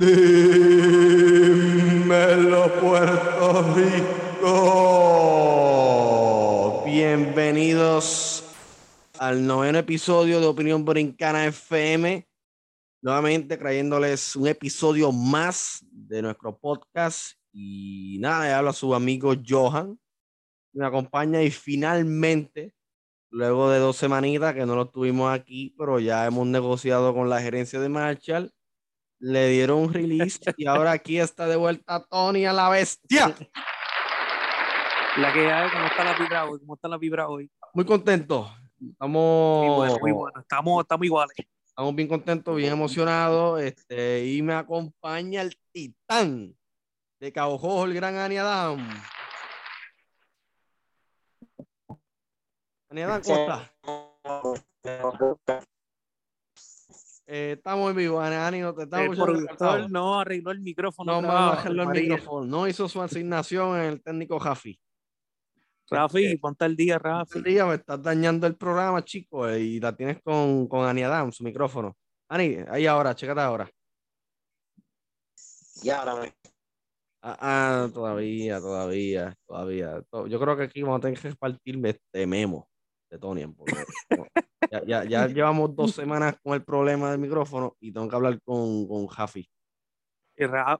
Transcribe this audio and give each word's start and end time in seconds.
Dímelo 0.00 1.60
Puerto 2.80 3.74
Rico. 3.74 4.46
Bienvenidos 6.86 8.42
al 9.18 9.46
noveno 9.46 9.78
episodio 9.78 10.40
de 10.40 10.46
Opinión 10.46 10.86
Brincana 10.86 11.44
FM. 11.44 12.26
Nuevamente 13.02 13.58
trayéndoles 13.58 14.36
un 14.36 14.46
episodio 14.48 15.12
más 15.12 15.84
de 15.90 16.22
nuestro 16.22 16.56
podcast. 16.58 17.32
Y 17.52 18.16
nada, 18.20 18.46
le 18.46 18.54
habla 18.54 18.70
a 18.70 18.72
su 18.72 18.94
amigo 18.94 19.34
Johan. 19.46 20.00
Me 20.72 20.86
acompaña 20.86 21.42
y 21.42 21.50
finalmente, 21.50 22.72
luego 23.28 23.68
de 23.68 23.80
dos 23.80 23.98
semanitas 23.98 24.54
que 24.54 24.64
no 24.64 24.76
lo 24.76 24.88
tuvimos 24.88 25.30
aquí, 25.30 25.74
pero 25.76 26.00
ya 26.00 26.24
hemos 26.24 26.46
negociado 26.46 27.12
con 27.12 27.28
la 27.28 27.42
gerencia 27.42 27.78
de 27.80 27.90
Marshall 27.90 28.50
le 29.20 29.48
dieron 29.50 29.78
un 29.78 29.92
release 29.92 30.40
y 30.56 30.66
ahora 30.66 30.92
aquí 30.92 31.20
está 31.20 31.46
de 31.46 31.56
vuelta 31.56 32.04
Tony 32.10 32.46
a 32.46 32.52
la 32.52 32.68
bestia. 32.70 33.34
La 35.16 35.32
que 35.32 35.52
hay, 35.52 35.70
¿cómo 35.70 35.86
está 35.86 36.04
la 36.04 36.18
vibra 36.18 36.44
hoy? 36.46 36.58
¿Cómo 36.60 36.74
está 36.74 36.88
la 36.88 36.96
vibra 36.96 37.28
hoy? 37.28 37.50
Muy 37.74 37.84
contento. 37.84 38.50
Estamos, 38.80 39.66
muy 39.66 39.76
bueno, 39.76 39.98
muy 40.00 40.12
bueno. 40.12 40.40
Estamos, 40.40 40.82
estamos 40.82 41.04
iguales. 41.04 41.36
Estamos 41.66 41.94
bien 41.94 42.08
contentos, 42.08 42.56
bien 42.56 42.72
emocionados. 42.72 43.60
Este, 43.60 44.24
y 44.24 44.40
me 44.42 44.54
acompaña 44.54 45.42
el 45.42 45.54
titán 45.72 46.56
de 47.20 47.32
Cabo 47.32 47.84
el 47.84 47.92
gran 47.92 48.16
Ani 48.16 48.38
Adam. 48.38 48.88
Ani 52.88 53.02
Adam. 53.02 53.20
Eh, 57.32 57.52
estamos 57.52 57.88
en 57.90 57.96
vivo, 57.96 58.20
Ani, 58.20 58.58
no 58.58 58.74
te 58.74 58.82
estamos 58.82 59.16
El 59.16 59.22
productor 59.22 59.88
no 59.88 60.18
arregló 60.18 60.50
el 60.50 60.60
micrófono. 60.60 61.22
No, 61.22 61.30
arregló 61.30 61.84
el 61.84 62.02
micrófono. 62.02 62.44
No 62.44 62.66
hizo 62.66 62.88
su 62.88 63.00
asignación 63.00 63.76
en 63.76 63.84
el 63.84 64.02
técnico 64.02 64.40
Jafi. 64.40 64.76
Rafi, 65.88 66.24
este, 66.24 66.38
ponte 66.38 66.64
el 66.64 66.74
día, 66.74 66.98
Rafi. 66.98 67.38
El 67.38 67.44
día 67.44 67.66
me 67.66 67.76
estás 67.76 68.02
dañando 68.02 68.48
el 68.48 68.56
programa, 68.56 69.04
chico, 69.04 69.48
eh, 69.48 69.60
y 69.60 69.78
la 69.78 69.94
tienes 69.94 70.20
con, 70.24 70.66
con 70.66 70.84
Ani 70.84 71.04
Adam, 71.04 71.30
su 71.30 71.44
micrófono. 71.44 71.96
Ani, 72.28 72.56
ahí 72.68 72.86
ahora, 72.86 73.14
chécate 73.14 73.40
ahora. 73.40 73.70
Y 75.84 75.90
ahora 75.90 76.16
me. 76.16 76.32
Ah, 77.22 77.38
ah, 77.40 77.88
todavía, 77.94 78.58
todavía, 78.58 79.36
todavía. 79.46 80.02
Yo 80.26 80.40
creo 80.40 80.56
que 80.56 80.64
aquí 80.64 80.82
vamos 80.82 80.98
a 80.98 81.02
tener 81.02 81.20
que 81.20 81.28
repartirme 81.28 81.90
este 81.90 82.26
memo 82.26 82.68
de 83.08 83.18
Tony. 83.20 83.46
Porque, 83.46 83.72
ya, 84.70 84.84
ya, 84.84 85.04
ya, 85.04 85.26
llevamos 85.26 85.74
dos 85.74 85.92
semanas 85.92 86.36
con 86.42 86.54
el 86.54 86.64
problema 86.64 87.10
del 87.10 87.20
micrófono 87.20 87.76
y 87.80 87.92
tengo 87.92 88.08
que 88.08 88.16
hablar 88.16 88.40
con, 88.42 88.86
con 88.86 89.06
Jafi. 89.06 89.48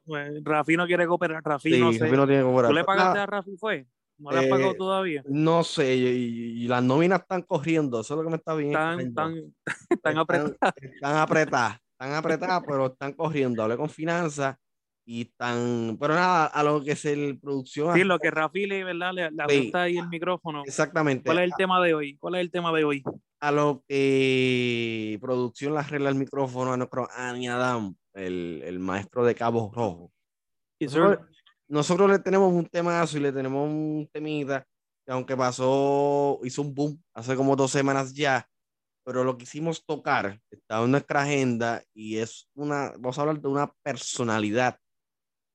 Pues, 0.04 0.42
Rafi 0.42 0.76
no 0.76 0.86
quiere 0.86 1.06
cooperar, 1.06 1.42
Rafi 1.44 1.78
no, 1.78 1.92
sé. 1.92 1.98
Rafi 1.98 2.16
no 2.16 2.26
tiene 2.26 2.42
que 2.42 2.46
cooperar. 2.46 2.70
¿Tú 2.70 2.74
le 2.74 2.84
pagaste 2.84 3.18
a 3.18 3.26
Rafi 3.26 3.56
fue? 3.56 3.86
¿No 4.18 4.30
le 4.30 4.38
has 4.38 4.46
pagado 4.46 4.72
eh, 4.72 4.76
todavía? 4.76 5.22
No 5.26 5.64
sé, 5.64 5.94
y, 5.94 6.68
las 6.68 6.82
nóminas 6.82 7.20
están 7.20 7.42
corriendo, 7.42 8.00
eso 8.00 8.14
es 8.14 8.18
lo 8.18 8.24
que 8.24 8.30
me 8.30 8.36
está 8.36 8.54
viendo. 8.54 8.78
Están, 8.98 9.54
están, 9.88 10.18
apretadas. 10.18 10.74
Están 10.76 11.16
apretadas, 11.16 11.78
están 11.92 12.14
apretadas, 12.14 12.62
pero 12.66 12.86
están 12.86 13.12
corriendo. 13.14 13.62
Hablé 13.62 13.76
con 13.76 13.88
finanzas 13.88 14.56
y 15.12 15.24
tan, 15.24 15.96
pero 15.98 16.14
nada, 16.14 16.46
a 16.46 16.62
lo 16.62 16.84
que 16.84 16.92
es 16.92 17.04
el 17.04 17.36
producción. 17.40 17.96
Sí, 17.96 18.04
lo 18.04 18.20
que 18.20 18.30
Rafi 18.30 18.66
le, 18.66 18.84
¿verdad? 18.84 19.12
Le, 19.12 19.28
le 19.32 19.70
ahí 19.74 19.98
el 19.98 20.08
micrófono. 20.08 20.62
Exactamente. 20.64 21.24
¿Cuál 21.24 21.38
es 21.38 21.44
el 21.46 21.54
tema 21.58 21.82
de 21.82 21.94
hoy? 21.94 22.16
¿Cuál 22.16 22.36
es 22.36 22.42
el 22.42 22.52
tema 22.52 22.72
de 22.72 22.84
hoy? 22.84 23.02
A 23.40 23.50
lo 23.50 23.82
que 23.88 25.18
producción 25.20 25.72
le 25.72 25.80
arregla 25.80 26.10
el 26.10 26.14
micrófono 26.14 26.72
a 26.72 26.76
nuestro 26.76 27.08
Ani 27.12 27.48
Adam, 27.48 27.92
el, 28.14 28.62
el 28.64 28.78
maestro 28.78 29.24
de 29.24 29.34
Cabo 29.34 29.72
Rojo. 29.74 30.12
Nosotros, 30.78 31.18
nosotros, 31.66 32.08
le 32.08 32.20
tenemos 32.20 32.52
un 32.52 32.66
temazo 32.66 33.18
y 33.18 33.20
le 33.20 33.32
tenemos 33.32 33.68
un 33.68 34.08
temita 34.12 34.64
que 35.04 35.10
aunque 35.10 35.36
pasó, 35.36 36.38
hizo 36.44 36.62
un 36.62 36.72
boom 36.72 37.02
hace 37.14 37.34
como 37.34 37.56
dos 37.56 37.72
semanas 37.72 38.14
ya, 38.14 38.48
pero 39.04 39.24
lo 39.24 39.36
quisimos 39.36 39.84
tocar, 39.84 40.38
está 40.52 40.80
en 40.84 40.92
nuestra 40.92 41.22
agenda 41.22 41.82
y 41.92 42.18
es 42.18 42.48
una, 42.54 42.92
vamos 42.92 43.18
a 43.18 43.22
hablar 43.22 43.40
de 43.40 43.48
una 43.48 43.72
personalidad 43.82 44.78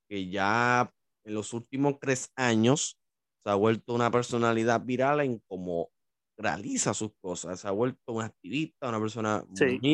que 0.08 0.30
ya 0.30 0.92
en 1.24 1.34
los 1.34 1.54
últimos 1.54 2.00
tres 2.00 2.32
años 2.36 2.98
se 3.44 3.50
ha 3.50 3.56
vuelto 3.56 3.94
una 3.94 4.12
personalidad 4.12 4.82
viral 4.82 5.22
en 5.22 5.42
cómo 5.48 5.90
realiza 6.38 6.94
sus 6.94 7.12
cosas, 7.22 7.60
se 7.60 7.68
ha 7.68 7.72
vuelto 7.72 8.12
un 8.12 8.24
activista, 8.24 8.90
una 8.90 9.00
persona 9.00 9.44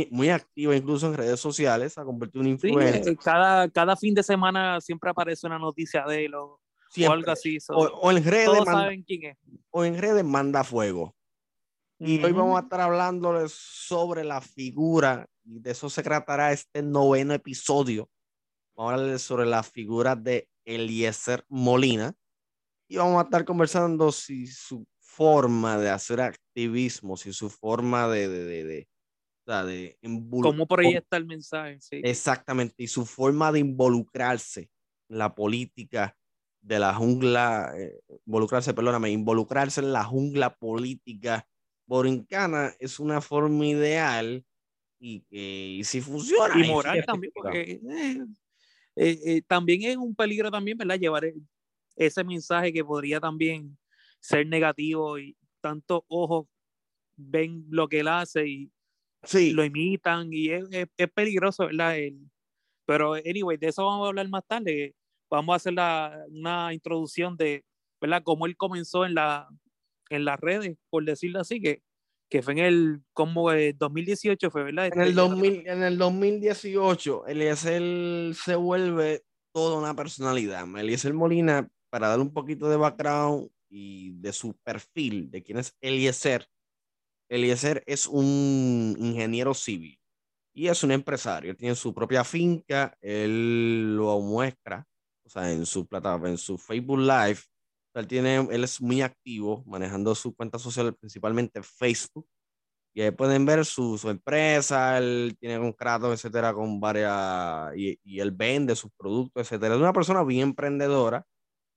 muy, 0.09 0.29
activa 0.29 0.75
incluso 0.75 1.07
en 1.07 1.13
redes 1.13 1.39
sociales, 1.39 1.93
se 1.93 2.01
ha 2.01 2.03
convertido 2.03 2.41
en 2.41 2.47
un 2.47 2.53
influencer. 2.53 3.07
Eh, 3.07 3.17
cada, 3.17 3.69
cada 3.69 3.95
fin 3.95 4.13
de 4.13 4.23
semana 4.23 4.81
siempre 4.81 5.09
aparece 5.09 5.45
una 5.45 5.59
noticia 5.59 6.03
de 6.05 6.25
él 6.25 6.35
o, 6.35 6.59
algo 7.09 7.31
así. 7.31 7.57
o, 7.69 8.11
en 8.11 8.23
redes 8.23 8.45
todos 8.45 8.65
saben 8.65 9.03
quién 9.03 9.25
es. 9.25 9.37
O 9.69 9.85
en 9.85 9.97
redes 9.97 10.25
manda 10.25 10.63
fuego. 10.63 11.15
Y 11.99 12.23
hoy 12.23 12.31
vamos 12.31 12.57
a 12.59 12.63
estar 12.63 12.81
hablándoles 12.81 13.51
sobre 13.51 14.23
la 14.23 14.41
figura, 14.41 15.27
y 15.43 15.59
de 15.59 15.69
eso 15.69 15.87
se 15.87 16.01
tratará 16.01 16.51
este 16.51 16.81
noveno 16.81 17.35
episodio 17.35 18.09
Vamos 18.81 18.93
a 18.93 19.03
hablar 19.03 19.19
sobre 19.19 19.45
la 19.45 19.61
figura 19.61 20.15
de 20.15 20.49
Eliezer 20.65 21.45
Molina 21.49 22.15
y 22.89 22.97
vamos 22.97 23.21
a 23.21 23.25
estar 23.25 23.45
conversando 23.45 24.11
si 24.11 24.47
su 24.47 24.87
forma 24.97 25.77
de 25.77 25.91
hacer 25.91 26.19
activismo, 26.19 27.15
si 27.15 27.31
su 27.31 27.51
forma 27.51 28.07
de, 28.07 28.27
de, 28.27 28.43
de, 28.43 28.63
de, 28.63 28.87
de 29.45 29.97
¿Cómo 30.41 30.65
proyecta 30.65 31.15
el 31.17 31.27
mensaje? 31.27 31.77
Exactamente, 31.91 32.81
y 32.81 32.87
su 32.87 33.05
forma 33.05 33.51
de 33.51 33.59
involucrarse 33.59 34.71
en 35.09 35.17
la 35.19 35.35
política 35.35 36.17
de 36.59 36.79
la 36.79 36.95
jungla, 36.95 37.73
eh, 37.77 37.99
involucrarse, 38.25 38.73
perdóname, 38.73 39.11
involucrarse 39.11 39.81
en 39.81 39.93
la 39.93 40.05
jungla 40.05 40.55
política 40.55 41.47
borincana 41.85 42.73
es 42.79 42.99
una 42.99 43.21
forma 43.21 43.63
ideal 43.63 44.43
y 44.99 45.21
que 45.29 45.81
si 45.83 46.01
funciona. 46.01 46.65
Y 46.65 46.67
moral 46.67 47.05
también, 47.05 47.31
porque 47.35 47.79
eh, 47.87 48.25
eh, 48.95 49.19
eh, 49.25 49.41
también 49.47 49.83
es 49.83 49.97
un 49.97 50.15
peligro 50.15 50.51
también, 50.51 50.77
¿verdad? 50.77 50.99
Llevar 50.99 51.25
e, 51.25 51.35
ese 51.95 52.23
mensaje 52.23 52.73
que 52.73 52.83
podría 52.83 53.19
también 53.19 53.77
ser 54.19 54.45
negativo 54.47 55.17
y 55.17 55.35
tantos 55.61 56.01
ojos 56.07 56.47
ven 57.15 57.65
lo 57.69 57.87
que 57.87 57.99
él 57.99 58.07
hace 58.07 58.47
y 58.47 58.71
sí. 59.23 59.51
lo 59.51 59.63
imitan 59.63 60.31
y 60.33 60.49
es, 60.49 60.65
es, 60.97 61.11
peligroso, 61.11 61.67
¿verdad? 61.67 61.95
pero, 62.85 63.13
anyway, 63.13 63.57
de 63.57 63.67
eso 63.67 63.85
vamos 63.85 64.05
a 64.05 64.09
hablar 64.09 64.27
más 64.29 64.45
tarde. 64.45 64.95
Vamos 65.29 65.53
a 65.53 65.55
hacer 65.57 65.73
la, 65.73 66.25
una 66.29 66.73
introducción 66.73 67.37
de, 67.37 67.63
¿verdad? 68.01 68.21
Cómo 68.23 68.45
él 68.45 68.57
comenzó 68.57 69.05
en, 69.05 69.13
la, 69.13 69.47
en 70.09 70.25
las 70.25 70.39
redes, 70.39 70.77
por 70.89 71.05
decirlo 71.05 71.39
así, 71.39 71.61
que 71.61 71.81
que 72.31 72.41
fue 72.41 72.53
en 72.53 72.59
el 72.59 73.01
como 73.11 73.51
2018 73.51 74.49
fue, 74.49 74.63
¿verdad? 74.63 74.87
En 74.87 75.01
el, 75.01 75.13
2000, 75.13 75.53
este, 75.53 75.71
en 75.71 75.83
el 75.83 75.97
2018, 75.97 77.27
Eliezer 77.27 78.33
se 78.33 78.55
vuelve 78.55 79.25
toda 79.53 79.77
una 79.77 79.93
personalidad. 79.93 80.65
Eliezer 80.77 81.13
Molina, 81.13 81.67
para 81.89 82.07
dar 82.07 82.21
un 82.21 82.33
poquito 82.33 82.69
de 82.69 82.77
background 82.77 83.49
y 83.69 84.13
de 84.13 84.31
su 84.31 84.55
perfil, 84.63 85.29
de 85.29 85.43
quién 85.43 85.57
es 85.57 85.75
Eliezer, 85.81 86.47
Eliezer 87.29 87.83
es 87.85 88.07
un 88.07 88.95
ingeniero 88.97 89.53
civil 89.53 89.99
y 90.53 90.67
es 90.67 90.83
un 90.83 90.91
empresario. 90.91 91.53
Tiene 91.57 91.75
su 91.75 91.93
propia 91.93 92.23
finca, 92.23 92.97
él 93.01 93.97
lo 93.97 94.21
muestra, 94.21 94.87
o 95.25 95.29
sea, 95.29 95.51
en 95.51 95.65
su 95.65 95.85
plataforma, 95.85 96.29
en 96.29 96.37
su 96.37 96.57
Facebook 96.57 96.99
Live, 96.99 97.39
él, 97.93 98.07
tiene, 98.07 98.47
él 98.51 98.63
es 98.63 98.81
muy 98.81 99.01
activo 99.01 99.63
manejando 99.65 100.15
su 100.15 100.33
cuenta 100.35 100.57
social, 100.59 100.95
principalmente 100.95 101.61
Facebook. 101.61 102.27
Y 102.93 103.01
ahí 103.01 103.11
pueden 103.11 103.45
ver 103.45 103.65
su, 103.65 103.97
su 103.97 104.09
empresa, 104.09 104.97
él 104.97 105.35
tiene 105.39 105.57
un 105.57 105.71
contrato, 105.71 106.11
etcétera, 106.11 106.53
con 106.53 106.79
varias, 106.79 107.75
y, 107.77 107.97
y, 108.03 108.19
él 108.19 108.31
vende 108.31 108.75
sus 108.75 108.91
productos, 108.97 109.43
etcétera. 109.43 109.75
Es 109.75 109.81
una 109.81 109.93
persona 109.93 110.23
bien 110.23 110.49
emprendedora 110.49 111.25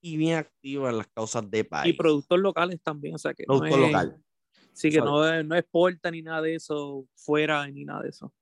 y 0.00 0.16
bien 0.16 0.38
activa 0.38 0.90
en 0.90 0.98
las 0.98 1.06
causas 1.06 1.48
de 1.48 1.64
país. 1.64 1.94
Y 1.94 1.96
productos 1.96 2.38
locales 2.40 2.80
también, 2.82 3.14
o 3.14 3.18
sea 3.18 3.32
que 3.32 3.44
Productor 3.44 3.70
no 3.70 3.76
es, 3.76 3.92
local. 3.92 4.24
Sí, 4.72 4.90
que 4.90 4.98
no, 4.98 5.42
no 5.44 5.56
exporta 5.56 6.10
ni 6.10 6.20
nada 6.20 6.42
de 6.42 6.56
eso 6.56 7.06
fuera 7.14 7.66
ni 7.68 7.84
nada 7.84 8.02
de 8.02 8.08
eso. 8.08 8.32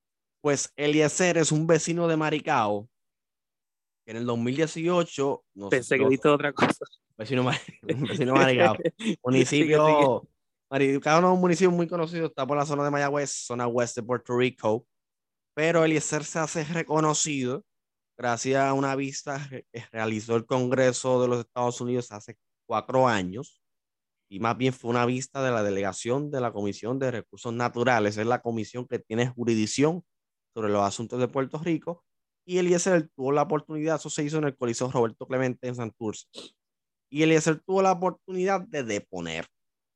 Pues 0.41 0.73
Eliezer 0.76 1.37
es 1.37 1.52
un 1.52 1.67
vecino 1.67 2.08
de 2.08 2.17
Maricao, 2.17 2.88
que 4.05 4.12
en 4.12 4.17
el 4.17 4.26
2018... 4.26 5.44
Pensé 5.70 5.99
que 5.99 6.08
viste 6.08 6.29
otra 6.29 6.52
cosa. 6.52 6.87
Vecino, 7.17 7.44
vecino 7.82 8.35
Maricao. 8.35 8.76
municipio, 9.25 10.29
Maricao 10.70 11.20
no 11.20 11.29
es 11.29 11.35
un 11.35 11.41
municipio 11.41 11.70
muy 11.70 11.87
conocido, 11.87 12.26
está 12.26 12.47
por 12.47 12.56
la 12.56 12.67
zona 12.67 12.85
de 12.85 12.91
Mayagüez, 12.91 13.31
zona 13.31 13.67
oeste 13.67 14.00
de 14.00 14.06
Puerto 14.06 14.37
Rico, 14.37 14.87
pero 15.55 15.85
Eliezer 15.85 16.25
se 16.25 16.38
hace 16.38 16.64
reconocido 16.64 17.64
gracias 18.17 18.62
a 18.62 18.73
una 18.73 18.94
vista 18.97 19.49
que 19.50 19.67
realizó 19.91 20.37
el 20.37 20.47
Congreso 20.47 21.20
de 21.20 21.29
los 21.29 21.41
Estados 21.41 21.81
Unidos 21.81 22.12
hace 22.12 22.37
cuatro 22.67 23.09
años, 23.09 23.62
y 24.31 24.41
más 24.41 24.56
bien 24.56 24.73
fue 24.73 24.91
una 24.91 25.05
vista 25.05 25.43
de 25.43 25.50
la 25.50 25.62
delegación 25.62 26.31
de 26.31 26.41
la 26.41 26.53
Comisión 26.53 26.99
de 26.99 27.11
Recursos 27.11 27.53
Naturales, 27.53 28.17
es 28.17 28.26
la 28.26 28.41
comisión 28.41 28.87
que 28.87 28.99
tiene 28.99 29.29
jurisdicción 29.29 30.05
sobre 30.55 30.70
los 30.70 30.82
asuntos 30.82 31.20
de 31.20 31.29
Puerto 31.29 31.59
Rico, 31.59 32.05
Y 32.47 32.59
Eliezer 32.59 33.09
tuvo 33.14 33.31
la 33.31 33.43
oportunidad, 33.43 33.97
eso 33.97 34.11
se 34.11 34.25
hizo 34.25 34.38
en 34.38 34.44
el 34.44 34.56
Coliseo 34.56 34.91
Roberto 34.91 35.26
Clemente 35.26 35.69
en 35.69 35.75
Santurce. 35.76 36.26
Y 37.12 37.23
Eliezer 37.23 37.61
tuvo 37.61 37.82
la 37.82 37.93
oportunidad 37.93 38.62
de 38.62 38.85
deponer. 38.85 39.47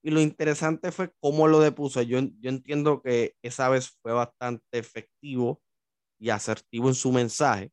Y 0.02 0.10
lo 0.10 0.20
interesante 0.20 0.92
fue 0.92 1.12
cómo 1.18 1.48
lo 1.48 1.60
depuso. 1.60 2.02
Yo, 2.02 2.20
yo 2.20 2.50
entiendo 2.50 3.00
que 3.00 3.34
esa 3.42 3.68
vez 3.70 3.96
fue 4.02 4.12
bastante 4.12 4.78
efectivo 4.78 5.62
y 6.18 6.28
asertivo 6.28 6.88
en 6.88 6.94
su 6.94 7.12
mensaje. 7.12 7.72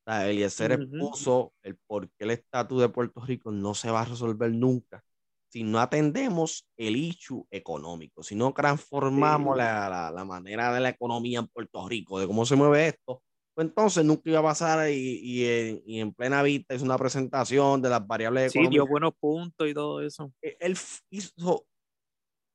O 0.00 0.10
sea, 0.10 0.28
Eliezer 0.28 0.72
expuso 0.72 1.52
el 1.62 1.76
por 1.86 2.08
qué 2.12 2.24
el 2.24 2.30
estatus 2.30 2.80
de 2.80 2.88
Puerto 2.88 3.20
Rico 3.20 3.52
no 3.52 3.74
se 3.74 3.90
va 3.90 4.00
a 4.00 4.06
resolver 4.06 4.50
nunca 4.50 5.04
si 5.52 5.64
no 5.64 5.80
atendemos 5.80 6.66
el 6.78 6.96
issue 6.96 7.46
económico, 7.50 8.22
si 8.22 8.34
no 8.34 8.54
transformamos 8.54 9.54
la, 9.54 10.10
la, 10.10 10.24
manera 10.24 10.72
de 10.72 10.80
la 10.80 10.88
economía 10.88 11.40
en 11.40 11.46
Puerto 11.46 11.86
Rico, 11.86 12.18
de 12.18 12.26
cómo 12.26 12.46
se 12.46 12.56
mueve 12.56 12.88
esto, 12.88 13.22
pues 13.54 13.68
entonces 13.68 14.04
nunca 14.04 14.22
iba 14.30 14.38
a 14.38 14.42
pasar 14.42 14.90
y, 14.90 15.20
y, 15.22 15.44
en, 15.46 15.82
y 15.84 16.00
en, 16.00 16.12
plena 16.14 16.42
vista 16.42 16.74
hizo 16.74 16.84
una 16.84 16.98
presentación 16.98 17.82
de 17.82 17.90
las 17.90 18.06
variables 18.06 18.50
económicas. 18.50 18.70
Sí, 18.70 18.74
dio 18.74 18.86
buenos 18.86 19.12
puntos 19.18 19.68
y 19.68 19.74
todo 19.74 20.00
eso. 20.00 20.32
E, 20.40 20.56
él 20.60 20.76
hizo 21.10 21.66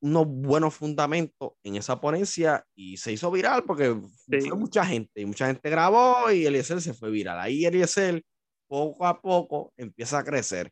unos 0.02 0.28
buenos 0.28 0.74
fundamentos 0.76 1.54
en 1.64 1.76
esa 1.76 2.00
ponencia 2.00 2.66
y 2.76 2.98
se 2.98 3.12
hizo 3.12 3.32
viral 3.32 3.64
porque 3.64 3.96
fue 4.26 4.56
mucha 4.56 4.86
gente 4.86 5.22
y 5.22 5.26
mucha 5.26 5.48
gente 5.48 5.70
grabó 5.70 6.32
y 6.32 6.46
Eliezer 6.46 6.82
se 6.82 6.94
fue 6.94 7.10
viral. 7.10 7.40
Ahí 7.40 7.66
Eliezer 7.66 8.24
poco 8.68 9.06
a 9.06 9.22
poco 9.22 9.74
empieza 9.78 10.20
a 10.20 10.24
crecer 10.24 10.72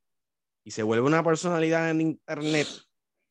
y 0.63 0.71
se 0.71 0.83
vuelve 0.83 1.06
una 1.06 1.24
personalidad 1.24 1.89
en 1.89 2.01
internet 2.01 2.68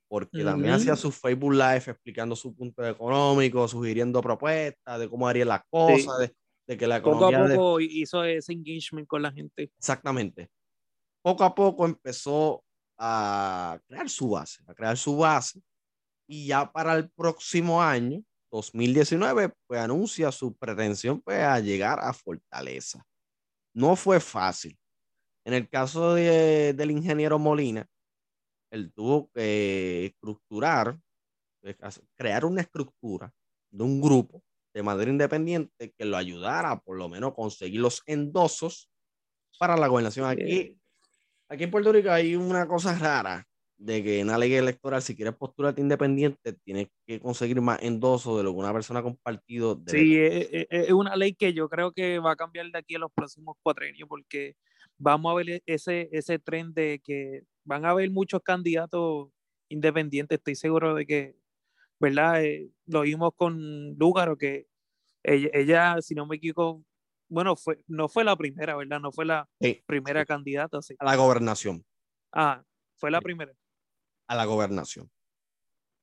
porque 0.09 0.45
también 0.45 0.75
hacía 0.75 0.95
su 0.95 1.11
Facebook 1.11 1.55
Live 1.55 1.85
explicando 1.87 2.37
su 2.37 2.55
punto 2.55 2.87
económico, 2.87 3.67
sugiriendo 3.67 4.21
propuestas 4.23 5.01
de 5.01 5.09
cómo 5.09 5.27
haría 5.27 5.45
las 5.45 5.63
cosas, 5.69 6.19
de, 6.19 6.33
que 6.67 6.87
la 6.87 6.99
economía... 6.99 7.39
Poco 7.39 7.53
a 7.53 7.57
poco 7.57 7.81
hizo 7.81 8.25
ese 8.25 8.53
engagement 8.53 9.07
con 9.07 9.23
la 9.23 9.33
gente. 9.33 9.71
Exactamente. 9.79 10.51
Poco 11.23 11.45
a 11.45 11.55
poco 11.55 11.85
empezó 11.85 12.65
a 12.99 13.79
crear 13.87 14.09
su 14.09 14.31
base, 14.31 14.63
a 14.67 14.75
crear 14.75 14.97
su 14.97 15.17
base 15.17 15.63
y 16.27 16.47
ya 16.47 16.71
para 16.73 16.95
el 16.95 17.11
próximo 17.11 17.83
año, 17.83 18.23
2019, 18.51 19.53
pues 19.67 19.81
anuncia 19.81 20.31
su 20.31 20.55
pretensión 20.57 21.21
pues, 21.21 21.41
a 21.41 21.59
llegar 21.61 21.99
a 22.01 22.13
Fortaleza. 22.13 23.05
No 23.75 23.97
fue 23.97 24.21
fácil. 24.21 24.79
En 25.45 25.55
el 25.55 25.69
caso 25.69 26.15
de, 26.15 26.73
del 26.73 26.91
ingeniero 26.91 27.39
Molina, 27.39 27.87
él 28.71 28.93
tuvo 28.93 29.29
que 29.33 30.07
estructurar, 30.07 30.99
eh, 31.63 31.77
crear 32.17 32.45
una 32.45 32.61
estructura 32.61 33.33
de 33.71 33.85
un 33.85 34.01
grupo 34.01 34.43
de 34.75 34.83
manera 34.83 35.11
independiente 35.11 35.95
que 35.97 36.05
lo 36.05 36.17
ayudara 36.17 36.73
a 36.73 36.81
por 36.81 36.99
lo 36.99 37.09
menos 37.09 37.33
conseguir 37.35 37.81
los 37.81 38.03
endosos 38.07 38.91
para 39.59 39.77
la 39.77 39.87
gobernación. 39.87 40.27
Aquí, 40.27 40.77
aquí 41.49 41.65
en 41.65 41.71
Puerto 41.71 41.93
Rico 41.93 42.11
hay 42.11 42.35
una 42.35 42.67
cosa 42.67 42.99
rara 42.99 43.47
de 43.77 44.03
que 44.03 44.21
en 44.21 44.29
la 44.29 44.39
ley 44.39 44.55
electoral, 44.55 45.03
si 45.03 45.17
quieres 45.17 45.35
postularte 45.35 45.81
independiente, 45.81 46.53
tienes 46.65 46.89
que 47.07 47.21
conseguir 47.21 47.61
más 47.61 47.83
endosos 47.83 48.37
de 48.39 48.45
lo 48.45 48.53
que 48.53 48.59
una 48.59 48.73
persona 48.73 49.03
con 49.03 49.17
partido. 49.17 49.81
Sí, 49.87 50.17
es, 50.19 50.93
una 50.93 51.17
ley 51.17 51.35
que 51.35 51.53
yo 51.53 51.69
creo 51.69 51.93
que 51.93 52.19
va 52.19 52.33
a 52.33 52.37
cambiar 52.37 52.67
de 52.71 52.79
aquí 52.79 52.95
a 52.95 52.99
los 52.99 53.13
próximos 53.13 53.57
cuatro 53.63 53.85
años, 53.85 54.09
porque 54.09 54.57
vamos 54.99 55.31
a 55.33 55.37
ver 55.37 55.51
e, 55.51 55.63
ese, 55.67 56.09
ese 56.13 56.39
tren 56.39 56.73
de 56.73 57.01
que 57.05 57.43
van 57.65 57.85
a 57.85 57.91
haber 57.91 58.11
muchos 58.11 58.43
candidatos 58.43 59.29
independientes. 59.69 60.39
Estoy 60.39 60.55
seguro 60.55 60.95
de 60.95 61.07
que, 61.07 61.35
¿verdad? 62.05 62.45
Eh, 62.45 62.71
lo 62.87 63.03
vimos 63.03 63.33
con 63.35 63.95
Lúgaro, 63.97 64.37
que 64.37 64.67
ella, 65.23 65.97
si 66.03 66.15
no 66.15 66.27
me 66.27 66.37
equivoco, 66.37 66.85
bueno, 67.29 67.57
fue, 67.57 67.81
no 67.87 68.09
fue 68.09 68.25
la 68.25 68.37
primera, 68.37 68.77
¿verdad? 68.77 69.01
No 69.01 69.11
fue 69.11 69.25
la 69.25 69.49
primera 69.87 70.25
candidata. 70.27 70.83
Sí. 70.83 70.95
A 70.99 71.05
la 71.05 71.17
gobernación. 71.17 71.85
Ah, 72.33 72.63
fue 72.97 73.11
la 73.11 73.21
primera. 73.21 73.53
A 74.29 74.37
la 74.37 74.45
gobernación. 74.45 75.11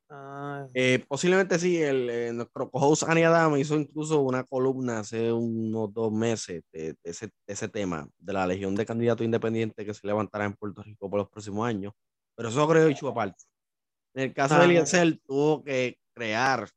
Ah. 0.10 0.68
Eh, 0.74 1.06
posiblemente 1.08 1.58
sí, 1.58 1.82
el, 1.82 2.10
eh, 2.10 2.34
nuestro 2.34 2.70
co-host 2.70 3.04
Adam 3.04 3.56
hizo 3.58 3.76
incluso 3.76 4.20
una 4.22 4.44
columna 4.44 5.00
hace 5.00 5.32
unos 5.32 5.94
dos 5.94 6.12
meses 6.12 6.64
de, 6.74 6.96
ese, 7.04 7.68
tema, 7.70 8.10
de 8.18 8.34
la 8.34 8.46
legión 8.46 8.76
de 8.76 8.86
candidatos 8.86 9.24
independientes 9.24 9.86
que 9.86 9.94
se 9.94 10.06
levantará 10.06 10.46
en 10.46 10.54
Puerto 10.54 10.84
Rico 10.84 11.10
por 11.10 11.20
los 11.20 11.30
próximos 11.30 11.66
años. 11.66 11.94
Pero 12.36 12.50
eso 12.50 12.68
creo 12.68 12.90
que 12.90 13.08
aparte. 13.08 13.51
En 14.14 14.24
el 14.24 14.34
caso 14.34 14.58
de. 14.58 14.66
Eliezer, 14.66 15.20
tuvo 15.26 15.64
que 15.64 15.98
crear 16.14 16.68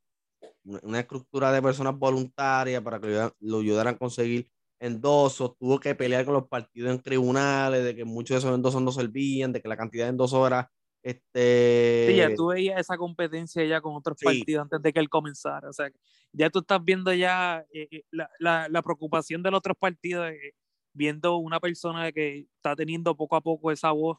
una 0.64 1.00
estructura 1.00 1.52
de 1.52 1.60
personas 1.60 1.98
voluntarias 1.98 2.82
para 2.82 3.00
que 3.00 3.30
lo 3.40 3.58
ayudaran 3.58 3.94
a 3.94 3.98
conseguir 3.98 4.48
endosos, 4.80 5.56
tuvo 5.56 5.78
que 5.80 5.94
pelear 5.94 6.24
con 6.24 6.34
los 6.34 6.48
partidos 6.48 6.90
en 6.90 7.00
tribunales, 7.00 7.84
de 7.84 7.94
que 7.94 8.04
muchos 8.04 8.34
de 8.34 8.38
esos 8.38 8.54
endosos 8.54 8.82
no 8.82 8.92
servían, 8.92 9.52
de 9.52 9.62
que 9.62 9.68
la 9.68 9.76
cantidad 9.76 10.04
de 10.04 10.10
endosos 10.10 10.46
era 10.46 10.70
este... 11.02 12.06
Sí, 12.08 12.16
ya 12.16 12.34
tú 12.34 12.48
veías 12.48 12.80
esa 12.80 12.96
competencia 12.96 13.64
ya 13.64 13.80
con 13.80 13.94
otros 13.94 14.16
partidos 14.22 14.62
antes 14.62 14.82
de 14.82 14.92
que 14.92 15.00
él 15.00 15.08
comenzara. 15.08 15.68
O 15.68 15.72
sea, 15.72 15.90
ya 16.32 16.50
tú 16.50 16.60
estás 16.60 16.82
viendo 16.82 17.12
ya 17.12 17.64
eh, 17.72 17.88
eh, 17.90 18.04
la, 18.10 18.28
la, 18.38 18.68
la, 18.68 18.82
preocupación 18.82 19.42
de 19.42 19.50
los 19.50 19.58
otros 19.58 19.76
partidos, 19.78 20.30
eh, 20.30 20.54
viendo 20.94 21.36
una 21.36 21.60
persona 21.60 22.10
que 22.10 22.46
está 22.56 22.74
teniendo 22.74 23.16
poco 23.16 23.36
a 23.36 23.42
poco 23.42 23.70
esa 23.70 23.90
voz 23.92 24.18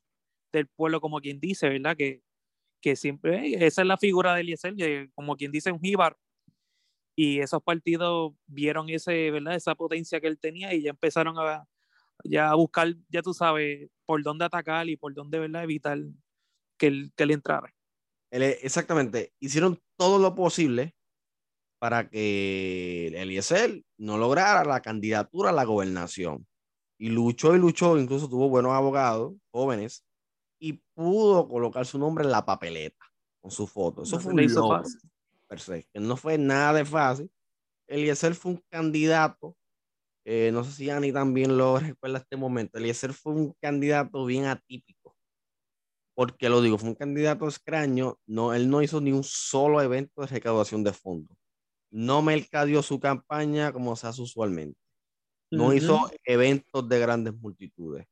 del 0.51 0.67
pueblo, 0.67 1.01
como 1.01 1.19
quien 1.19 1.39
dice, 1.39 1.69
¿verdad? 1.69 1.97
Que, 1.97 2.21
que 2.85 2.95
siempre, 2.95 3.65
esa 3.65 3.81
es 3.81 3.87
la 3.87 3.97
figura 3.97 4.35
de 4.35 4.41
Eliezer, 4.41 4.75
como 5.15 5.35
quien 5.35 5.51
dice 5.51 5.71
un 5.71 5.81
jíbar. 5.81 6.15
Y 7.17 7.39
esos 7.39 7.63
partidos 7.63 8.33
vieron 8.45 8.89
ese, 8.89 9.31
¿verdad? 9.31 9.55
esa 9.55 9.73
potencia 9.73 10.21
que 10.21 10.27
él 10.27 10.37
tenía 10.37 10.71
y 10.71 10.83
ya 10.83 10.91
empezaron 10.91 11.35
a, 11.39 11.65
ya 12.23 12.51
a 12.51 12.53
buscar, 12.53 12.93
ya 13.09 13.23
tú 13.23 13.33
sabes, 13.33 13.89
por 14.05 14.21
dónde 14.21 14.45
atacar 14.45 14.87
y 14.87 14.97
por 14.97 15.15
dónde 15.15 15.39
¿verdad? 15.39 15.63
evitar 15.63 15.97
que 16.77 16.85
él, 16.85 17.11
que 17.15 17.23
entrara. 17.23 17.73
exactamente, 18.29 19.33
hicieron 19.39 19.81
todo 19.97 20.19
lo 20.19 20.35
posible 20.35 20.93
para 21.79 22.07
que 22.07 23.07
Eliezer 23.15 23.81
no 23.97 24.19
lograra 24.19 24.63
la 24.63 24.81
candidatura 24.81 25.49
a 25.49 25.53
la 25.53 25.63
gobernación. 25.63 26.45
Y 26.99 27.09
luchó 27.09 27.55
y 27.55 27.57
luchó, 27.57 27.97
incluso 27.97 28.29
tuvo 28.29 28.47
buenos 28.47 28.73
abogados 28.73 29.33
jóvenes 29.49 30.05
y 30.59 30.73
pudo 30.93 31.47
colocar 31.47 31.85
su 31.85 31.99
nombre 31.99 32.23
en 32.23 32.31
la 32.31 32.45
papeleta 32.45 33.05
con 33.41 33.51
su 33.51 33.67
foto. 33.67 34.03
Eso 34.03 34.19
fue 34.19 34.33
un 34.33 34.53
logro. 34.53 34.83
Perfecto. 35.47 35.99
No 35.99 36.17
fue 36.17 36.37
nada 36.37 36.73
de 36.73 36.85
fácil. 36.85 37.31
Eliezer 37.87 38.33
fue 38.33 38.53
un 38.53 38.63
candidato, 38.69 39.55
eh, 40.25 40.49
no 40.51 40.63
sé 40.63 40.71
si 40.71 40.89
Ani 40.89 41.11
también 41.11 41.55
lo 41.57 41.77
recuerda 41.79 42.19
este 42.19 42.35
momento. 42.35 42.77
Eliezer 42.77 43.13
fue 43.13 43.33
un 43.33 43.53
candidato 43.61 44.25
bien 44.25 44.45
atípico 44.45 45.15
porque 46.15 46.47
lo 46.47 46.61
digo, 46.61 46.77
fue 46.77 46.89
un 46.89 46.95
candidato 46.95 47.45
extraño, 47.45 48.17
no, 48.25 48.53
él 48.53 48.69
no 48.69 48.81
hizo 48.81 49.01
ni 49.01 49.11
un 49.11 49.23
solo 49.23 49.81
evento 49.81 50.21
de 50.21 50.27
recaudación 50.27 50.83
de 50.83 50.93
fondos. 50.93 51.37
No 51.91 52.21
mercadeó 52.21 52.81
su 52.81 52.99
campaña 52.99 53.73
como 53.73 53.95
se 53.95 54.07
hace 54.07 54.21
usualmente. 54.21 54.79
No 55.51 55.73
hizo 55.73 56.09
eventos 56.23 56.87
de 56.89 56.99
grandes 56.99 57.33
multitudes. 57.35 58.07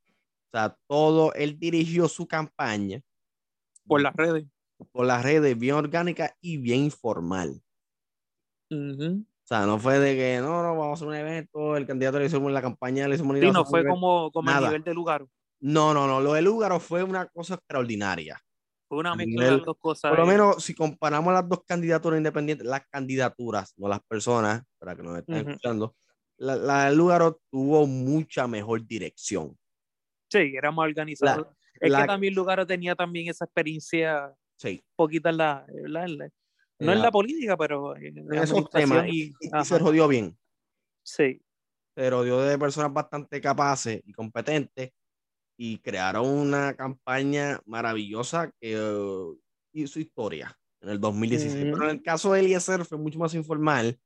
Sea, 0.54 0.76
todo, 0.86 1.34
él 1.34 1.58
dirigió 1.58 2.06
su 2.06 2.28
campaña. 2.28 3.00
Por 3.88 4.00
las 4.00 4.14
redes. 4.14 4.44
Por 4.92 5.04
las 5.04 5.24
redes, 5.24 5.58
bien 5.58 5.74
orgánica 5.74 6.36
y 6.40 6.58
bien 6.58 6.84
informal. 6.84 7.60
O 8.70 9.24
sea, 9.42 9.66
no 9.66 9.80
fue 9.80 9.98
de 9.98 10.14
que 10.14 10.38
no, 10.40 10.62
no, 10.62 10.78
vamos 10.78 10.90
a 10.90 10.92
hacer 10.92 11.08
un 11.08 11.14
evento, 11.16 11.76
el 11.76 11.88
candidato 11.88 12.20
le 12.20 12.26
hizo 12.26 12.38
la 12.48 12.62
campaña, 12.62 13.08
le 13.08 13.16
hizo 13.16 13.24
Sí, 13.24 13.50
no 13.50 13.64
fue 13.64 13.84
como, 13.84 14.30
como 14.30 14.48
a 14.48 14.60
nivel 14.60 14.84
de 14.84 14.94
lugar. 14.94 15.26
No, 15.58 15.92
no, 15.92 16.06
no. 16.06 16.20
Lo 16.20 16.34
de 16.34 16.42
Lúgaro 16.42 16.78
fue 16.78 17.02
una 17.02 17.26
cosa 17.26 17.54
extraordinaria. 17.54 18.40
Fue 18.88 18.98
una 18.98 19.16
mezcla 19.16 19.46
de 19.46 19.50
las 19.56 19.66
dos 19.66 19.76
cosas. 19.80 20.10
Por 20.10 20.20
lo 20.20 20.26
menos, 20.26 20.62
si 20.62 20.72
comparamos 20.72 21.32
las 21.32 21.48
dos 21.48 21.64
candidaturas 21.66 22.16
independientes, 22.16 22.64
las 22.64 22.86
candidaturas, 22.86 23.74
no 23.76 23.88
las 23.88 24.00
personas, 24.04 24.62
para 24.78 24.94
que 24.94 25.02
nos 25.02 25.18
estén 25.18 25.48
escuchando, 25.48 25.96
la, 26.36 26.84
de 26.84 26.94
Lúgaro 26.94 27.40
tuvo 27.50 27.88
mucha 27.88 28.46
mejor 28.46 28.86
dirección. 28.86 29.58
Sí, 30.34 30.54
era 30.56 30.72
más 30.72 30.84
organizado. 30.84 31.54
es 31.80 31.94
que 31.94 32.06
también 32.06 32.34
Lúgaro 32.34 32.66
tenía 32.66 32.96
también 32.96 33.28
esa 33.28 33.44
experiencia 33.44 34.34
sí. 34.56 34.82
poquita 34.96 35.30
en 35.30 35.36
la, 35.36 35.64
no 36.80 36.92
en 36.92 37.02
la 37.02 37.12
política, 37.12 37.56
pero 37.56 37.96
en, 37.96 38.26
esos 38.34 38.68
temas. 38.68 39.06
Y, 39.06 39.32
y 39.40 39.64
se 39.64 39.78
jodió 39.78 40.08
bien. 40.08 40.36
Sí. 41.04 41.40
Se 41.94 42.10
rodeó 42.10 42.40
de 42.40 42.58
personas 42.58 42.92
bastante 42.92 43.40
capaces 43.40 44.02
y 44.04 44.12
competentes 44.12 44.90
y 45.56 45.78
crearon 45.78 46.26
una 46.26 46.74
campaña 46.74 47.60
maravillosa 47.64 48.50
que 48.60 48.76
uh, 48.76 49.38
hizo 49.72 50.00
historia 50.00 50.58
en 50.80 50.88
el 50.88 51.00
2016. 51.00 51.62
Pero 51.62 51.84
en 51.84 51.90
el 51.90 52.02
caso 52.02 52.32
de 52.32 52.40
Eliezer 52.40 52.84
fue 52.84 52.98
mucho 52.98 53.20
más 53.20 53.34
informal. 53.34 53.96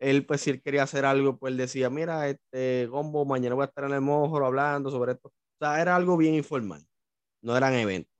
Él, 0.00 0.26
pues, 0.26 0.40
si 0.40 0.50
él 0.50 0.60
quería 0.60 0.82
hacer 0.82 1.04
algo, 1.04 1.38
pues 1.38 1.52
él 1.52 1.56
decía, 1.56 1.90
mira, 1.90 2.28
este, 2.28 2.86
Gombo, 2.86 3.24
mañana 3.24 3.54
voy 3.54 3.62
a 3.62 3.66
estar 3.66 3.84
en 3.84 3.92
el 3.92 4.00
Mojoro 4.00 4.46
hablando 4.46 4.90
sobre 4.90 5.12
esto. 5.12 5.32
O 5.58 5.64
sea, 5.64 5.80
era 5.80 5.96
algo 5.96 6.16
bien 6.16 6.34
informal. 6.34 6.86
No 7.42 7.56
eran 7.56 7.74
eventos. 7.74 8.12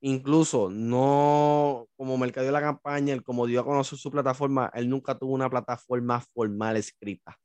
Incluso, 0.00 0.70
no, 0.70 1.88
como 1.96 2.16
mercadeó 2.18 2.46
de 2.46 2.52
la 2.52 2.60
campaña, 2.60 3.12
él 3.12 3.24
como 3.24 3.46
dio 3.46 3.60
a 3.60 3.64
conocer 3.64 3.98
su 3.98 4.10
plataforma, 4.10 4.70
él 4.74 4.88
nunca 4.88 5.18
tuvo 5.18 5.32
una 5.32 5.50
plataforma 5.50 6.20
formal 6.20 6.76
escrita. 6.76 7.36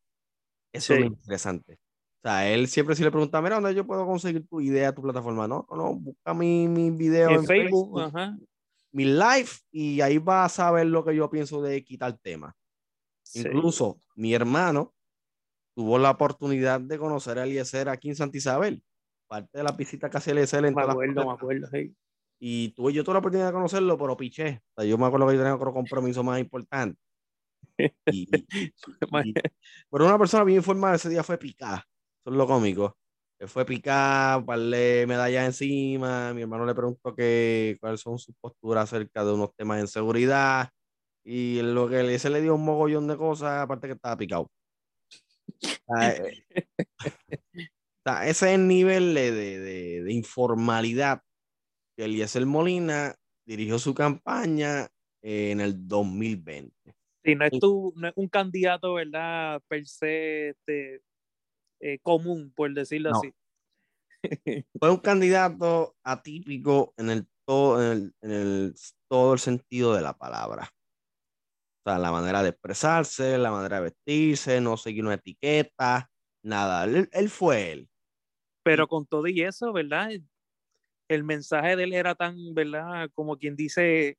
Eso 0.71 0.93
es 0.93 0.99
lo 0.99 1.05
interesante. 1.07 1.79
O 2.23 2.29
sea, 2.29 2.49
él 2.49 2.67
siempre 2.67 2.95
si 2.95 3.03
le 3.03 3.11
pregunta, 3.11 3.41
mira, 3.41 3.55
¿dónde 3.55 3.73
yo 3.73 3.85
puedo 3.85 4.05
conseguir 4.05 4.47
tu 4.47 4.61
idea, 4.61 4.93
tu 4.93 5.01
plataforma? 5.01 5.47
No, 5.47 5.65
no, 5.69 5.75
no 5.75 5.95
busca 5.95 6.33
mi, 6.33 6.67
mi 6.67 6.91
video 6.91 7.31
en, 7.31 7.45
Facebook, 7.45 7.99
mi 8.91 9.05
live, 9.05 9.49
y 9.71 10.01
ahí 10.01 10.19
va 10.19 10.45
a 10.45 10.49
saber 10.49 10.85
lo 10.85 11.03
que 11.03 11.15
yo 11.15 11.29
pienso 11.29 11.61
de 11.61 11.83
quitar 11.83 12.17
tema. 12.19 12.55
Incluso 13.33 13.97
mi 14.15 14.33
hermano 14.33 14.93
tuvo 15.75 15.97
la 15.97 16.11
oportunidad 16.11 16.79
de 16.79 16.99
conocer 16.99 17.39
a 17.39 17.43
Eliezer 17.43 17.89
aquí 17.89 18.09
en 18.09 18.15
Santa 18.15 18.37
Isabel, 18.37 18.83
parte 19.33 19.57
de 19.57 19.63
la 19.63 19.71
visita 19.71 20.09
que 20.09 20.17
hacía 20.17 20.33
Eliezer 20.33 20.63
en 20.63 20.75
Me 20.75 20.83
acuerdo, 20.83 21.25
me 21.25 21.31
acuerdo, 21.31 21.67
Y 22.39 22.69
tuve 22.69 22.93
yo 22.93 23.03
tuve 23.03 23.13
la 23.13 23.19
oportunidad 23.19 23.47
de 23.47 23.53
conocerlo, 23.53 23.97
pero 23.97 24.15
piché. 24.15 24.61
O 24.75 24.81
sea, 24.81 24.87
yo 24.87 24.97
me 24.97 25.07
acuerdo 25.07 25.27
que 25.27 25.33
yo 25.33 25.39
tenía 25.39 25.55
otro 25.55 25.73
compromiso 25.73 26.23
más 26.23 26.39
importante. 26.39 26.99
Y, 29.25 29.33
pero 29.89 30.05
una 30.05 30.17
persona 30.19 30.43
bien 30.43 30.57
informada 30.57 30.95
ese 30.95 31.09
día 31.09 31.23
fue 31.23 31.37
picada. 31.37 31.83
Eso 32.21 32.29
es 32.29 32.35
lo 32.35 32.45
cómico. 32.45 32.95
Que 33.39 33.47
fue 33.47 33.65
picada, 33.65 34.39
darle 34.41 35.07
medallas 35.07 35.45
encima. 35.45 36.33
Mi 36.33 36.43
hermano 36.43 36.65
le 36.65 36.75
preguntó 36.75 37.15
que, 37.15 37.77
cuáles 37.79 38.01
son 38.01 38.19
sus 38.19 38.35
posturas 38.39 38.83
acerca 38.83 39.25
de 39.25 39.33
unos 39.33 39.55
temas 39.55 39.81
de 39.81 39.87
seguridad. 39.87 40.69
Y 41.25 41.61
lo 41.63 41.89
que 41.89 42.03
le, 42.03 42.19
se 42.19 42.29
le 42.29 42.41
dio 42.41 42.53
un 42.55 42.65
mogollón 42.65 43.07
de 43.07 43.17
cosas, 43.17 43.63
aparte 43.63 43.87
que 43.87 43.93
estaba 43.93 44.15
picado. 44.17 44.51
Ese 48.05 48.29
es 48.29 48.43
el 48.43 48.67
nivel 48.67 49.13
de, 49.13 49.31
de, 49.31 50.03
de, 50.03 50.13
informalidad 50.13 51.21
que 51.95 52.05
Eliezer 52.05 52.45
Molina 52.45 53.15
dirigió 53.45 53.79
su 53.79 53.93
campaña 53.93 54.89
en 55.21 55.61
el 55.61 55.87
2020. 55.87 56.73
Sí, 57.23 57.35
no 57.35 57.45
es, 57.45 57.59
tu, 57.59 57.93
no 57.95 58.09
es 58.09 58.13
un 58.17 58.27
candidato, 58.27 58.95
¿verdad? 58.95 59.61
Per 59.69 59.85
se 59.85 60.49
este, 60.49 61.01
eh, 61.79 61.99
común, 61.99 62.51
por 62.53 62.73
decirlo 62.73 63.11
así. 63.11 63.33
Fue 64.79 64.91
un 64.91 64.97
candidato 64.97 65.95
atípico 66.03 66.93
en 66.97 67.09
el 67.09 67.27
todo, 67.45 67.81
en 67.81 68.13
el, 68.21 68.73
todo 69.09 69.33
el 69.33 69.39
sentido 69.39 69.93
de 69.93 70.01
la 70.01 70.13
palabra. 70.13 70.69
O 71.85 71.89
sea, 71.89 71.99
la 71.99 72.11
manera 72.11 72.41
de 72.41 72.49
expresarse, 72.49 73.37
la 73.37 73.51
manera 73.51 73.77
de 73.77 73.83
vestirse, 73.83 74.61
no 74.61 74.77
seguir 74.77 75.03
una 75.03 75.15
etiqueta, 75.15 76.09
nada. 76.41 76.85
Él, 76.85 77.29
fue 77.29 77.71
él. 77.71 77.89
Pero 78.63 78.87
con 78.87 79.05
todo 79.05 79.27
y 79.27 79.41
eso, 79.41 79.73
¿verdad? 79.73 80.11
El 81.09 81.23
mensaje 81.23 81.75
de 81.75 81.83
él 81.83 81.93
era 81.93 82.15
tan, 82.15 82.53
¿verdad? 82.53 83.09
Como 83.13 83.37
quien 83.37 83.55
dice, 83.55 84.17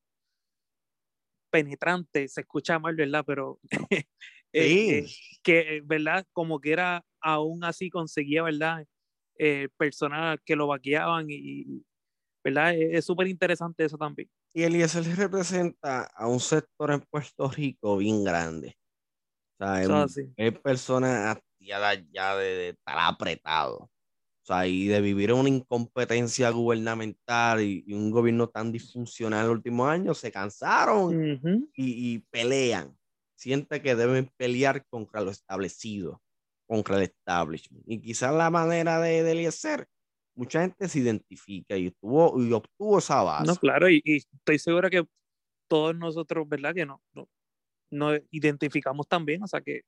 penetrante, 1.55 2.27
se 2.27 2.41
escucha 2.41 2.79
mal, 2.79 2.95
¿verdad? 2.95 3.23
Pero 3.25 3.59
eh, 4.51 5.05
que, 5.41 5.81
¿verdad? 5.85 6.25
Como 6.33 6.59
que 6.59 6.73
era, 6.73 7.05
aún 7.21 7.63
así 7.63 7.89
conseguía, 7.89 8.43
¿verdad? 8.43 8.85
Eh, 9.37 9.69
personas 9.77 10.37
que 10.45 10.55
lo 10.55 10.67
vaqueaban 10.67 11.27
y, 11.29 11.85
¿verdad? 12.43 12.73
E, 12.73 12.97
es 12.97 13.05
súper 13.05 13.27
interesante 13.27 13.85
eso 13.85 13.97
también. 13.97 14.29
Y 14.53 14.63
Eliezer 14.63 15.03
representa 15.15 16.03
a 16.13 16.27
un 16.27 16.41
sector 16.41 16.91
en 16.91 17.01
Puerto 17.01 17.49
Rico 17.49 17.97
bien 17.97 18.23
grande. 18.23 18.77
O 19.59 19.65
sea, 19.65 20.05
es, 20.35 20.59
persona 20.59 21.39
ya 21.59 22.35
de, 22.35 22.45
de 22.45 22.69
estar 22.69 22.97
apretado. 22.99 23.89
O 24.45 24.47
sea, 24.47 24.67
y 24.67 24.85
de 24.85 25.01
vivir 25.01 25.33
una 25.33 25.49
incompetencia 25.49 26.51
gubernamental 26.51 27.63
y, 27.63 27.83
un 27.91 28.11
gobierno 28.11 28.47
tan 28.47 28.71
disfuncional 28.71 29.41
en 29.41 29.47
los 29.47 29.55
últimos 29.55 29.89
años, 29.89 30.19
se 30.19 30.31
cansaron 30.31 31.71
y, 31.75 32.19
pelean. 32.29 32.95
Siente 33.35 33.81
que 33.81 33.95
deben 33.95 34.29
pelear 34.37 34.85
contra 34.85 35.21
lo 35.21 35.31
establecido, 35.31 36.21
contra 36.67 36.97
el 36.97 37.03
establishment. 37.03 37.83
Y 37.87 37.99
quizás 37.99 38.35
la 38.35 38.51
manera 38.51 39.01
de, 39.01 39.23
de 39.23 39.31
Eliezer, 39.31 39.87
mucha 40.35 40.61
gente 40.61 40.87
se 40.89 40.99
identifica 40.99 41.75
y, 41.75 41.89
tuvo, 41.89 42.39
y 42.39 42.53
obtuvo 42.53 42.99
esa 42.99 43.23
base. 43.23 43.47
No, 43.47 43.55
claro, 43.55 43.89
y, 43.89 44.03
estoy 44.05 44.59
seguro 44.59 44.91
que 44.91 45.07
todos 45.67 45.95
nosotros, 45.95 46.47
¿verdad? 46.47 46.75
Que 46.75 46.85
no, 46.85 47.01
no, 47.15 47.27
no 47.89 48.11
identificamos 48.29 49.07
también, 49.07 49.41
o 49.41 49.47
sea 49.47 49.61
que 49.61 49.81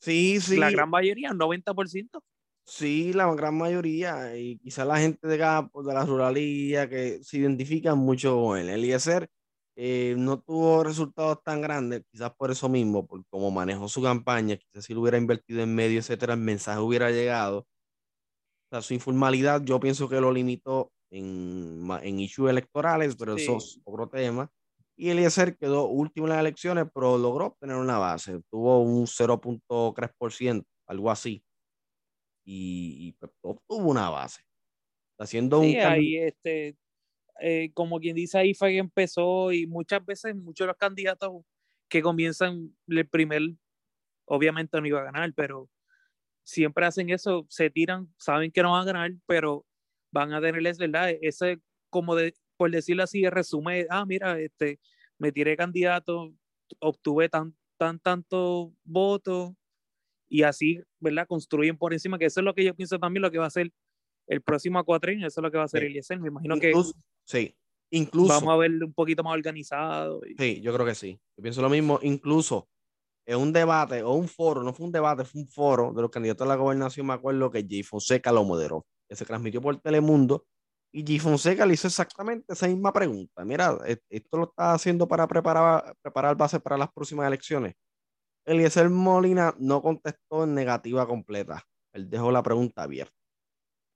sí, 0.00 0.40
sí. 0.40 0.56
la 0.56 0.70
gran 0.70 0.88
mayoría, 0.88 1.30
90%. 1.30 2.22
Sí, 2.70 3.14
la 3.14 3.34
gran 3.34 3.56
mayoría, 3.56 4.36
y 4.36 4.58
quizás 4.58 4.86
la 4.86 4.98
gente 4.98 5.26
de 5.26 5.38
campo, 5.38 5.82
de 5.82 5.94
la 5.94 6.04
ruralía, 6.04 6.86
que 6.86 7.18
se 7.24 7.38
identifican 7.38 7.96
mucho 7.98 8.36
con 8.42 8.58
él. 8.58 8.68
Eliezer 8.68 9.30
eh, 9.74 10.14
no 10.18 10.40
tuvo 10.40 10.84
resultados 10.84 11.42
tan 11.42 11.62
grandes, 11.62 12.02
quizás 12.12 12.30
por 12.36 12.50
eso 12.50 12.68
mismo, 12.68 13.06
por 13.06 13.24
cómo 13.30 13.50
manejó 13.50 13.88
su 13.88 14.02
campaña, 14.02 14.58
quizás 14.58 14.84
si 14.84 14.92
lo 14.92 15.00
hubiera 15.00 15.16
invertido 15.16 15.62
en 15.62 15.74
medio, 15.74 15.98
etcétera, 15.98 16.34
el 16.34 16.40
mensaje 16.40 16.78
hubiera 16.78 17.10
llegado. 17.10 17.60
O 17.60 17.66
sea, 18.70 18.82
su 18.82 18.92
informalidad 18.92 19.62
yo 19.64 19.80
pienso 19.80 20.06
que 20.06 20.20
lo 20.20 20.30
limitó 20.30 20.92
en, 21.10 21.88
en 22.02 22.20
issues 22.20 22.50
electorales, 22.50 23.16
pero 23.16 23.36
eso 23.36 23.56
es 23.56 23.80
otro 23.84 24.10
tema. 24.10 24.50
Y 24.94 25.08
Eliezer 25.08 25.56
quedó 25.56 25.86
último 25.86 26.26
en 26.26 26.32
las 26.32 26.40
elecciones, 26.40 26.84
pero 26.94 27.16
logró 27.16 27.46
obtener 27.46 27.76
una 27.76 27.96
base, 27.96 28.42
tuvo 28.50 28.82
un 28.82 29.06
0.3%, 29.06 30.64
algo 30.86 31.10
así 31.10 31.42
y, 32.50 33.12
pues, 33.12 33.30
obtuvo 33.42 33.90
una 33.90 34.08
base. 34.08 34.42
Haciendo 35.18 35.60
sí, 35.60 35.76
un 35.76 35.80
ahí 35.82 36.16
este, 36.16 36.76
eh, 37.40 37.70
como 37.74 38.00
quien 38.00 38.16
dice, 38.16 38.38
ahí 38.38 38.54
fue 38.54 38.70
que 38.70 38.78
empezó 38.78 39.52
y 39.52 39.66
muchas 39.66 40.04
veces 40.06 40.34
muchos 40.34 40.64
de 40.64 40.68
los 40.68 40.76
candidatos 40.76 41.42
que 41.88 42.00
comienzan 42.00 42.74
el 42.86 43.06
primer, 43.08 43.42
obviamente 44.26 44.80
no 44.80 44.86
iba 44.86 45.00
a 45.00 45.04
ganar, 45.04 45.32
pero 45.34 45.68
siempre 46.42 46.86
hacen 46.86 47.10
eso, 47.10 47.46
se 47.50 47.68
tiran, 47.68 48.14
saben 48.16 48.50
que 48.50 48.62
no 48.62 48.72
van 48.72 48.82
a 48.82 48.92
ganar, 48.92 49.10
pero 49.26 49.66
van 50.10 50.32
a 50.32 50.40
tenerles, 50.40 50.78
¿verdad? 50.78 51.10
Ese, 51.20 51.60
como 51.90 52.14
de, 52.14 52.34
por 52.56 52.70
decirlo 52.70 53.02
así, 53.02 53.24
el 53.24 53.32
resumen, 53.32 53.86
ah, 53.90 54.06
mira, 54.06 54.40
este, 54.40 54.80
me 55.18 55.32
tiré 55.32 55.56
candidato, 55.56 56.32
obtuve 56.80 57.28
tan, 57.28 57.54
tan, 57.76 57.98
tanto 57.98 58.72
votos, 58.84 59.52
y 60.28 60.42
así, 60.42 60.80
¿verdad? 61.00 61.26
Construyen 61.26 61.76
por 61.76 61.92
encima, 61.92 62.18
que 62.18 62.26
eso 62.26 62.40
es 62.40 62.44
lo 62.44 62.54
que 62.54 62.64
yo 62.64 62.74
pienso 62.74 62.98
también 62.98 63.22
lo 63.22 63.30
que 63.30 63.38
va 63.38 63.46
a 63.46 63.50
ser 63.50 63.70
el 64.26 64.42
próximo 64.42 64.82
cuatrimestre, 64.84 65.28
eso 65.28 65.40
es 65.40 65.42
lo 65.42 65.50
que 65.50 65.56
va 65.56 65.62
a 65.62 65.66
hacer 65.66 65.82
el 65.82 65.90
Eliezer. 65.90 66.20
Me 66.20 66.28
imagino 66.28 66.58
que 66.58 66.72
sí. 67.24 67.54
Incluso, 67.90 68.34
vamos 68.34 68.52
a 68.52 68.56
verlo 68.56 68.86
un 68.86 68.92
poquito 68.92 69.22
más 69.22 69.32
organizado. 69.32 70.20
Sí, 70.36 70.60
yo 70.60 70.74
creo 70.74 70.84
que 70.84 70.94
sí. 70.94 71.18
Yo 71.36 71.42
pienso 71.42 71.62
lo 71.62 71.70
mismo. 71.70 71.98
Incluso 72.02 72.68
en 73.26 73.38
un 73.38 73.52
debate 73.52 74.02
o 74.02 74.12
un 74.12 74.28
foro, 74.28 74.62
no 74.62 74.72
fue 74.72 74.86
un 74.86 74.92
debate, 74.92 75.24
fue 75.24 75.42
un 75.42 75.48
foro 75.48 75.92
de 75.94 76.02
los 76.02 76.10
candidatos 76.10 76.46
a 76.46 76.48
la 76.48 76.56
gobernación, 76.56 77.06
me 77.06 77.14
acuerdo 77.14 77.50
que 77.50 77.66
Jay 77.68 77.82
Fonseca 77.82 78.32
lo 78.32 78.44
moderó, 78.44 78.86
que 79.08 79.16
se 79.16 79.24
transmitió 79.24 79.60
por 79.60 79.80
Telemundo. 79.80 80.46
Y 80.92 81.04
Jay 81.06 81.18
Fonseca 81.18 81.66
le 81.66 81.74
hizo 81.74 81.88
exactamente 81.88 82.52
esa 82.52 82.66
misma 82.66 82.92
pregunta. 82.92 83.44
Mira, 83.44 83.78
e-, 83.86 83.98
esto 84.08 84.36
lo 84.38 84.44
está 84.44 84.72
haciendo 84.72 85.06
para 85.06 85.26
preparar, 85.26 85.94
preparar 86.02 86.36
base 86.36 86.60
para 86.60 86.78
las 86.78 86.90
próximas 86.92 87.26
elecciones. 87.26 87.74
Eliezer 88.48 88.88
Molina 88.88 89.54
no 89.58 89.82
contestó 89.82 90.44
en 90.44 90.54
negativa 90.54 91.06
completa. 91.06 91.64
Él 91.92 92.08
dejó 92.08 92.32
la 92.32 92.42
pregunta 92.42 92.82
abierta. 92.82 93.14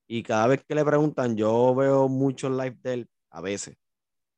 Y 0.07 0.21
cada 0.21 0.47
vez 0.47 0.63
que 0.63 0.75
le 0.75 0.85
preguntan, 0.85 1.35
yo 1.35 1.73
veo 1.73 2.07
muchos 2.07 2.51
live 2.51 2.77
de 2.83 2.93
él, 2.93 3.07
a 3.31 3.41
veces. 3.41 3.77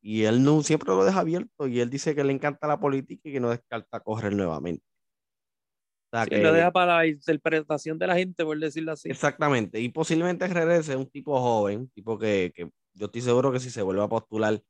Y 0.02 0.24
él 0.24 0.44
no 0.44 0.62
siempre 0.64 0.88
lo 0.90 1.04
deja 1.04 1.20
abierto. 1.20 1.68
Y 1.68 1.80
él 1.82 1.90
dice 1.90 2.16
que 2.16 2.24
le 2.24 2.32
encanta 2.32 2.68
la 2.68 2.80
política 2.80 3.28
y 3.28 3.34
que 3.34 3.40
no 3.40 3.50
descarta 3.50 4.00
correr 4.00 4.34
nuevamente. 4.34 4.86
O 6.14 6.18
sea, 6.18 6.26
que, 6.28 6.38
lo 6.38 6.54
deja 6.54 6.72
para 6.72 6.98
la 6.98 7.08
interpretación 7.08 8.00
de 8.00 8.08
la 8.08 8.16
gente, 8.16 8.46
por 8.46 8.58
decirlo 8.58 8.94
así. 8.94 9.10
Exactamente. 9.10 9.82
Y 9.82 9.90
posiblemente 9.90 10.48
regrese 10.48 10.96
un 10.96 11.10
tipo 11.10 11.38
joven, 11.42 11.80
un 11.80 11.90
tipo 11.90 12.18
que, 12.18 12.54
que 12.56 12.70
yo 12.94 13.08
estoy 13.08 13.22
seguro 13.22 13.52
que 13.52 13.60
si 13.60 13.70
se 13.70 13.82
vuelve 13.82 14.04
a 14.04 14.08
postular 14.08 14.62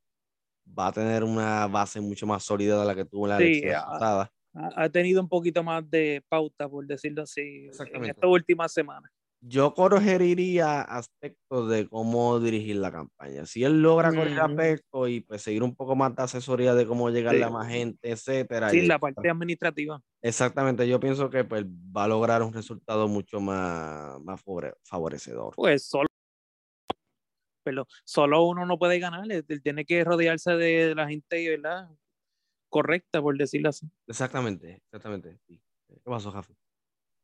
va 0.67 0.87
a 0.87 0.91
tener 0.91 1.23
una 1.23 1.67
base 1.67 2.01
mucho 2.01 2.25
más 2.25 2.43
sólida 2.43 2.79
de 2.79 2.85
la 2.85 2.95
que 2.95 3.05
tuvo 3.05 3.25
en 3.25 3.29
la 3.29 3.37
elección 3.37 3.73
pasada 3.73 4.31
ha 4.55 4.89
tenido 4.89 5.21
un 5.21 5.29
poquito 5.29 5.63
más 5.63 5.89
de 5.89 6.23
pauta, 6.29 6.69
por 6.69 6.87
decirlo 6.87 7.23
así, 7.23 7.69
en 7.93 8.05
estas 8.05 8.29
últimas 8.29 8.71
semanas. 8.71 9.11
Yo 9.47 9.75
corregiría 9.75 10.81
aspectos 10.81 11.69
de 11.69 11.87
cómo 11.87 12.39
dirigir 12.39 12.77
la 12.77 12.91
campaña. 12.91 13.45
Si 13.45 13.63
él 13.63 13.79
logra 13.79 14.09
corregir 14.09 14.39
aspectos 14.39 15.09
y 15.09 15.19
pues 15.19 15.43
seguir 15.43 15.61
un 15.61 15.75
poco 15.75 15.95
más 15.95 16.15
de 16.15 16.23
asesoría 16.23 16.73
de 16.73 16.87
cómo 16.87 17.11
llegarle 17.11 17.43
a 17.43 17.49
más 17.51 17.67
gente, 17.67 18.09
etcétera. 18.09 18.71
Sí, 18.71 18.87
la 18.87 18.97
parte 18.97 19.29
administrativa. 19.29 20.01
Exactamente, 20.23 20.87
yo 20.87 20.99
pienso 20.99 21.29
que 21.29 21.43
pues, 21.43 21.63
va 21.65 22.05
a 22.05 22.07
lograr 22.07 22.41
un 22.41 22.53
resultado 22.53 23.07
mucho 23.07 23.39
más, 23.39 24.19
más 24.21 24.41
favorecedor. 24.83 25.53
Pues 25.55 25.85
solo, 25.85 26.07
pero 27.63 27.85
solo 28.03 28.43
uno 28.45 28.65
no 28.65 28.79
puede 28.79 28.97
ganar, 28.97 29.31
él 29.31 29.61
tiene 29.61 29.85
que 29.85 30.03
rodearse 30.03 30.53
de 30.53 30.95
la 30.95 31.07
gente, 31.07 31.49
¿verdad? 31.49 31.87
Correcta, 32.69 33.21
por 33.21 33.37
decirlo 33.37 33.69
así. 33.69 33.89
Exactamente, 34.07 34.81
exactamente. 34.85 35.39
¿Qué 35.47 35.59
pasó, 36.03 36.31
Jafi? 36.31 36.53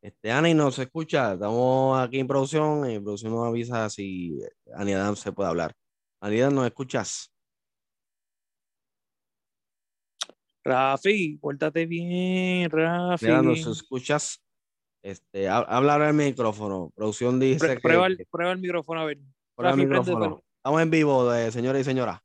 Este, 0.02 0.32
Ani 0.32 0.54
nos 0.54 0.80
escucha, 0.80 1.34
estamos 1.34 2.00
aquí 2.00 2.20
en 2.20 2.28
producción, 2.28 2.90
en 2.90 3.04
producción 3.04 3.34
nos 3.34 3.48
avisa 3.48 3.88
si 3.90 4.40
Aniadam 4.74 5.16
se 5.16 5.32
puede 5.32 5.50
hablar. 5.50 5.74
Aniadam, 6.20 6.56
¿nos 6.56 6.66
escuchas? 6.66 7.32
Rafi, 10.64 11.38
pórtate 11.38 11.86
bien, 11.86 12.70
Rafi. 12.70 13.28
¿nos 13.28 13.68
escuchas? 13.68 14.44
Este, 15.04 15.50
hablar 15.50 16.02
el 16.02 16.14
micrófono. 16.14 16.92
Producción 16.96 17.40
dice 17.40 17.80
prueba, 17.80 18.08
El, 18.08 18.26
prueba 18.30 18.52
el 18.52 18.60
micrófono, 18.60 19.02
a 19.02 19.06
ver. 19.06 19.20
Prueba 19.56 19.74
el 19.74 19.88
micrófono. 19.88 20.44
Estamos 20.58 20.82
en 20.82 20.92
vivo, 20.92 21.30
de 21.32 21.52
señores 21.52 21.82
y 21.82 21.86
señoras. 21.86 22.20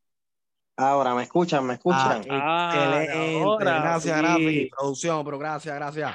Ahora, 0.77 1.15
¿me 1.15 1.23
escuchan? 1.23 1.67
¿Me 1.67 1.75
escuchan? 1.75 2.23
Ah, 2.31 2.71
ah 2.71 3.57
gracias, 3.59 4.19
gracias. 4.19 4.71
Producción, 4.77 5.25
pero 5.25 5.39
gracias, 5.39 5.75
gracias. 5.75 6.15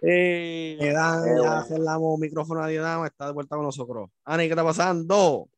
Eh, 0.00 0.90
dan, 0.92 1.26
eh, 1.28 1.40
ya 1.42 1.62
cerramos 1.64 2.18
micrófono 2.18 2.62
a 2.62 2.68
Diedam, 2.68 3.04
está 3.04 3.26
de 3.26 3.32
vuelta 3.32 3.56
con 3.56 3.64
nosotros. 3.64 4.10
Ani, 4.24 4.44
¿qué 4.44 4.50
está 4.50 4.64
pasando? 4.64 5.48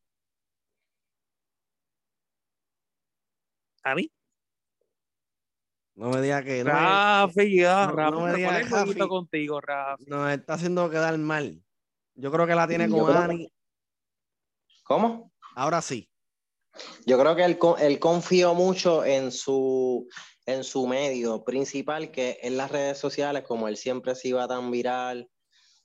¿A 3.83 3.95
mí? 3.95 4.11
No 5.95 6.09
me 6.09 6.21
digas 6.21 6.43
que 6.43 6.63
no. 6.63 6.69
Rafi, 6.71 7.57
ya, 7.57 7.87
no, 7.87 8.11
no, 8.11 8.21
me 8.21 8.35
digas 8.35 8.69
Rafi. 8.69 8.99
contigo, 8.99 9.61
Rafi. 9.61 10.05
Nos 10.05 10.31
está 10.31 10.53
haciendo 10.53 10.89
quedar 10.89 11.17
mal. 11.17 11.63
Yo 12.15 12.31
creo 12.31 12.45
que 12.45 12.55
la 12.55 12.67
tiene 12.67 12.89
con 12.89 13.15
Ani. 13.15 13.51
¿Cómo? 14.83 15.31
Ahora 15.55 15.81
sí. 15.81 16.09
Yo 17.05 17.17
creo 17.19 17.35
que 17.35 17.43
él, 17.43 17.57
él 17.79 17.99
confió 17.99 18.53
mucho 18.53 19.05
en 19.05 19.31
su, 19.31 20.07
en 20.45 20.63
su 20.63 20.87
medio 20.87 21.43
principal, 21.43 22.11
que 22.11 22.39
es 22.41 22.51
las 22.51 22.71
redes 22.71 22.97
sociales, 22.97 23.43
como 23.43 23.67
él 23.67 23.77
siempre 23.77 24.15
se 24.15 24.29
iba 24.29 24.47
tan 24.47 24.71
viral, 24.71 25.29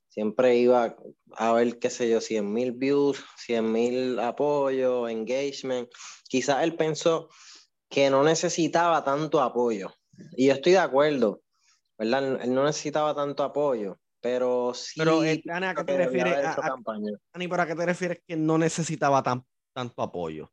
siempre 0.09 0.57
iba 0.57 0.95
a 1.37 1.53
ver, 1.53 1.79
qué 1.79 1.89
sé 1.89 2.09
yo, 2.09 2.21
100 2.21 2.53
mil 2.53 2.73
views, 2.73 3.25
100 3.39 3.73
mil 3.73 4.19
apoyos, 4.21 5.11
engagement. 5.11 5.89
Quizás 6.29 6.63
él 6.63 6.77
pensó 6.77 7.29
que 7.89 8.11
no 8.11 8.23
necesitaba 8.23 9.03
tanto 9.05 9.41
apoyo. 9.41 9.93
Y 10.37 10.49
yo 10.49 10.55
estoy 10.55 10.73
de 10.73 10.79
acuerdo, 10.79 11.43
¿verdad? 11.99 12.43
Él 12.43 12.55
no 12.55 12.65
necesitaba 12.65 13.15
tanto 13.15 13.43
apoyo, 13.43 13.99
pero 14.21 14.75
sí. 14.75 15.01
Pero, 15.01 15.25
eh, 15.25 15.43
Ana, 15.51 15.71
¿a 15.71 15.75
qué 15.75 15.85
te 15.85 15.97
refieres? 15.97 16.47
Ani, 17.33 17.49
¿para 17.49 17.67
qué 17.67 17.75
te 17.75 17.87
refieres 17.87 18.23
que 18.27 18.37
no 18.37 18.59
necesitaba 18.59 19.23
tan, 19.23 19.45
tanto 19.75 20.03
apoyo? 20.03 20.53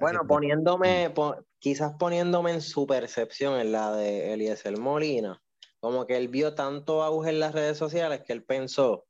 Bueno, 0.00 0.26
poniéndome, 0.26 1.12
quizás 1.58 1.92
poniéndome 1.98 2.52
en 2.52 2.60
su 2.60 2.86
percepción, 2.86 3.58
en 3.60 3.72
la 3.72 3.94
de 3.94 4.32
Eliezer 4.32 4.78
Molina, 4.78 5.42
como 5.80 6.06
que 6.06 6.16
él 6.16 6.28
vio 6.28 6.54
tanto 6.54 7.02
auge 7.02 7.30
en 7.30 7.40
las 7.40 7.54
redes 7.54 7.76
sociales 7.76 8.22
que 8.26 8.32
él 8.32 8.44
pensó 8.44 9.06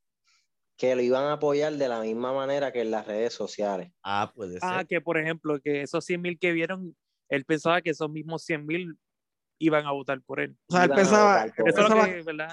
que 0.77 0.95
lo 0.95 1.01
iban 1.01 1.23
a 1.25 1.33
apoyar 1.33 1.73
de 1.73 1.87
la 1.87 2.01
misma 2.01 2.33
manera 2.33 2.71
que 2.71 2.81
en 2.81 2.91
las 2.91 3.07
redes 3.07 3.33
sociales. 3.33 3.91
Ah, 4.03 4.31
puede 4.35 4.57
ah, 4.61 4.69
ser. 4.69 4.79
Ah, 4.79 4.83
que 4.83 5.01
por 5.01 5.17
ejemplo, 5.17 5.59
que 5.61 5.81
esos 5.81 6.03
100 6.03 6.21
mil 6.21 6.39
que 6.39 6.51
vieron, 6.51 6.95
él 7.29 7.45
pensaba 7.45 7.81
que 7.81 7.91
esos 7.91 8.09
mismos 8.09 8.43
100 8.43 8.65
mil 8.65 8.97
iban 9.57 9.85
a 9.85 9.91
votar 9.91 10.21
por 10.21 10.41
él. 10.41 10.57
O 10.67 10.73
sea, 10.73 10.83
él 10.83 10.91
pensaba, 10.91 11.45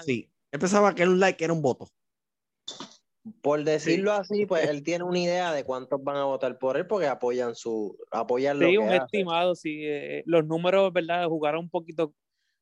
sí, 0.03 0.29
él 0.51 0.59
pensaba 0.59 0.95
que 0.95 1.03
un 1.03 1.19
like 1.19 1.43
era 1.43 1.53
un 1.53 1.61
voto. 1.61 1.89
Por 3.41 3.63
decirlo 3.63 4.11
así, 4.11 4.45
pues 4.45 4.67
él 4.67 4.83
tiene 4.83 5.05
una 5.05 5.19
idea 5.19 5.53
de 5.53 5.63
cuántos 5.63 6.03
van 6.03 6.17
a 6.17 6.25
votar 6.25 6.57
por 6.57 6.75
él 6.75 6.85
porque 6.87 7.07
apoyan 7.07 7.55
su 7.55 7.97
apoyan 8.11 8.59
lo 8.59 8.67
sí, 8.67 8.77
un 8.77 8.91
estimado, 8.91 9.55
sí, 9.55 9.79
eh, 9.85 10.23
los 10.25 10.45
números, 10.45 10.91
¿verdad? 10.91 11.27
Jugaron 11.27 11.61
un 11.61 11.69
poquito. 11.69 12.13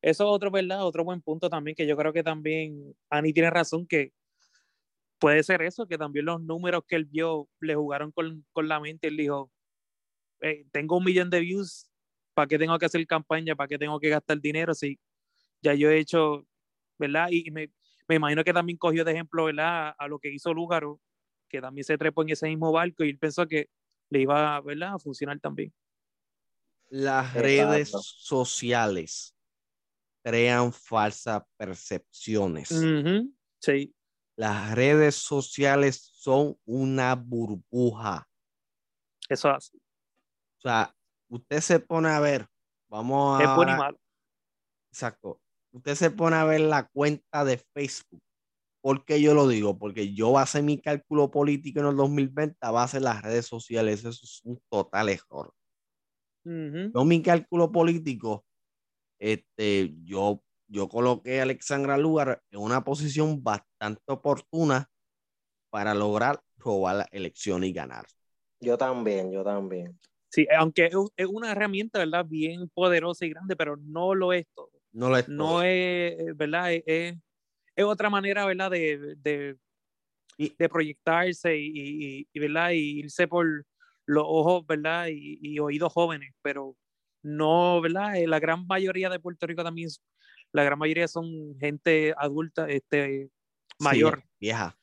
Eso 0.03 0.23
es 0.23 0.29
otro, 0.29 0.51
¿verdad? 0.51 0.85
Otro 0.85 1.03
buen 1.03 1.21
punto 1.21 1.49
también 1.49 1.75
que 1.75 1.87
yo 1.87 1.97
creo 1.97 2.13
que 2.13 2.23
también 2.23 2.95
Ani 3.09 3.33
tiene 3.33 3.49
razón 3.49 3.87
que 3.87 4.13
puede 5.19 5.41
ser 5.43 5.63
eso, 5.63 5.87
que 5.87 5.97
también 5.97 6.25
los 6.25 6.41
números 6.41 6.83
que 6.87 6.95
él 6.95 7.05
vio 7.05 7.47
le 7.59 7.75
jugaron 7.75 8.11
con, 8.11 8.45
con 8.51 8.67
la 8.67 8.79
mente. 8.79 9.07
Él 9.07 9.17
dijo, 9.17 9.51
eh, 10.41 10.65
tengo 10.71 10.97
un 10.97 11.03
millón 11.03 11.31
de 11.31 11.39
views, 11.39 11.89
¿para 12.35 12.47
qué 12.47 12.59
tengo 12.59 12.77
que 12.77 12.85
hacer 12.85 13.05
campaña? 13.07 13.55
¿Para 13.55 13.67
qué 13.67 13.79
tengo 13.79 13.99
que 13.99 14.09
gastar 14.09 14.39
dinero? 14.39 14.75
Si 14.75 14.99
ya 15.61 15.73
yo 15.73 15.89
he 15.89 15.99
hecho, 15.99 16.45
¿verdad? 16.99 17.29
Y, 17.31 17.47
y 17.47 17.51
me, 17.51 17.71
me 18.07 18.15
imagino 18.15 18.43
que 18.43 18.53
también 18.53 18.77
cogió 18.77 19.03
de 19.03 19.11
ejemplo 19.11 19.45
¿verdad? 19.45 19.95
a 19.97 20.07
lo 20.07 20.19
que 20.19 20.31
hizo 20.31 20.53
Lúgaro, 20.53 20.99
que 21.49 21.61
también 21.61 21.83
se 21.83 21.97
trepó 21.97 22.23
en 22.23 22.29
ese 22.29 22.47
mismo 22.47 22.71
barco 22.71 23.03
y 23.03 23.09
él 23.09 23.17
pensó 23.17 23.47
que 23.47 23.69
le 24.09 24.21
iba 24.21 24.59
¿verdad? 24.61 24.95
a 24.95 24.99
funcionar 24.99 25.39
también. 25.39 25.73
Las 26.89 27.33
redes 27.33 27.91
sociales 27.91 29.35
crean 30.23 30.73
falsas 30.73 31.43
percepciones. 31.57 32.69
Sí. 33.59 33.95
Las 34.35 34.75
redes 34.75 35.15
sociales 35.15 36.11
son 36.13 36.57
una 36.65 37.15
burbuja. 37.15 38.27
Eso 39.29 39.49
hace. 39.49 39.77
O 39.77 40.61
sea, 40.61 40.93
usted 41.29 41.61
se 41.61 41.79
pone 41.79 42.09
a 42.09 42.19
ver, 42.19 42.47
vamos 42.89 43.39
a... 43.39 43.43
Es 43.43 43.55
bueno 43.55 43.73
y 43.73 43.77
malo. 43.77 43.99
Exacto 44.91 45.41
usted 45.71 45.95
se 45.95 46.11
pone 46.11 46.35
a 46.35 46.45
ver 46.45 46.61
la 46.61 46.87
cuenta 46.87 47.45
de 47.45 47.57
Facebook. 47.73 48.21
¿Por 48.81 49.05
qué 49.05 49.21
yo 49.21 49.33
lo 49.33 49.47
digo? 49.47 49.77
Porque 49.77 50.13
yo 50.13 50.37
hacer 50.37 50.63
mi 50.63 50.79
cálculo 50.79 51.29
político 51.29 51.79
en 51.79 51.85
el 51.87 51.95
2020 51.95 52.57
a 52.61 52.71
base 52.71 52.97
de 52.97 53.03
las 53.03 53.21
redes 53.21 53.45
sociales. 53.45 53.99
Eso 53.99 54.09
es 54.09 54.41
un 54.43 54.59
total 54.69 55.09
error. 55.09 55.53
Yo 56.43 57.05
mi 57.05 57.21
cálculo 57.21 57.71
político, 57.71 58.43
este, 59.19 59.93
yo, 60.03 60.43
yo 60.67 60.89
coloqué 60.89 61.39
a 61.39 61.43
Alexandra 61.43 61.97
Lugar 61.97 62.41
en 62.49 62.59
una 62.59 62.83
posición 62.83 63.43
bastante 63.43 64.01
oportuna 64.07 64.89
para 65.69 65.93
lograr 65.93 66.41
robar 66.57 66.95
la 66.95 67.07
elección 67.11 67.63
y 67.63 67.71
ganar. 67.71 68.05
Yo 68.59 68.77
también, 68.77 69.31
yo 69.31 69.43
también. 69.43 69.99
Sí, 70.29 70.47
aunque 70.57 70.89
es 71.17 71.27
una 71.27 71.51
herramienta, 71.51 71.99
¿verdad? 71.99 72.25
Bien 72.25 72.69
poderosa 72.69 73.25
y 73.25 73.29
grande, 73.29 73.55
pero 73.55 73.77
no 73.77 74.15
lo 74.15 74.33
es 74.33 74.47
todo. 74.55 74.70
No, 74.93 75.15
es, 75.15 75.27
no 75.29 75.63
es, 75.63 76.35
¿verdad? 76.35 76.73
Es, 76.73 77.15
es, 77.75 77.85
otra 77.85 78.09
manera, 78.09 78.45
¿verdad? 78.45 78.71
De, 78.71 79.15
de, 79.17 79.57
de 80.37 80.69
proyectarse 80.69 81.57
y, 81.57 82.27
y, 82.31 82.39
¿verdad? 82.39 82.71
Y 82.71 82.99
irse 82.99 83.27
por 83.27 83.65
los 84.05 84.23
ojos, 84.27 84.65
¿verdad? 84.67 85.07
Y, 85.09 85.39
y, 85.41 85.59
oídos 85.59 85.93
jóvenes, 85.93 86.33
pero 86.41 86.75
no, 87.23 87.79
¿verdad? 87.81 88.15
Eh, 88.17 88.27
la 88.27 88.39
gran 88.39 88.65
mayoría 88.67 89.09
de 89.09 89.19
Puerto 89.19 89.47
Rico 89.47 89.63
también, 89.63 89.89
la 90.51 90.63
gran 90.63 90.79
mayoría 90.79 91.07
son 91.07 91.57
gente 91.59 92.13
adulta, 92.17 92.69
este, 92.69 93.29
mayor. 93.79 94.23
vieja. 94.39 94.77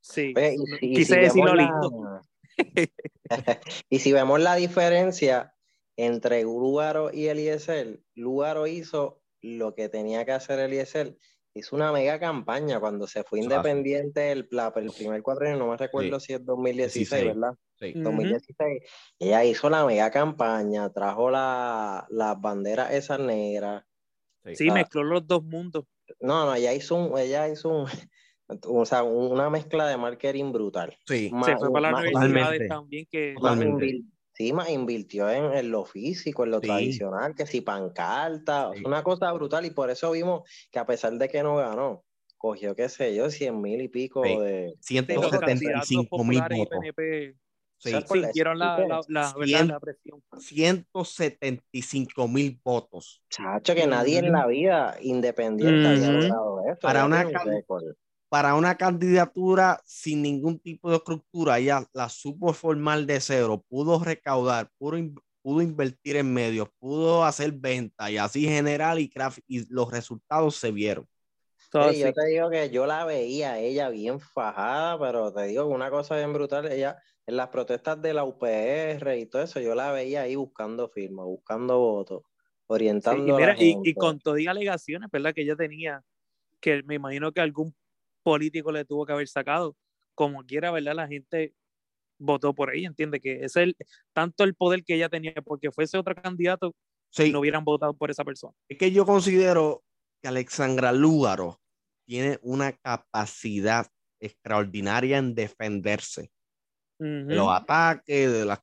Sí, 0.00 0.34
quise 0.80 1.16
decirlo 1.16 1.54
lindo. 1.54 2.20
y 3.88 3.98
si 3.98 4.12
vemos 4.12 4.38
la 4.40 4.54
diferencia 4.54 5.54
entre 5.96 6.42
Lugaro 6.42 7.10
y 7.12 7.28
Eliezer, 7.28 8.02
Lugaro 8.14 8.66
hizo 8.66 9.23
lo 9.44 9.74
que 9.74 9.88
tenía 9.88 10.24
que 10.24 10.32
hacer 10.32 10.58
Eliezer, 10.58 11.16
hizo 11.54 11.76
una 11.76 11.92
mega 11.92 12.18
campaña 12.18 12.80
cuando 12.80 13.06
se 13.06 13.22
fue 13.22 13.40
independiente 13.40 14.32
el, 14.32 14.48
el 14.50 14.90
primer 14.90 15.22
cuadro, 15.22 15.56
no 15.56 15.68
me 15.68 15.76
recuerdo 15.76 16.18
si 16.18 16.32
es 16.32 16.44
2016, 16.44 17.24
¿verdad? 17.26 17.54
Sí. 17.78 17.92
2016. 17.94 18.82
Ella 19.18 19.44
hizo 19.44 19.70
la 19.70 19.84
mega 19.84 20.10
campaña, 20.10 20.90
trajo 20.90 21.30
las 21.30 22.04
la 22.10 22.34
banderas 22.34 22.92
esas 22.92 23.20
negras. 23.20 23.84
Sí, 24.54 24.70
mezcló 24.70 25.04
los 25.04 25.26
dos 25.26 25.42
mundos. 25.44 25.84
No, 26.20 26.44
no, 26.44 26.54
ella 26.54 26.72
hizo 26.74 26.96
un, 26.96 27.18
ella 27.18 27.48
hizo 27.48 27.68
un, 27.68 27.86
o 28.66 28.84
sea, 28.84 29.02
una 29.02 29.48
mezcla 29.48 29.86
de 29.86 29.96
marketing 29.96 30.52
brutal. 30.52 30.96
Sí, 31.06 31.30
se 31.44 31.56
fue 31.56 31.72
para 31.72 31.92
la 31.92 31.98
universidad 31.98 32.68
también 32.68 33.06
que 33.10 33.34
Sí, 34.34 34.52
más 34.52 34.68
invirtió 34.68 35.30
en, 35.30 35.70
lo 35.70 35.84
físico, 35.84 36.42
en 36.44 36.50
lo 36.50 36.60
tradicional, 36.60 37.36
que 37.36 37.46
si 37.46 37.60
pancarta, 37.60 38.70
una 38.84 39.04
cosa 39.04 39.30
brutal, 39.32 39.64
y 39.64 39.70
por 39.70 39.90
eso 39.90 40.10
vimos 40.10 40.42
que 40.72 40.80
a 40.80 40.86
pesar 40.86 41.12
de 41.12 41.28
que 41.28 41.42
no 41.44 41.56
ganó, 41.56 42.04
cogió, 42.36 42.74
qué 42.74 42.88
sé 42.88 43.14
yo, 43.14 43.30
100 43.30 43.60
mil 43.60 43.80
y 43.80 43.88
pico 43.88 44.22
de... 44.22 44.74
175 44.80 46.24
mil 46.24 46.42
votos. 46.50 46.78
Sí, 47.78 47.92
sintieron 48.10 48.58
la, 48.58 49.02
la, 49.08 49.34
la, 49.36 49.78
presión. 49.80 50.22
175 50.38 52.28
mil 52.28 52.58
votos. 52.64 53.22
Chacho, 53.28 53.74
que 53.74 53.86
nadie 53.86 54.18
en 54.18 54.32
la 54.32 54.46
vida 54.46 54.96
independiente 55.00 55.86
había 55.86 56.10
logrado 56.10 56.60
eso. 56.66 56.80
Para 56.80 57.04
una, 57.04 57.24
para 58.34 58.56
una 58.56 58.76
candidatura 58.76 59.80
sin 59.84 60.20
ningún 60.20 60.58
tipo 60.58 60.90
de 60.90 60.96
estructura, 60.96 61.60
ella 61.60 61.86
la 61.92 62.08
supo 62.08 62.52
formar 62.52 63.06
de 63.06 63.20
cero, 63.20 63.64
pudo 63.68 64.02
recaudar, 64.02 64.68
pudo, 64.76 64.98
pudo 65.40 65.62
invertir 65.62 66.16
en 66.16 66.34
medios, 66.34 66.68
pudo 66.80 67.24
hacer 67.24 67.52
venta 67.52 68.10
y 68.10 68.16
así 68.16 68.42
general 68.42 68.98
y, 68.98 69.08
y 69.46 69.72
los 69.72 69.88
resultados 69.88 70.56
se 70.56 70.72
vieron. 70.72 71.06
yo 71.72 72.12
te 72.12 72.26
digo 72.26 72.50
que 72.50 72.70
yo 72.70 72.86
la 72.86 73.04
veía 73.04 73.60
ella 73.60 73.88
bien 73.88 74.18
fajada, 74.18 74.98
pero 74.98 75.32
te 75.32 75.44
digo 75.44 75.68
que 75.68 75.72
una 75.72 75.90
cosa 75.90 76.16
bien 76.16 76.32
brutal, 76.32 76.66
ella 76.72 77.00
en 77.28 77.36
las 77.36 77.50
protestas 77.50 78.02
de 78.02 78.14
la 78.14 78.24
UPR 78.24 79.16
y 79.16 79.26
todo 79.26 79.42
eso, 79.42 79.60
yo 79.60 79.76
la 79.76 79.92
veía 79.92 80.22
ahí 80.22 80.34
buscando 80.34 80.88
firmas, 80.88 81.24
buscando 81.24 81.78
votos, 81.78 82.22
orientando. 82.66 83.38
y, 83.58 83.78
y, 83.84 83.94
con 83.94 84.18
todas 84.18 84.42
las 84.42 84.50
alegaciones, 84.50 85.08
¿verdad? 85.12 85.32
Que 85.32 85.42
ella 85.42 85.54
tenía, 85.54 86.02
que 86.58 86.82
me 86.82 86.96
imagino 86.96 87.30
que 87.30 87.40
algún 87.40 87.72
político 88.24 88.72
le 88.72 88.84
tuvo 88.84 89.06
que 89.06 89.12
haber 89.12 89.28
sacado. 89.28 89.76
Como 90.14 90.44
quiera, 90.44 90.72
¿verdad? 90.72 90.94
La 90.96 91.06
gente 91.06 91.54
votó 92.18 92.54
por 92.54 92.74
ella, 92.74 92.88
entiende 92.88 93.20
que 93.20 93.44
es 93.44 93.56
el 93.56 93.76
tanto 94.12 94.44
el 94.44 94.54
poder 94.54 94.84
que 94.84 94.94
ella 94.94 95.08
tenía, 95.08 95.34
porque 95.44 95.70
fuese 95.70 95.98
otro 95.98 96.14
candidato, 96.14 96.74
si 97.10 97.30
no 97.30 97.40
hubieran 97.40 97.64
votado 97.64 97.96
por 97.96 98.10
esa 98.10 98.24
persona. 98.24 98.54
Es 98.68 98.78
que 98.78 98.90
yo 98.90 99.04
considero 99.04 99.84
que 100.22 100.28
Alexandra 100.28 100.92
Lúgaro 100.92 101.60
tiene 102.06 102.38
una 102.42 102.72
capacidad 102.72 103.86
extraordinaria 104.20 105.18
en 105.18 105.34
defenderse 105.34 106.30
de 106.98 107.34
los 107.34 107.48
ataques, 107.50 108.32
de 108.32 108.44
las 108.44 108.60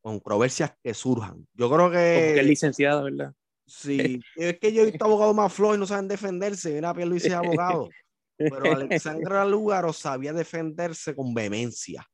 controversias 0.00 0.74
que 0.82 0.94
surjan. 0.94 1.46
Yo 1.54 1.68
creo 1.68 1.90
que. 1.90 2.14
Como 2.14 2.34
que 2.34 2.40
es 2.40 2.46
licenciada, 2.46 3.02
¿verdad? 3.02 3.34
Sí, 3.66 4.20
es 4.36 4.58
que 4.58 4.72
yo 4.72 4.82
he 4.82 4.86
visto 4.86 5.04
abogados 5.04 5.34
más 5.34 5.52
flojos 5.52 5.76
y 5.76 5.80
no 5.80 5.86
saben 5.86 6.08
defenderse. 6.08 6.74
Mira, 6.74 6.92
Luis 6.92 7.24
es 7.24 7.32
abogado. 7.32 7.88
Pero 8.36 8.64
Alexandra 8.72 9.44
Lugaro 9.44 9.92
sabía 9.92 10.32
defenderse 10.32 11.14
con 11.14 11.34
vehemencia. 11.34 12.06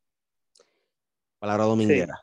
Palabra 1.39 1.65
dominguera. 1.65 2.21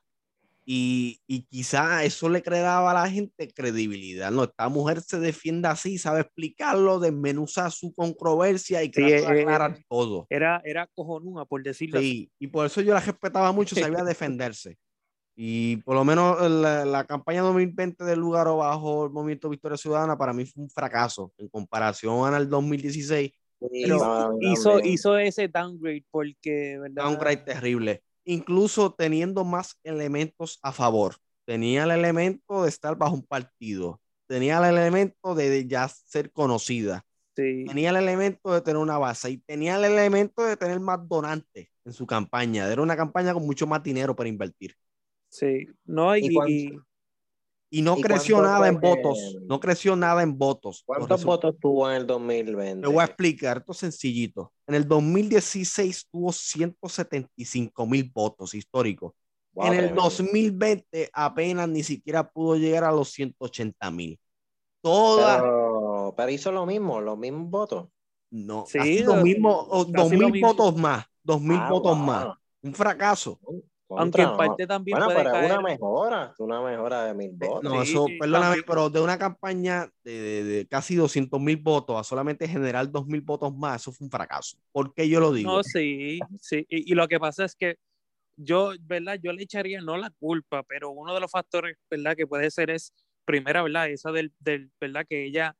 Y, 0.70 1.22
y 1.28 1.44
quizá 1.44 2.04
eso 2.04 2.28
le 2.28 2.44
creaba 2.44 2.92
a 2.92 2.94
la 2.94 3.10
gente 3.10 3.48
credibilidad. 3.48 4.32
No, 4.32 4.44
esta 4.44 4.68
mujer 4.68 5.00
se 5.02 5.18
defiende 5.18 5.70
así, 5.70 5.98
sabe 5.98 6.22
explicarlo, 6.22 7.00
desmenuza 7.00 7.70
su 7.72 7.94
controversia 7.94 8.84
y 8.84 8.92
sí, 8.94 9.02
eh, 9.02 9.26
aclarar 9.26 9.80
todo. 9.88 10.28
Era, 10.30 10.62
era 10.66 10.86
cojonuda, 10.88 11.46
por 11.46 11.64
decirlo 11.64 12.02
sí, 12.02 12.30
y 12.38 12.48
por 12.48 12.66
eso 12.66 12.82
yo 12.82 12.94
la 12.94 13.00
respetaba 13.00 13.54
mucho, 13.54 13.78
sabía 13.78 14.04
defenderse. 14.04 14.78
Y 15.38 15.78
por 15.78 15.96
lo 15.96 16.04
menos 16.04 16.42
la, 16.52 16.84
la, 16.84 17.06
campaña 17.06 17.44
2020 17.44 18.04
del 18.04 18.20
lugar 18.20 18.48
bajo 18.48 19.06
el 19.06 19.12
movimiento 19.12 19.48
Victoria 19.48 19.78
Ciudadana 19.78 20.18
para 20.18 20.34
mí 20.34 20.46
fue 20.46 20.64
un 20.64 20.70
fracaso 20.70 21.32
en 21.38 21.48
comparación 21.48 22.34
al 22.34 22.50
2016. 22.50 23.32
Pero 23.60 24.38
hizo, 24.42 24.80
hizo 24.80 25.18
ese 25.18 25.48
downgrade 25.48 26.06
porque, 26.12 26.78
¿verdad? 26.80 27.04
Downgrade 27.04 27.38
terrible 27.38 28.04
incluso 28.28 28.94
teniendo 28.94 29.44
más 29.46 29.80
elementos 29.84 30.60
a 30.62 30.72
favor. 30.72 31.16
Tenía 31.46 31.86
el 31.86 31.92
elemento 31.92 32.64
de 32.64 32.70
estar 32.70 32.98
bajo 32.98 33.16
un 33.16 33.26
partido, 33.26 34.02
tenía 34.28 34.58
el 34.60 34.66
elemento 34.66 35.34
de 35.34 35.66
ya 35.66 35.88
ser 35.88 36.32
conocida, 36.34 37.06
tenía 37.34 37.90
el 37.92 37.96
elemento 37.96 38.54
de 38.54 38.62
tener 38.62 38.78
una 38.78 38.98
base 38.98 39.32
y 39.32 39.38
tenía 39.38 39.78
el 39.78 39.86
elemento 39.86 40.44
de 40.44 40.58
tener 40.58 40.82
más 40.82 41.00
donantes 41.08 41.70
en 41.86 41.94
su 41.94 42.06
campaña. 42.06 42.70
Era 42.70 42.82
una 42.82 42.98
campaña 42.98 43.34
con 43.34 43.46
mucho 43.46 43.66
más 43.66 43.82
dinero 43.82 44.14
para 44.14 44.28
invertir. 44.28 44.76
Sí, 45.30 45.66
no, 45.86 46.12
hay 46.12 46.26
y 46.26 46.78
no 47.72 47.96
creció 47.98 48.42
nada 48.42 48.68
en 48.68 48.80
votos. 48.80 49.38
No 49.48 49.60
creció 49.60 49.96
nada 49.96 50.24
en 50.24 50.38
votos. 50.38 50.84
¿Cuántos 50.86 51.24
votos 51.24 51.56
tuvo 51.60 51.90
en 51.90 51.98
el 51.98 52.08
2020? 52.08 52.88
Te 52.88 52.94
voy 52.94 53.02
a 53.02 53.06
explicar, 53.06 53.58
esto 53.58 53.72
es 53.72 53.78
sencillito. 53.78 54.54
En 54.66 54.76
el 54.76 54.88
2016 54.88 56.08
tuvo 56.12 56.32
175 56.32 57.86
mil 57.86 58.12
votos 58.14 58.54
históricos. 58.54 59.14
en 59.56 59.74
el 59.74 59.96
2020 59.96 61.10
apenas 61.14 61.68
ni 61.68 61.84
siquiera 61.84 62.30
pudo 62.30 62.56
llegar 62.56 62.84
a 62.84 62.92
los 62.92 63.12
180 63.12 63.92
mil. 63.92 64.20
Toda... 64.82 65.42
Pero, 66.16 66.30
hizo 66.30 66.52
lo 66.52 66.66
mismo, 66.66 67.02
los 67.02 67.18
mismos 67.18 67.50
votos. 67.50 67.88
No, 68.30 68.66
sí, 68.68 69.00
lo 69.04 69.16
mismo, 69.16 69.68
dos 69.88 70.12
mil 70.12 70.42
votos 70.42 70.76
más, 70.76 71.06
dos 71.24 71.42
mil 71.42 71.58
ah, 71.60 71.70
votos 71.70 71.98
más. 71.98 72.28
Un 72.62 72.74
fracaso. 72.74 73.40
Aunque 73.90 74.22
en 74.22 74.36
parte 74.36 74.68
también 74.68 74.98
bueno, 74.98 75.14
pero 75.16 75.46
una 75.46 75.62
mejora, 75.62 76.36
una 76.40 76.62
mejora 76.62 77.06
de 77.06 77.14
mil 77.14 77.32
votos. 77.34 77.64
No, 77.64 77.82
eso, 77.82 78.08
perdóname, 78.20 78.64
pero 78.64 78.90
de 78.90 79.00
una 79.00 79.18
campaña 79.18 79.90
de, 80.04 80.44
de, 80.44 80.68
casi 80.68 80.96
200 80.96 81.40
mil 81.40 81.58
votos 81.58 81.98
a 81.98 82.04
solamente 82.04 82.48
generar 82.48 82.92
2 82.92 83.08
mil 83.08 83.22
votos 83.22 83.56
más, 83.56 83.82
eso 83.82 83.94
fue 83.94 84.06
un 84.06 84.12
fracaso. 84.12 84.58
¿Por 84.74 84.94
qué 84.94 85.08
yo 85.08 85.22
lo 85.22 85.32
digo? 85.32 85.52
No, 85.52 85.64
sí, 85.64 86.20
sí. 86.42 86.66
Y, 86.70 86.92
y, 86.92 86.96
lo 86.96 87.08
que 87.08 87.20
pasa 87.20 87.46
es 87.46 87.56
que 87.56 87.78
yo, 88.36 88.72
¿verdad? 88.82 89.18
Yo 89.24 89.32
le 89.32 89.44
echaría 89.44 89.80
no 89.82 89.96
la 89.96 90.10
culpa, 90.10 90.64
pero 90.64 90.92
uno 90.92 91.14
de 91.14 91.22
los 91.22 91.32
factores, 91.32 91.78
¿verdad? 91.90 92.16
Que 92.18 92.28
puede 92.28 92.52
ser 92.52 92.70
es, 92.70 92.94
primera, 93.28 93.62
¿verdad? 93.62 93.90
Esa 93.90 94.12
del, 94.12 94.34
del 94.40 94.72
¿verdad? 94.80 95.06
Que 95.08 95.26
ella, 95.26 95.56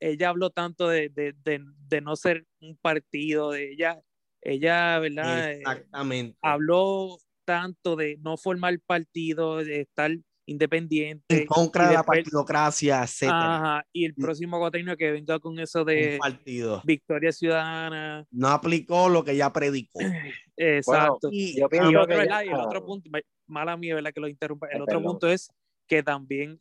ella 0.00 0.28
habló 0.28 0.50
tanto 0.50 0.88
de, 0.88 1.08
de, 1.08 1.34
de, 1.44 1.64
de 1.88 2.00
no 2.00 2.16
ser 2.16 2.44
un 2.60 2.76
partido, 2.76 3.52
de 3.52 3.72
ella, 3.72 4.02
ella, 4.42 4.98
¿verdad? 4.98 5.52
Exactamente. 5.52 6.38
habló 6.42 7.18
tanto 7.46 7.96
de 7.96 8.18
no 8.20 8.36
formar 8.36 8.78
partido, 8.86 9.56
de 9.56 9.80
estar 9.80 10.10
independiente. 10.46 11.24
En 11.42 11.46
contra 11.46 11.88
de 11.88 11.94
la 11.94 12.02
partidocracia, 12.02 13.02
etc. 13.02 13.30
Ajá, 13.32 13.86
y 13.92 14.04
el 14.04 14.14
próximo 14.14 14.58
gobierno 14.58 14.96
que 14.96 15.10
venga 15.10 15.38
con 15.38 15.58
eso 15.58 15.84
de 15.84 16.18
partido. 16.20 16.82
Victoria 16.84 17.32
Ciudadana. 17.32 18.26
No 18.30 18.48
aplicó 18.48 19.08
lo 19.08 19.24
que 19.24 19.36
ya 19.36 19.52
predicó. 19.52 19.98
Exacto. 20.56 21.28
y, 21.30 21.60
otro, 21.62 21.90
el 22.20 22.54
otro 22.54 22.84
punto, 22.84 23.10
mala 23.46 23.76
mía, 23.76 23.94
¿verdad? 23.94 24.12
Que 24.12 24.20
lo 24.20 24.28
interrumpa. 24.28 24.68
El 24.70 24.82
otro 24.82 25.02
punto 25.02 25.28
es 25.28 25.50
que 25.86 26.02
también 26.02 26.60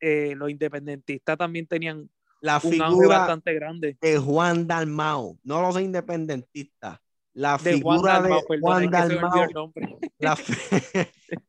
eh, 0.00 0.34
los 0.36 0.50
independentistas 0.50 1.38
también 1.38 1.66
tenían 1.66 2.10
la 2.40 2.60
un 2.62 2.70
figura 2.70 3.18
bastante 3.18 3.54
grande. 3.54 3.96
de 4.00 4.18
Juan 4.18 4.66
Dalmao, 4.66 5.38
no 5.42 5.62
los 5.62 5.80
independentistas 5.80 7.00
la 7.36 7.58
figura 7.58 8.22
de 8.22 8.32
Juan 8.60 8.90
Dalmao, 8.90 9.72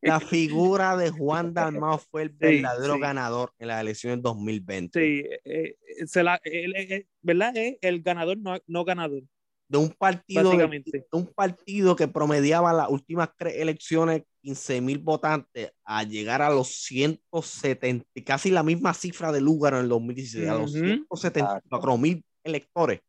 la, 0.02 0.20
figura 0.20 0.96
de 0.98 1.08
Juan 1.08 1.54
Dalmao 1.54 1.98
fue 1.98 2.24
el 2.24 2.28
verdadero 2.28 2.98
ganador 2.98 3.54
en 3.58 3.68
las 3.68 3.80
elecciones 3.80 4.20
2020. 4.20 5.00
Sí, 5.00 5.24
eh, 5.46 5.76
eh, 5.94 7.06
¿verdad? 7.22 7.54
el 7.54 8.02
ganador 8.02 8.36
no, 8.36 8.58
no 8.66 8.84
ganador. 8.84 9.22
De 9.68 9.78
un 9.78 9.88
partido 9.88 10.50
de, 10.50 11.06
un 11.12 11.26
partido 11.26 11.96
que 11.96 12.06
promediaba 12.06 12.74
las 12.74 12.90
últimas 12.90 13.30
tres 13.36 13.54
elecciones 13.56 14.24
15 14.42 14.82
mil 14.82 14.98
votantes 14.98 15.72
a 15.84 16.02
llegar 16.04 16.42
a 16.42 16.50
los 16.50 16.68
170, 16.68 18.04
casi 18.26 18.50
la 18.50 18.62
misma 18.62 18.92
cifra 18.92 19.32
de 19.32 19.40
lugar 19.40 19.72
en 19.72 19.80
el 19.80 19.88
2016, 19.88 20.48
a 20.48 20.54
los 20.54 20.72
174 20.72 21.96
mil 21.96 22.22
electores 22.44 23.00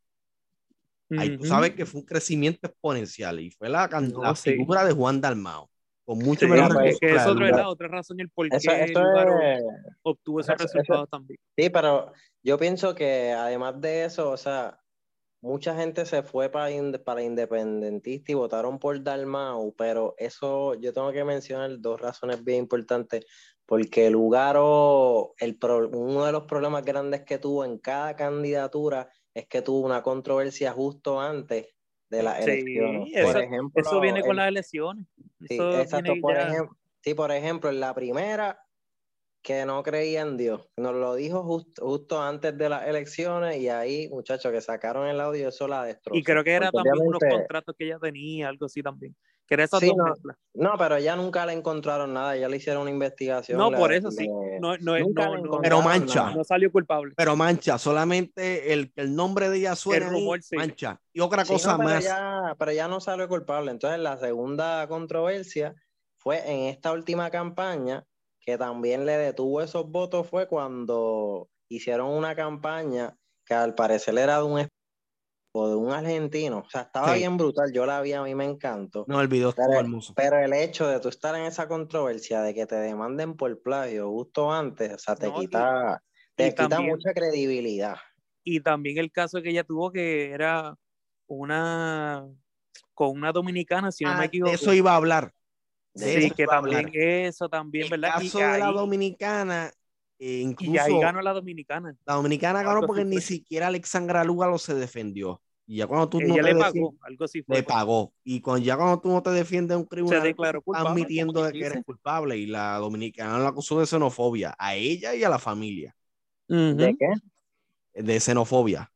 Ahí 1.18 1.38
tú 1.38 1.46
sabes 1.46 1.72
que 1.72 1.86
fue 1.86 2.02
un 2.02 2.06
crecimiento 2.06 2.68
exponencial 2.68 3.40
y 3.40 3.52
fue 3.52 3.70
la, 3.70 3.88
la 3.88 4.36
figura 4.36 4.86
de 4.86 4.92
Juan 4.92 5.22
Dalmao. 5.22 5.70
Con 6.06 6.18
mucho 6.20 6.48
sí, 6.48 6.48
menos 6.48 6.76
que, 6.76 6.98
que 7.00 7.16
es 7.16 7.26
otra, 7.28 7.70
otra 7.70 7.88
razón 7.88 8.20
el 8.20 8.30
por 8.30 8.50
qué 8.50 9.62
obtuvo 10.02 10.40
ese 10.40 10.56
resultado 10.56 11.06
también. 11.06 11.40
Sí, 11.56 11.70
pero 11.70 12.12
yo 12.42 12.58
pienso 12.58 12.96
que 12.96 13.32
además 13.32 13.80
de 13.80 14.06
eso, 14.06 14.32
o 14.32 14.38
sea, 14.38 14.80
mucha 15.42 15.76
gente 15.76 16.06
se 16.06 16.24
fue 16.24 16.50
para, 16.50 16.74
para 17.04 17.22
independentista 17.22 18.32
y 18.32 18.36
votaron 18.36 18.80
por 18.80 19.02
Dalmau, 19.04 19.74
pero 19.78 20.16
eso 20.18 20.74
yo 20.76 20.94
tengo 20.94 21.12
que 21.12 21.24
mencionar 21.24 21.80
dos 21.80 22.02
razones 22.02 22.44
bien 22.44 22.60
importantes, 22.60 23.26
porque 23.66 24.08
el 24.08 24.14
lugar 24.14 24.56
o 24.58 25.36
el 25.38 25.58
uno 25.94 26.26
de 26.26 26.32
los 26.32 26.46
problemas 26.46 26.84
grandes 26.84 27.22
que 27.24 27.38
tuvo 27.38 27.64
en 27.64 27.78
cada 27.78 28.16
candidatura 28.16 29.10
es 29.34 29.48
que 29.48 29.62
tuvo 29.62 29.86
una 29.86 30.02
controversia 30.02 30.72
justo 30.72 31.20
antes 31.20 31.68
de 32.10 32.24
las 32.24 32.40
elecciones. 32.40 33.10
Eso, 33.14 33.34
por 33.34 33.42
ejemplo, 33.42 33.82
eso 33.82 34.00
viene 34.00 34.22
con 34.22 34.36
las 34.36 34.48
elecciones. 34.48 35.06
Sí, 35.48 35.58
exacto. 35.60 36.14
Por 36.22 36.38
ejemplo, 36.38 36.78
sí, 37.02 37.14
por 37.14 37.32
ejemplo, 37.32 37.70
en 37.70 37.80
la 37.80 37.94
primera, 37.94 38.60
que 39.42 39.66
no 39.66 39.84
creía 39.84 40.22
en 40.22 40.38
Dios. 40.38 40.70
Nos 40.76 40.96
lo 40.96 41.16
dijo 41.16 41.44
justo 41.44 42.22
antes 42.22 42.58
de 42.58 42.70
las 42.70 42.88
elecciones 42.88 43.58
y 43.58 43.70
ahí, 43.70 44.10
muchachos, 44.10 44.52
que 44.52 44.62
sacaron 44.62 45.08
el 45.08 45.20
audio, 45.22 45.50
eso 45.50 45.68
la 45.68 45.86
destrozó. 45.86 46.18
Y 46.18 46.24
creo 46.24 46.44
que 46.44 46.54
era 46.54 46.72
también 46.72 46.96
unos 47.00 47.20
contratos 47.20 47.76
que 47.78 47.86
ella 47.86 48.00
tenía, 48.00 48.50
algo 48.50 48.66
así 48.66 48.82
también. 48.82 49.16
Que 49.50 49.56
era 49.56 49.64
esas 49.64 49.82
no, 49.82 50.14
no, 50.54 50.78
pero 50.78 51.00
ya 51.00 51.16
nunca 51.16 51.44
le 51.44 51.54
encontraron 51.54 52.14
nada, 52.14 52.38
ya 52.38 52.48
le 52.48 52.58
hicieron 52.58 52.84
una 52.84 52.92
investigación. 52.92 53.58
No, 53.58 53.72
por 53.72 53.92
eso 53.92 54.12
sí. 54.12 54.28
No, 54.62 54.78
no, 54.78 54.94
pero 55.60 55.82
mancha. 55.82 56.36
No 56.36 56.44
salió 56.44 56.72
culpable. 56.72 57.16
Pero 57.18 57.36
mancha, 57.36 57.80
solamente 57.80 58.72
el, 58.74 58.94
el 58.96 59.16
nombre 59.16 59.50
de 59.50 59.58
ella 59.58 59.76
suena 59.76 60.08
rumor, 60.08 60.40
mancha. 60.52 61.02
Y 61.12 61.20
otra 61.20 61.46
cosa 61.46 61.78
pero 61.78 61.90
más. 61.90 62.04
Ya, 62.04 62.56
pero 62.60 62.72
ya 62.74 62.88
no 62.88 63.00
salió 63.00 63.28
culpable. 63.28 63.72
Entonces, 63.72 64.00
la 64.00 64.18
segunda 64.18 64.88
controversia 64.88 65.74
fue 66.18 66.48
en 66.48 66.66
esta 66.66 66.92
última 66.92 67.32
campaña 67.32 68.06
que 68.40 68.56
también 68.56 69.08
le 69.08 69.18
detuvo 69.18 69.64
esos 69.64 69.90
votos 69.90 70.28
fue 70.28 70.48
cuando 70.48 71.50
hicieron 71.70 72.12
una 72.12 72.36
campaña 72.36 73.16
que 73.46 73.56
al 73.56 73.74
parecer 73.74 74.16
era 74.20 74.38
de 74.38 74.44
un 74.44 74.60
o 75.60 75.70
de 75.70 75.76
un 75.76 75.92
argentino, 75.92 76.60
o 76.60 76.70
sea, 76.70 76.82
estaba 76.82 77.14
bien 77.14 77.38
brutal, 77.38 77.72
yo 77.74 77.86
la 77.86 78.02
vi, 78.02 78.14
a 78.14 78.24
mí 78.24 78.36
me 78.36 78.46
encantó. 78.46 79.06
No, 79.08 79.22
el 79.22 79.28
video 79.28 79.54
pero, 79.54 79.80
hermoso. 79.80 80.14
Pero 80.16 80.38
el 80.38 80.54
hecho 80.54 80.88
de 80.88 81.00
tú 81.00 81.10
estar 81.10 81.36
en 81.36 81.44
esa 81.44 81.68
controversia 81.68 82.42
de 82.42 82.54
que 82.54 82.66
te 82.66 82.76
demanden 82.76 83.36
por 83.36 83.62
plagio 83.62 84.10
justo 84.10 84.52
antes, 84.52 84.94
o 84.94 85.00
sea, 85.00 85.16
te 85.16 85.32
quita, 85.32 86.02
te 86.36 86.54
quita 86.54 86.80
mucha 86.82 87.14
credibilidad. 87.14 87.98
Y 88.44 88.62
también 88.62 88.98
el 88.98 89.12
caso 89.12 89.42
que 89.42 89.50
ella 89.50 89.64
tuvo 89.64 89.92
que 89.92 90.32
era 90.32 90.76
una 91.28 92.26
con 92.94 93.12
una 93.12 93.32
dominicana, 93.32 93.92
si 93.92 94.04
no 94.04 94.14
me 94.14 94.24
ah, 94.24 94.26
equivoco. 94.26 94.54
Eso 94.54 94.74
iba 94.74 94.92
a 94.92 94.96
hablar 94.96 95.34
sí, 95.96 96.32
que 96.32 96.46
también 96.46 96.92
eso 96.94 97.50
también, 97.50 97.86
el 97.86 97.92
¿verdad? 97.92 98.14
caso 98.16 98.40
de 98.40 98.60
la 98.60 98.72
dominicana, 98.72 99.72
eh, 100.18 100.42
incluso... 100.42 100.74
Y 100.74 100.78
ahí 100.78 101.00
ganó 101.00 101.22
la 101.22 101.34
dominicana. 101.34 101.96
La 102.06 102.16
dominicana 102.16 102.64
ganó 102.64 102.86
porque 102.86 103.06
ni 103.06 103.22
siquiera 103.22 103.68
Alexandra 103.68 104.24
Lugalo 104.24 104.58
se 104.58 104.76
defendió. 104.76 105.42
Y 105.72 105.76
ya 105.78 105.86
cuando 105.86 106.10
tú 106.10 106.20
no 106.20 106.34
te 106.34 106.42
le 106.42 106.56
pagó, 106.56 106.96
algo 107.02 107.26
así 107.26 107.44
Le 107.48 107.62
pagó. 107.62 108.12
Y 108.24 108.42
cuando, 108.42 108.66
ya 108.66 108.76
cuando 108.76 109.00
tú 109.00 109.10
no 109.10 109.22
te 109.22 109.30
defiendes 109.30 109.76
en 109.76 109.82
un 109.82 109.88
tribunal, 109.88 110.36
admitiendo 110.74 111.44
de 111.44 111.52
que 111.54 111.64
eres 111.64 111.86
culpable. 111.86 112.38
Y 112.38 112.48
la 112.48 112.78
dominicana 112.78 113.38
la 113.38 113.50
acusó 113.50 113.80
de 113.80 113.86
xenofobia 113.86 114.56
a 114.58 114.74
ella 114.74 115.14
y 115.14 115.24
a 115.24 115.30
la 115.30 115.38
familia. 115.38 115.96
¿De 116.48 116.96
qué? 116.98 117.08
De 117.94 118.20
xenofobia. 118.20 118.92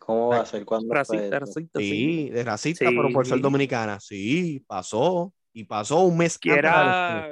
¿Cómo 0.00 0.28
va 0.28 0.40
a 0.40 0.46
ser 0.46 0.64
cuando 0.64 0.92
racista, 0.92 1.38
racista, 1.38 1.78
Sí, 1.78 1.90
sí. 1.90 2.30
de 2.30 2.44
racista, 2.44 2.88
Sí, 2.88 2.96
pero 2.96 3.12
por 3.12 3.24
ser 3.26 3.36
sí. 3.36 3.42
dominicana. 3.42 4.00
Sí, 4.00 4.64
pasó. 4.66 5.32
Y 5.52 5.64
pasó 5.64 6.00
un 6.00 6.18
mes 6.18 6.36
Que 6.38 6.52
de 6.52 6.58
era 6.58 7.28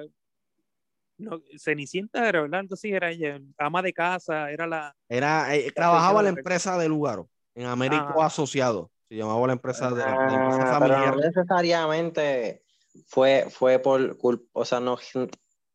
no, 1.18 1.40
Cenicienta 1.58 2.28
era, 2.28 2.42
¿verdad? 2.42 2.64
Así 2.72 2.90
era 2.90 3.10
ella, 3.10 3.40
ama 3.58 3.82
de 3.82 3.92
casa, 3.92 4.50
era 4.50 4.66
la 4.66 4.94
Era, 5.08 5.54
eh, 5.54 5.70
trabajaba 5.72 6.20
en 6.20 6.24
la 6.24 6.30
empresa 6.30 6.76
de 6.78 6.88
Lugaro, 6.88 7.28
en 7.54 7.66
Américo 7.66 8.04
Ajá. 8.18 8.26
Asociado. 8.26 8.90
Se 9.08 9.16
llamaba 9.16 9.46
la 9.46 9.52
empresa 9.54 9.90
de 9.90 9.96
la, 10.02 10.10
la 10.10 10.34
empresa 10.34 10.76
Ah, 10.76 10.78
pero 10.80 10.94
familiar. 10.94 11.16
no 11.16 11.22
necesariamente 11.22 12.62
fue, 13.06 13.46
fue 13.50 13.78
por 13.78 14.16
culpa, 14.18 14.44
o 14.52 14.64
sea, 14.64 14.80
no, 14.80 14.96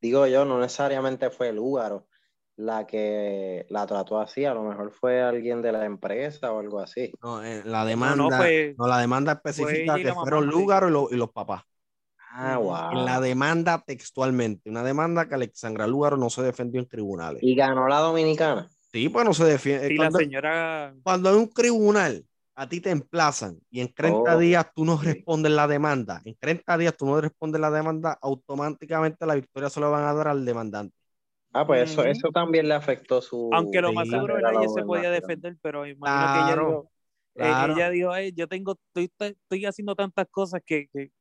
digo 0.01 0.27
yo, 0.27 0.45
no 0.45 0.59
necesariamente 0.59 1.29
fue 1.29 1.49
el 1.49 1.59
húgaro 1.59 2.07
la 2.55 2.85
que 2.85 3.65
la 3.69 3.85
trató 3.87 4.19
así, 4.19 4.43
a 4.43 4.53
lo 4.53 4.63
mejor 4.63 4.91
fue 4.91 5.21
alguien 5.21 5.61
de 5.61 5.71
la 5.71 5.85
empresa 5.85 6.51
o 6.51 6.59
algo 6.59 6.79
así. 6.79 7.13
No, 7.23 7.41
eh, 7.43 7.61
la 7.63 7.85
demanda, 7.85 8.15
no, 8.17 8.29
no, 8.29 8.35
fue, 8.37 8.75
la 8.77 8.97
demanda 8.99 9.31
específica 9.33 9.95
que 9.95 10.13
fueron 10.13 10.43
sí. 10.45 10.49
Lugaro 10.51 10.89
y, 10.89 10.91
lo- 10.91 11.07
y 11.09 11.15
los 11.15 11.31
papás. 11.31 11.63
Ah, 12.31 12.57
wow. 12.57 13.05
La 13.05 13.19
demanda 13.21 13.81
textualmente, 13.85 14.69
una 14.69 14.83
demanda 14.83 15.27
que 15.27 15.35
Alexandra 15.35 15.87
Lugaro 15.87 16.17
no 16.17 16.29
se 16.29 16.43
defendió 16.43 16.79
en 16.81 16.87
tribunales. 16.87 17.41
Y 17.43 17.55
ganó 17.55 17.87
la 17.87 17.99
dominicana. 17.99 18.69
Sí, 18.91 19.09
pues 19.09 19.25
no 19.25 19.33
se 19.33 19.45
defiende. 19.45 19.87
sí, 19.87 19.97
la 19.99 20.11
cuando, 20.11 20.19
señora 20.19 20.95
cuando 21.03 21.31
en 21.31 21.37
un 21.37 21.49
tribunal 21.53 22.25
a 22.55 22.69
ti 22.69 22.81
te 22.81 22.91
emplazan 22.91 23.59
y 23.71 23.81
en 23.81 23.93
30 23.93 24.37
Oh, 24.37 24.39
días 24.39 24.67
tú 24.75 24.85
no 24.85 24.97
sí. 25.01 25.25
respondes 25.25 25.51
la 25.53 25.67
demanda, 25.67 26.21
en 26.25 26.35
30 26.37 26.77
días 26.77 26.95
tú 26.97 27.05
no 27.07 27.21
respondes 27.21 27.61
la 27.61 27.71
demanda, 27.71 28.17
automáticamente 28.21 29.25
la 29.25 29.35
victoria 29.35 29.69
se 29.69 29.79
la 29.81 29.87
van 29.89 30.05
a 30.05 30.13
dar 30.13 30.29
al 30.29 30.45
demandante. 30.45 30.95
Ah, 31.53 31.65
pues 31.65 31.89
eso, 31.89 32.03
eso 32.05 32.29
también 32.31 32.67
le 32.67 32.75
afectó 32.75 33.21
su. 33.21 33.37
aunque 33.49 33.81
lo 33.81 33.93
más 33.93 34.07
Sí. 34.07 34.09
seguro 34.09 34.35
¿verdad? 34.35 34.53
ella 34.53 34.67
se 34.69 34.83
podía 34.83 35.11
defender, 35.11 35.57
pero 35.61 35.85
imagino 35.87 36.29
Claro, 36.29 36.29
que 36.29 36.39
ella 36.39 36.55
dijo, 36.57 36.87
eh, 37.35 37.55
claro. 37.57 37.75
ella 37.75 37.89
dijo, 37.89 38.11
"Ay, 38.11 38.31
yo 38.33 38.47
tengo, 38.47 38.77
estoy, 38.93 39.11
estoy 39.19 39.65
haciendo 39.65 39.95
tantas 39.95 40.27
cosas 40.31 40.61
que, 40.65 40.87
que, 40.89 41.11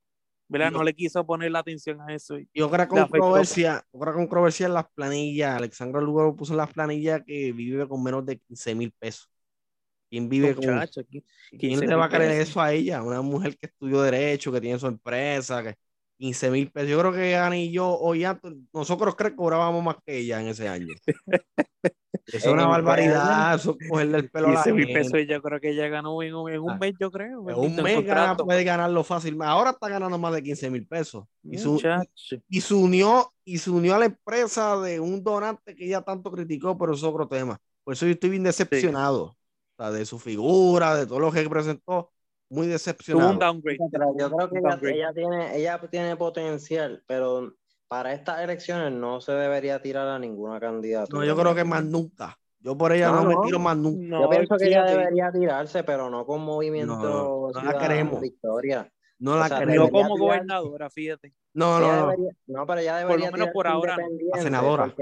¿verdad? 0.49 0.73
No 0.73 0.83
le 0.83 0.95
quiso 0.95 1.25
poner 1.27 1.51
la 1.51 1.61
atención 1.61 2.01
a 2.01 2.15
eso. 2.15 2.39
y- 2.39 2.49
otra 2.61 2.89
controversia, 2.89 3.85
otra 3.91 4.13
controversia 4.13 4.67
en 4.67 4.75
las 4.75 4.87
planillas. 4.95 5.57
Alexandra 5.57 6.01
Lugaro 6.01 6.35
puso 6.35 6.53
en 6.53 6.59
las 6.59 6.73
planillas 6.73 7.23
que 7.27 7.53
vive 7.53 7.87
con 7.87 8.03
menos 8.03 8.25
de 8.27 8.39
15 8.39 8.75
mil 8.75 8.93
pesos. 8.93 9.29
¿Quién 10.11 10.29
vive 10.29 10.55
con 10.55 10.65
Muchacho, 10.65 11.01
aquí, 11.01 11.23
¿Quién 11.51 11.61
15 11.61 11.87
le 11.87 11.95
va 11.95 12.07
a 12.07 12.09
creer 12.11 12.41
eso 12.41 12.61
a 12.61 12.73
ella? 12.73 13.03
Una 13.03 13.21
mujer 13.21 13.57
que 13.59 13.67
estudió 13.67 14.01
Derecho, 14.03 14.51
que 14.51 14.61
tiene 14.61 14.79
su 14.79 14.87
empresa, 14.87 15.63
que 15.63 15.75
15 16.19 16.51
mil 16.51 16.71
pesos. 16.71 16.89
Yo 16.89 16.99
creo 16.99 17.13
que 17.13 17.37
Ana 17.37 17.57
y 17.59 17.71
yo, 17.71 17.89
hoy 17.99 18.25
antes, 18.25 18.53
nosotros 18.73 19.15
creo 19.17 19.31
que 19.31 19.37
cobrábamos 19.37 19.85
más 19.85 19.97
que 20.07 20.19
ella 20.19 20.41
en 20.41 20.49
ese 20.49 20.67
año. 20.69 20.95
Es 22.33 22.45
una 22.47 22.67
barbaridad, 22.67 23.55
eso 23.55 23.77
es 23.81 23.89
cogerle 23.89 24.19
el 24.19 24.31
pelo 24.31 24.49
a 24.49 24.53
la 24.53 24.57
15 24.63 24.73
mil 24.75 24.87
gente. 24.87 25.01
pesos 25.11 25.21
yo 25.29 25.43
creo 25.43 25.61
que 25.61 25.71
ella 25.71 25.89
ganó 25.89 26.23
en, 26.23 26.35
un- 26.35 26.51
en 26.53 26.61
un 26.61 26.71
Ah, 26.73 26.79
mes, 26.79 26.95
yo 27.01 27.11
creo. 27.11 27.49
En 27.49 27.57
un 27.57 27.77
mes 27.77 28.05
gana- 28.05 28.37
puede 28.37 28.65
ganarlo 28.65 29.03
fácil. 29.03 29.37
Ahora 29.43 29.71
está 29.71 29.89
ganando 29.89 30.19
más 30.19 30.35
de 30.35 30.43
15 30.43 30.69
mil 30.71 30.87
pesos. 30.87 31.25
Y, 31.43 31.57
su- 31.59 31.81
y 32.49 32.61
se 32.61 32.75
unió, 32.75 33.31
y 33.45 33.59
se 33.59 33.71
unió 33.71 33.95
a 33.95 33.99
la 33.99 34.05
empresa 34.07 34.79
de 34.81 35.01
un 35.01 35.25
donante 35.25 35.75
que 35.75 35.87
ella 35.87 36.03
tanto 36.03 36.31
criticó, 36.31 36.77
pero 36.77 36.93
eso 36.93 37.07
es 37.09 37.13
otro 37.15 37.27
tema. 37.29 37.59
Por 37.85 37.95
eso 37.95 38.05
yo 38.07 38.13
estoy 38.13 38.31
bien 38.31 38.43
decepcionado. 38.43 39.23
O 39.25 39.37
sea, 39.83 39.91
de 39.91 40.05
su 40.05 40.19
figura, 40.19 40.95
de 40.97 41.07
todo 41.07 41.21
lo 41.21 41.33
que 41.33 41.49
presentó, 41.49 42.11
muy 42.51 42.67
decepcionado. 42.67 43.31
un 43.31 43.39
downgrade. 43.39 43.79
Pero 43.91 44.15
yo 44.19 44.31
creo 44.31 44.51
que 44.51 44.59
ella, 44.59 44.79
ella 44.95 45.13
tiene, 45.15 45.57
ella 45.57 45.81
tiene 45.91 46.17
potencial, 46.17 47.03
pero 47.07 47.55
para 47.89 48.13
estas 48.13 48.41
elecciones 48.43 48.93
no 48.93 49.21
se 49.21 49.33
debería 49.33 49.81
tirar 49.81 50.07
a 50.09 50.19
ninguna 50.19 50.61
candidatura. 50.61 51.21
No, 51.21 51.25
yo 51.27 51.37
creo 51.37 51.55
que 51.55 51.65
más 51.65 51.85
nunca. 51.85 52.39
Yo 52.61 52.77
por 52.77 52.93
ella 52.93 53.11
no, 53.11 53.23
No, 53.23 53.29
me 53.29 53.47
tiro 53.47 53.59
más 53.59 53.77
nunca. 53.77 54.03
No, 54.09 54.23
Yo 54.23 54.31
pienso 54.31 54.57
que 54.57 54.67
ella 54.67 54.85
debería 54.85 55.31
tirarse, 55.33 55.85
pero 55.85 56.11
no 56.11 56.27
con 56.27 56.43
movimiento 56.43 57.51
No, 57.55 57.63
la 57.63 57.79
queremos. 57.79 58.21
Victoria. 58.21 58.91
No 59.21 59.33
O 59.33 59.37
la 59.37 59.49
sea, 59.49 59.61
No 59.61 59.67
queremos. 59.67 59.87
debería 59.87 60.03
como 60.09 60.15
tirar- 60.17 60.29
gobernadora, 60.29 60.91
fíjate. 60.91 61.35
No, 61.55 61.81
no, 61.81 61.87
no. 61.89 62.07
debería- 62.11 62.33
no, 62.47 62.67
pero 62.67 62.81
ella 62.81 62.93
Por 62.93 63.03
lo 63.03 63.09
debería 63.09 63.31
menos 63.31 63.49
por 63.53 63.67
ahora 63.67 63.97
A 64.35 64.41
senadora. 64.43 64.95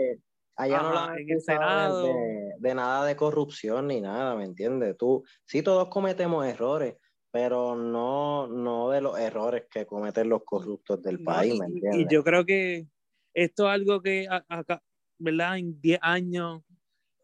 allá 0.57 0.83
no 0.83 0.93
la 0.95 1.15
en 1.17 1.29
el 1.29 1.33
acusado 1.33 1.41
Senado. 1.41 2.03
de, 2.07 2.55
de 2.59 2.75
nada 2.75 3.05
de 3.05 3.17
corrupción 3.17 3.89
ni 3.89 4.01
nada, 4.01 4.35
¿me 4.37 4.45
entiendes? 4.45 4.97
Tú, 4.97 5.23
sí 5.45 5.63
todos 5.63 5.89
cometemos 5.89 6.47
errores, 6.47 6.97
pero 7.37 7.77
no, 7.77 8.47
no 8.47 8.89
de 8.89 9.03
los 9.03 9.19
errores 9.19 9.65
que 9.71 9.85
cometen 9.85 10.31
los 10.31 10.43
corruptos 10.43 11.03
del 11.03 11.23
país, 11.23 11.61
¿me 11.61 11.67
entiendes? 11.67 12.01
y 12.01 12.07
yo 12.11 12.25
creo 12.25 12.47
que 12.47 12.87
esto 13.35 13.69
es 13.69 13.75
algo 13.75 14.01
que 14.01 14.27
acá, 14.49 14.83
¿verdad? 15.19 15.59
En 15.59 15.79
10 15.79 15.99
años 16.01 16.63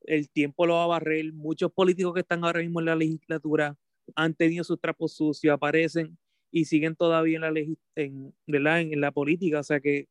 el 0.03 0.29
tiempo 0.29 0.66
lo 0.66 0.75
va 0.75 0.85
a 0.85 0.88
barrer. 0.88 1.33
Muchos 1.33 1.72
políticos 1.72 2.12
que 2.12 2.20
están 2.20 2.44
ahora 2.44 2.61
mismo 2.61 2.81
en 2.81 2.87
la 2.87 2.94
legislatura 2.94 3.75
han 4.14 4.35
tenido 4.35 4.64
sus 4.64 4.79
trapos 4.79 5.14
sucios, 5.14 5.55
aparecen 5.55 6.18
y 6.51 6.66
siguen 6.66 6.94
todavía 6.94 7.37
en 7.37 7.55
la, 7.55 7.61
en, 7.94 8.35
¿verdad? 8.46 8.83
En, 8.83 8.92
en 8.92 9.01
la 9.01 9.12
política. 9.12 9.61
O 9.61 9.64
sea 9.64 9.81
que 9.81 10.09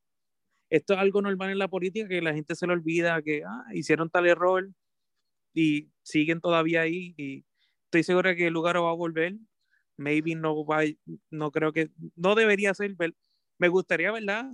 esto 0.72 0.94
es 0.96 1.00
algo 1.00 1.22
normal 1.22 1.52
en 1.52 1.60
la 1.60 1.68
política, 1.68 2.08
que 2.08 2.24
la 2.24 2.34
gente 2.34 2.56
se 2.56 2.66
le 2.66 2.74
olvida 2.74 3.22
que 3.22 3.44
ah, 3.46 3.66
hicieron 3.72 4.10
tal 4.10 4.26
error 4.26 4.68
y 5.54 5.92
siguen 6.02 6.42
todavía 6.42 6.82
ahí. 6.82 7.14
Y 7.18 7.46
estoy 7.86 8.02
seguro 8.02 8.30
de 8.30 8.36
que 8.36 8.48
el 8.48 8.54
lugar 8.54 8.78
va 8.78 8.90
a 8.90 8.96
volver. 8.96 9.36
Maybe 10.02 10.36
no 10.36 10.66
va, 10.66 10.82
no 11.30 11.52
creo 11.52 11.72
que, 11.72 11.90
no 12.16 12.36
debería 12.36 12.74
ser. 12.74 12.96
Me 13.58 13.68
gustaría, 13.70 14.12
¿verdad? 14.12 14.46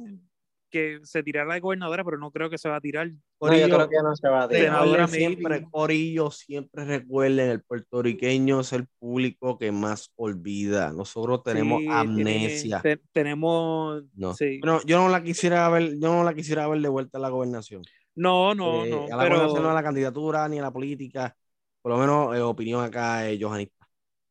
Que 0.70 1.00
se 1.04 1.24
tirara 1.24 1.48
la 1.48 1.60
gobernadora, 1.60 2.04
pero 2.04 2.18
no 2.18 2.30
creo 2.30 2.50
que 2.50 2.58
se 2.58 2.68
va 2.68 2.76
a 2.76 2.82
tirar. 2.82 3.08
No, 3.08 3.14
yo 3.14 3.20
Corillo, 3.40 3.68
creo 3.76 3.90
que 3.90 3.96
no 4.04 4.16
se 4.16 4.28
va 4.28 4.44
a 4.44 4.50
tirar. 4.50 5.10
Siempre. 5.10 5.66
Corillo, 5.72 6.30
siempre 6.30 6.84
recuerden, 6.84 7.50
el 7.52 7.64
puertorriqueño 7.64 8.60
es 8.60 8.74
el 8.74 8.86
público 9.00 9.58
que 9.58 9.72
más 9.72 10.12
olvida. 10.18 10.92
Nosotros 10.92 11.42
tenemos 11.44 11.80
Sí, 11.80 11.86
tiene- 11.88 11.96
amnesia. 12.00 12.82
te- 12.82 13.00
tenemos. 13.14 14.04
No. 14.14 14.34
sí. 14.34 14.60
Bueno, 14.60 14.82
yo 14.86 14.98
no 14.98 15.08
la 15.08 15.24
quisiera 15.24 15.70
ver, 15.70 15.94
yo 16.00 16.14
no 16.14 16.24
la 16.26 16.34
quisiera 16.34 16.68
ver 16.68 16.82
de 16.82 16.90
vuelta 16.90 17.18
a 17.18 17.22
la 17.22 17.30
gobernación. 17.30 17.84
No, 18.16 18.54
no, 18.56 18.84
Eh, 18.84 18.90
no. 18.90 19.06
a 19.06 19.10
la 19.10 19.16
gobernación, 19.28 19.64
no 19.64 19.70
a 19.70 19.72
Pero 19.72 19.74
la 19.74 19.84
candidatura 19.84 20.50
ni 20.50 20.60
a 20.60 20.64
la 20.64 20.72
política. 20.74 21.34
Por 21.82 21.92
lo 21.94 21.98
menos, 22.00 22.36
eh, 22.36 22.42
opinión 22.42 22.84
acá 22.84 23.30
es 23.30 23.42
Johanista. 23.42 23.77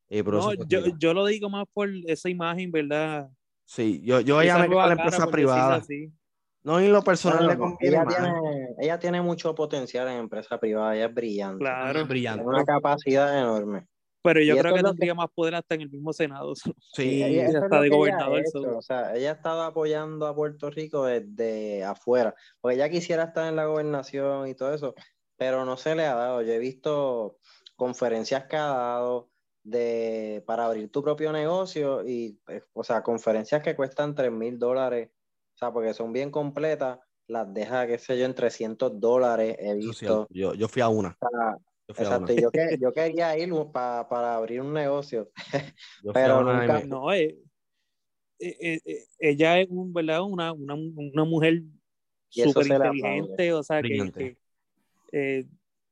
Eh, 0.08 0.22
no, 0.22 0.54
yo, 0.54 0.80
yo 0.98 1.14
lo 1.14 1.26
digo 1.26 1.50
más 1.50 1.66
por 1.72 1.88
esa 2.06 2.28
imagen, 2.28 2.70
¿verdad? 2.70 3.28
Sí, 3.64 4.00
yo, 4.04 4.20
yo 4.20 4.40
ella 4.40 4.58
me 4.58 4.80
a 4.80 4.86
la 4.86 4.92
empresa 4.92 5.26
privada. 5.26 5.82
No, 6.62 6.80
en 6.80 6.92
lo 6.92 7.02
personal 7.02 7.46
le 7.46 7.56
conviene 7.56 7.96
ella, 7.96 8.06
tiene, 8.06 8.74
ella 8.80 8.98
tiene 8.98 9.22
mucho 9.22 9.54
potencial 9.54 10.08
en 10.08 10.18
empresa 10.18 10.58
privada, 10.58 10.96
ella 10.96 11.06
es 11.06 11.14
brillante. 11.14 11.58
Claro. 11.60 12.00
Es 12.00 12.08
brillante. 12.08 12.42
Tiene 12.42 12.56
una 12.56 12.64
capacidad 12.64 13.38
enorme. 13.38 13.86
Pero 14.22 14.40
yo 14.40 14.56
Y 14.56 14.58
creo 14.58 14.74
que 14.74 14.82
tendría 14.82 15.14
más 15.14 15.28
poder 15.32 15.54
hasta 15.54 15.76
en 15.76 15.82
el 15.82 15.90
mismo 15.90 16.12
Senado. 16.12 16.54
Sí, 16.56 16.66
ella, 17.22 17.46
eso 17.46 17.58
es 17.58 17.62
hasta 17.62 17.76
lo 17.76 17.82
de 17.82 17.90
que 17.90 17.96
ella 17.96 18.18
ha 18.18 18.26
gobernador. 18.26 18.74
O 18.76 18.82
sea, 18.82 19.14
ella 19.14 19.30
ha 19.30 19.34
estado 19.34 19.62
apoyando 19.62 20.26
a 20.26 20.34
Puerto 20.34 20.68
Rico 20.70 21.04
desde 21.04 21.84
afuera, 21.84 22.34
porque 22.60 22.74
ella 22.74 22.88
quisiera 22.88 23.22
estar 23.24 23.48
en 23.48 23.54
la 23.54 23.66
gobernación 23.66 24.48
y 24.48 24.56
todo 24.56 24.74
eso, 24.74 24.96
pero 25.36 25.64
no 25.64 25.76
se 25.76 25.94
le 25.94 26.04
ha 26.04 26.16
dado. 26.16 26.42
Yo 26.42 26.52
he 26.52 26.58
visto 26.58 27.38
conferencias 27.76 28.46
que 28.46 28.56
ha 28.56 28.66
dado 28.66 29.30
de, 29.66 30.44
para 30.46 30.66
abrir 30.66 30.90
tu 30.90 31.02
propio 31.02 31.32
negocio 31.32 32.06
y, 32.06 32.38
eh, 32.48 32.62
o 32.72 32.84
sea, 32.84 33.02
conferencias 33.02 33.62
que 33.62 33.74
cuestan 33.74 34.14
3 34.14 34.30
mil 34.30 34.58
dólares, 34.58 35.10
o 35.54 35.58
sea, 35.58 35.72
porque 35.72 35.92
son 35.92 36.12
bien 36.12 36.30
completas, 36.30 37.00
las 37.26 37.52
deja, 37.52 37.86
qué 37.86 37.98
sé 37.98 38.16
yo, 38.16 38.24
en 38.26 38.34
300 38.34 39.00
dólares, 39.00 39.56
he 39.58 39.74
visto. 39.74 40.28
Yo, 40.30 40.54
yo 40.54 40.68
fui 40.68 40.82
a 40.82 40.88
una. 40.88 41.18
O 41.20 41.28
sea, 41.28 41.56
Yo 41.88 41.94
fui 41.94 42.04
a 42.04 42.08
Exacto, 42.08 42.32
una. 42.32 42.40
y 42.40 42.42
yo, 42.42 42.50
que, 42.50 42.60
yo 42.80 42.92
quería 42.92 43.36
ir 43.38 43.52
pa- 43.72 44.08
para 44.08 44.36
abrir 44.36 44.60
un 44.60 44.72
negocio. 44.72 45.30
Pero 46.14 46.38
a 46.38 46.42
nunca- 46.44 46.84
No, 46.86 47.12
eh, 47.12 47.36
eh, 48.38 48.80
ella 49.18 49.60
es 49.60 49.68
un, 49.68 49.92
¿verdad? 49.92 50.22
Una, 50.22 50.52
una, 50.52 50.74
una 50.74 51.24
mujer 51.24 51.62
súper 52.30 52.66
inteligente, 52.68 53.52
o 53.52 53.62
sea, 53.62 53.82
que, 53.82 53.88
Brillante. 53.88 54.36
que, 55.10 55.38
eh, 55.40 55.46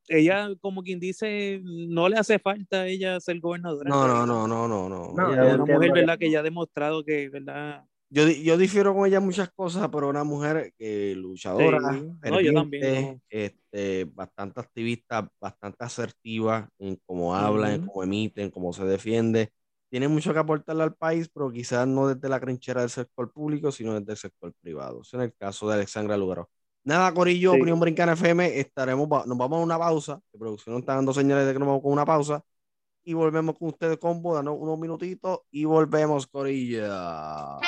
ella, 0.09 0.49
como 0.61 0.83
quien 0.83 1.01
dice, 1.01 1.61
no 1.65 2.09
le 2.09 2.17
hace 2.17 2.39
falta 2.39 2.83
a 2.83 2.87
ella 2.87 3.19
ser 3.21 3.41
gobernadora. 3.41 3.89
No, 3.89 4.05
en 4.05 4.11
no, 4.11 4.27
no, 4.27 4.47
no, 4.49 4.69
no, 4.69 4.89
no. 4.89 5.13
No, 5.15 5.33
Ella- 5.33 5.49
Es 5.49 5.55
una 5.55 5.65
mujer, 5.75 5.93
¿verdad? 5.93 6.19
Que 6.19 6.31
ya 6.31 6.41
ha 6.41 6.43
demostrado 6.43 7.05
que, 7.05 7.29
¿verdad? 7.29 7.85
yo, 8.11 8.29
yo 8.29 8.57
difiero 8.57 8.95
con 8.95 9.07
ella 9.09 9.19
en 9.19 9.25
muchas 9.25 9.51
cosas, 9.53 9.89
pero 9.91 10.09
una 10.09 10.23
mujer 10.25 10.73
que 10.79 11.15
luchadora, 11.17 11.81
Sí. 11.95 12.31
No, 12.31 12.41
yo 12.41 12.53
también, 12.53 13.05
no. 13.15 13.21
este, 13.29 14.05
bastante 14.13 14.61
activista, 14.61 15.29
bastante 15.41 15.85
asertiva 15.85 16.69
en 16.79 16.97
cómo 17.07 17.35
habla, 17.35 17.75
en 17.75 17.81
Ujú. 17.83 17.91
cómo 17.93 18.05
emite, 18.05 18.43
en 18.43 18.51
cómo 18.51 18.73
se 18.73 18.85
defiende. 18.85 19.51
Tiene 19.91 20.09
mucho 20.09 20.33
que 20.33 20.39
aportarle 20.41 20.83
al 20.83 20.95
país, 20.95 21.29
pero 21.33 21.51
quizás 21.51 21.87
no 21.87 22.09
desde 22.09 22.29
la 22.29 22.41
trinchera 22.41 22.81
del 22.81 22.91
sector 22.91 23.33
público, 23.33 23.71
sino 23.73 23.99
desde 23.99 24.13
el 24.13 24.19
sector 24.19 24.53
privado. 24.61 25.03
Ese 25.03 25.17
es 25.17 25.23
el 25.25 25.35
caso 25.35 25.69
de 25.69 25.75
Alexandra 25.75 26.17
Lugaro. 26.17 26.51
Nada, 26.85 27.15
Corillo, 27.15 27.53
Sí. 27.53 27.57
Opinión 27.57 27.81
Brincana 27.81 28.13
FM, 28.13 28.59
estaremos, 28.61 29.09
nos 29.27 29.39
vamos 29.39 29.59
a 29.59 29.63
una 29.63 29.79
pausa. 29.79 30.21
La 30.33 30.39
producción 30.39 30.75
nos 30.75 30.81
está 30.83 30.95
dando 30.95 31.15
señales 31.15 31.47
de 31.47 31.53
que 31.55 31.59
nos 31.59 31.69
vamos 31.69 31.83
con 31.83 31.93
una 31.93 32.05
pausa. 32.05 32.45
Y 33.07 33.15
volvemos 33.15 33.59
con 33.59 33.69
ustedes, 33.69 33.99
combo, 33.99 34.35
danos 34.35 34.57
unos 34.59 34.79
minutitos 34.79 35.41
y 35.51 35.65
volvemos, 35.65 36.27
Corillo. 36.27 37.61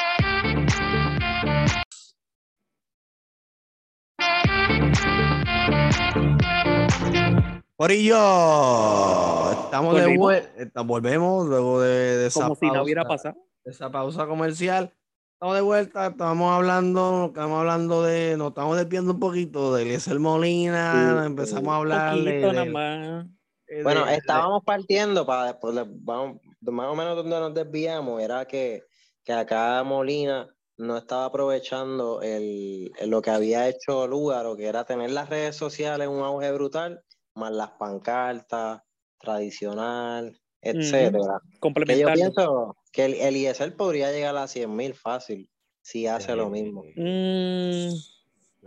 Corillo, 7.76 9.50
estamos 9.52 9.94
de 9.96 10.16
vuelta, 10.16 10.80
volvemos 10.82 11.46
luego 11.46 11.80
de, 11.82 12.16
de 12.16 12.26
esa 12.28 12.40
Como 12.40 12.54
pausa, 12.54 12.60
si 12.66 12.72
no 12.72 12.82
hubiera 12.82 13.04
pasado. 13.04 13.36
de 13.64 13.70
esa 13.70 13.90
pausa 13.90 14.26
comercial. 14.26 14.92
Estamos 15.36 15.54
de 15.56 15.60
vuelta, 15.60 16.06
estamos 16.06 16.50
hablando, 16.50 17.26
estamos 17.26 17.58
hablando 17.58 18.02
de, 18.02 18.38
nos 18.38 18.48
estamos 18.48 18.74
desviando 18.78 19.12
un 19.12 19.20
poquito 19.20 19.74
de 19.74 19.82
Eliezer 19.82 20.18
Molina, 20.18 21.20
Sí, 21.20 21.26
empezamos 21.26 21.68
a 21.68 21.76
hablar 21.76 22.16
de, 22.16 22.40
Poquito 22.40 22.52
nada 22.54 23.28
de- 23.66 23.82
Bueno, 23.82 24.06
de- 24.06 24.14
estábamos 24.14 24.62
partiendo 24.64 25.26
para 25.26 25.44
después, 25.52 25.74
de- 25.74 25.84
vamos, 25.86 26.38
de 26.58 26.72
más 26.72 26.86
o 26.86 26.94
menos 26.94 27.16
donde 27.16 27.38
nos 27.38 27.52
desviamos, 27.52 28.22
era 28.22 28.46
que, 28.46 28.84
que 29.24 29.32
acá 29.34 29.82
Molina 29.84 30.48
no 30.78 30.96
estaba 30.96 31.26
aprovechando 31.26 32.22
el, 32.22 32.90
el- 32.98 33.10
lo 33.10 33.20
que 33.20 33.30
había 33.30 33.68
hecho 33.68 34.06
Lúgaro, 34.06 34.56
que 34.56 34.64
era 34.66 34.84
tener 34.84 35.10
las 35.10 35.28
redes 35.28 35.54
sociales 35.54 36.08
un 36.08 36.20
auge 36.22 36.50
brutal, 36.52 37.02
más 37.34 37.52
las 37.52 37.72
pancartas, 37.72 38.80
tradicional, 39.20 40.40
etcétera. 40.62 41.10
Que 41.42 41.52
yo 41.52 41.60
Complementarlo. 41.60 42.14
pienso 42.14 42.76
que 42.96 43.04
el 43.04 43.12
Eliezer 43.14 43.76
podría 43.76 44.10
llegar 44.10 44.34
a 44.38 44.48
100 44.48 44.74
mil 44.74 44.94
fácil 44.94 45.50
si 45.82 46.06
hace 46.06 46.34
lo 46.34 46.48
mismo. 46.48 46.82
Mm, 46.82 47.90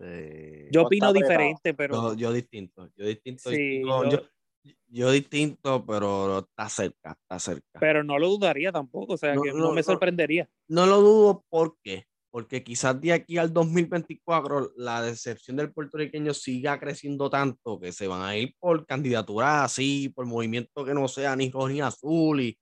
eh, 0.01 0.69
yo 0.71 0.83
opino 0.83 1.11
diferente, 1.11 1.73
pero 1.73 1.95
yo, 1.95 2.13
yo 2.15 2.31
distinto, 2.31 2.87
yo 2.95 3.07
distinto, 3.07 3.49
Sí, 3.49 3.57
distinto, 3.57 4.03
yo- 4.03 4.21
yo, 4.63 4.73
yo 4.87 5.11
distinto, 5.11 5.83
pero 5.83 6.39
está 6.47 6.69
cerca, 6.69 7.17
está 7.23 7.39
cerca. 7.39 7.79
pero 7.79 8.03
no 8.03 8.19
lo 8.19 8.29
dudaría 8.29 8.71
tampoco, 8.71 9.13
o 9.13 9.17
sea, 9.17 9.33
No, 9.33 9.41
que 9.41 9.51
no, 9.51 9.57
no, 9.57 9.71
me 9.71 9.81
sorprendería. 9.81 10.47
No 10.67 10.85
lo 10.85 11.01
dudo, 11.01 11.43
¿por 11.49 11.77
qué? 11.83 12.05
Porque 12.29 12.63
quizás 12.63 13.01
de 13.01 13.11
aquí 13.13 13.39
al 13.39 13.51
2024 13.51 14.73
la 14.77 15.01
decepción 15.01 15.57
del 15.57 15.73
puertorriqueño 15.73 16.35
siga 16.35 16.79
creciendo 16.79 17.31
tanto 17.31 17.79
que 17.79 17.91
se 17.91 18.07
van 18.07 18.21
a 18.21 18.37
ir 18.37 18.53
por 18.59 18.85
candidaturas 18.85 19.63
así, 19.65 20.09
por 20.09 20.27
movimientos 20.27 20.85
que 20.85 20.93
no 20.93 21.07
sean 21.07 21.39
ni 21.39 21.49
rojo 21.49 21.69
ni 21.69 21.81
azul 21.81 22.41
y, 22.41 22.55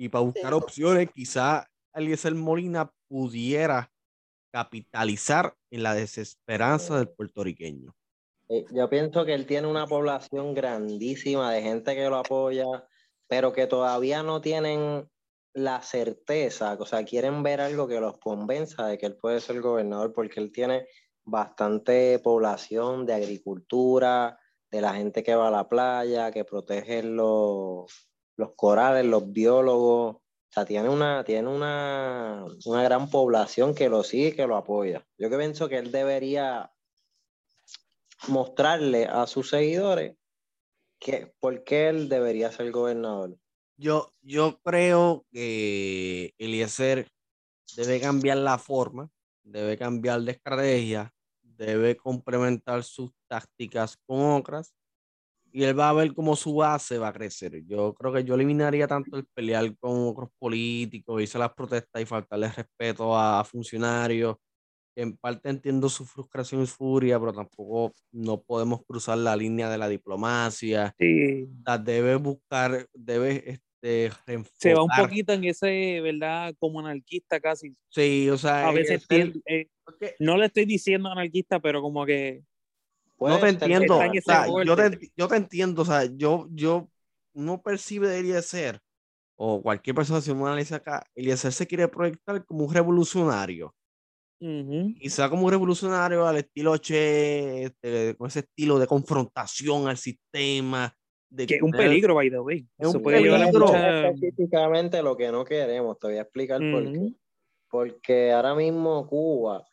y 0.00 0.08
para 0.08 0.24
buscar 0.24 0.54
opciones, 0.54 1.10
quizás 1.12 1.66
Eliezer 1.92 2.34
Molina 2.34 2.90
pudiera 3.06 3.92
capitalizar 4.50 5.54
en 5.70 5.82
la 5.82 5.94
desesperanza 5.94 6.96
del 6.96 7.10
puertorriqueño. 7.10 7.94
Eh, 8.48 8.64
Yo 8.72 8.88
pienso 8.88 9.26
que 9.26 9.34
él 9.34 9.44
tiene 9.44 9.66
una 9.66 9.86
población 9.86 10.54
grandísima 10.54 11.52
de 11.52 11.60
gente 11.60 11.94
que 11.94 12.08
lo 12.08 12.16
apoya, 12.16 12.64
pero 13.28 13.52
que 13.52 13.66
todavía 13.66 14.22
no 14.22 14.40
tienen 14.40 15.06
la 15.52 15.82
certeza, 15.82 16.78
o 16.80 16.86
sea, 16.86 17.04
quieren 17.04 17.42
ver 17.42 17.60
algo 17.60 17.86
que 17.86 18.00
los 18.00 18.18
convenza 18.20 18.86
de 18.86 18.96
que 18.96 19.04
él 19.04 19.18
puede 19.18 19.42
ser 19.42 19.60
gobernador, 19.60 20.14
porque 20.14 20.40
él 20.40 20.50
tiene 20.50 20.86
bastante 21.24 22.18
población 22.20 23.04
de 23.04 23.12
agricultura, 23.12 24.38
de 24.70 24.80
la 24.80 24.94
gente 24.94 25.22
que 25.22 25.34
va 25.34 25.48
a 25.48 25.50
la 25.50 25.68
playa, 25.68 26.30
que 26.30 26.46
protege 26.46 27.02
los, 27.02 28.09
los 28.40 28.54
corales, 28.56 29.04
los 29.04 29.30
biólogos. 29.32 30.16
O 30.16 30.52
sea, 30.52 30.64
tiene 30.64 30.88
una, 30.88 31.22
tiene 31.22 31.48
una, 31.48 32.44
una 32.64 32.82
gran 32.82 33.08
población 33.08 33.74
que 33.74 33.88
lo 33.88 34.02
sigue 34.02 34.34
que 34.34 34.46
lo 34.48 34.56
apoya. 34.56 35.06
Yo 35.16 35.30
que 35.30 35.36
pienso 35.38 35.68
que 35.68 35.78
él 35.78 35.92
debería 35.92 36.72
mostrarle 38.26 39.06
a 39.06 39.26
sus 39.28 39.50
seguidores 39.50 40.16
que 40.98 41.32
por 41.38 41.62
qué 41.62 41.88
él 41.88 42.08
debería 42.08 42.50
ser 42.50 42.70
gobernador. 42.72 43.38
Yo, 43.76 44.12
yo 44.20 44.58
creo 44.62 45.24
que 45.32 46.34
Eliezer 46.36 47.08
debe 47.76 48.00
cambiar 48.00 48.38
la 48.38 48.58
forma, 48.58 49.08
debe 49.42 49.78
cambiar 49.78 50.20
de 50.22 50.32
estrategia, 50.32 51.14
debe 51.42 51.96
complementar 51.96 52.82
sus 52.82 53.10
tácticas 53.28 53.96
con 54.06 54.20
otras 54.32 54.74
y 55.52 55.64
él 55.64 55.78
va 55.78 55.88
a 55.88 55.92
ver 55.92 56.12
cómo 56.14 56.36
su 56.36 56.54
base 56.54 56.98
va 56.98 57.08
a 57.08 57.12
crecer. 57.12 57.64
Yo 57.66 57.94
creo 57.94 58.12
que 58.12 58.24
yo 58.24 58.34
eliminaría 58.34 58.86
tanto 58.86 59.16
el 59.16 59.26
pelear 59.26 59.76
con 59.78 60.08
otros 60.08 60.30
políticos, 60.38 61.20
irse 61.20 61.38
a 61.38 61.40
las 61.40 61.54
protestas 61.54 62.02
y 62.02 62.06
faltarle 62.06 62.48
respeto 62.48 63.16
a 63.16 63.44
funcionarios. 63.44 64.36
En 64.96 65.16
parte 65.16 65.48
entiendo 65.48 65.88
su 65.88 66.04
frustración 66.04 66.62
y 66.62 66.66
furia, 66.66 67.18
pero 67.18 67.32
tampoco 67.32 67.92
no 68.12 68.42
podemos 68.42 68.84
cruzar 68.84 69.18
la 69.18 69.36
línea 69.36 69.70
de 69.70 69.78
la 69.78 69.88
diplomacia. 69.88 70.94
Sí. 70.98 71.48
Sea, 71.64 71.78
debe 71.78 72.16
buscar, 72.16 72.86
debe 72.92 73.60
este, 73.82 74.10
Se 74.58 74.74
va 74.74 74.82
un 74.82 74.90
poquito 74.96 75.32
en 75.32 75.44
ese, 75.44 76.00
¿verdad? 76.00 76.54
Como 76.58 76.80
anarquista 76.80 77.40
casi. 77.40 77.74
Sí, 77.88 78.28
o 78.28 78.36
sea, 78.36 78.68
A 78.68 78.72
veces 78.72 79.06
eh, 79.10 79.68
no 80.18 80.36
le 80.36 80.46
estoy 80.46 80.64
diciendo 80.64 81.08
anarquista, 81.08 81.60
pero 81.60 81.80
como 81.80 82.04
que 82.04 82.42
Puede 83.20 83.34
no 83.34 83.40
te 83.40 83.48
entiendo. 83.50 83.98
o 83.98 84.00
sea, 84.22 84.46
yo, 84.64 84.76
te, 84.76 85.12
yo 85.14 85.28
te 85.28 85.36
entiendo. 85.36 85.82
O 85.82 85.84
sea, 85.84 86.04
yo, 86.06 86.48
yo 86.52 86.88
no 87.34 87.60
percibe 87.60 88.08
de 88.08 88.20
Eliezer, 88.20 88.80
o 89.36 89.60
cualquier 89.60 89.94
persona, 89.94 90.22
si 90.22 90.30
uno 90.30 90.46
analiza 90.46 90.76
acá, 90.76 91.04
Eliezer 91.14 91.52
se 91.52 91.66
quiere 91.66 91.86
proyectar 91.86 92.42
como 92.46 92.64
un 92.64 92.72
revolucionario. 92.72 93.74
ujú, 94.40 94.94
Quizá 94.98 95.28
como 95.28 95.44
un 95.44 95.50
revolucionario 95.50 96.26
al 96.26 96.38
estilo 96.38 96.78
Che, 96.78 97.64
este, 97.64 98.16
con 98.16 98.28
ese 98.28 98.40
estilo 98.40 98.78
de 98.78 98.86
confrontación 98.86 99.86
al 99.86 99.98
sistema. 99.98 100.94
De 101.28 101.46
que 101.46 101.56
es 101.56 101.62
un 101.62 101.72
peligro, 101.72 102.14
by 102.14 102.30
the 102.30 102.40
way. 102.40 102.66
Es 102.78 102.86
un 102.86 102.92
Se 102.94 102.98
puede 103.00 103.20
llevar 103.20 103.42
a 103.42 103.44
peligro. 103.50 103.66
mucha- 103.66 104.08
específicamente 104.08 105.02
lo 105.02 105.14
que 105.14 105.30
no 105.30 105.44
queremos. 105.44 105.98
Te 105.98 106.06
voy 106.06 106.16
a 106.16 106.22
explicar 106.22 106.58
por 106.58 106.90
qué. 106.90 107.12
Porque 107.68 108.32
ahora 108.32 108.54
mismo 108.54 109.06
Cuba, 109.06 109.66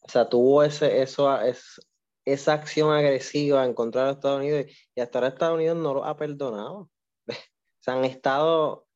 o 0.00 0.08
sea, 0.08 0.26
tuvo 0.26 0.62
ese, 0.62 1.02
eso, 1.02 1.40
es, 1.42 1.78
esa 2.26 2.52
acción 2.54 2.92
agresiva 2.92 3.64
en 3.64 3.72
contra 3.72 4.04
de 4.06 4.12
Estados 4.12 4.40
Unidos 4.40 4.66
y 4.94 5.00
hasta 5.00 5.18
ahora 5.18 5.28
Estados 5.28 5.54
Unidos 5.56 5.78
no 5.78 5.94
lo 5.94 6.04
ha 6.04 6.16
perdonado. 6.16 6.90
Se 7.80 7.90
han 7.90 8.04
estado, 8.04 8.86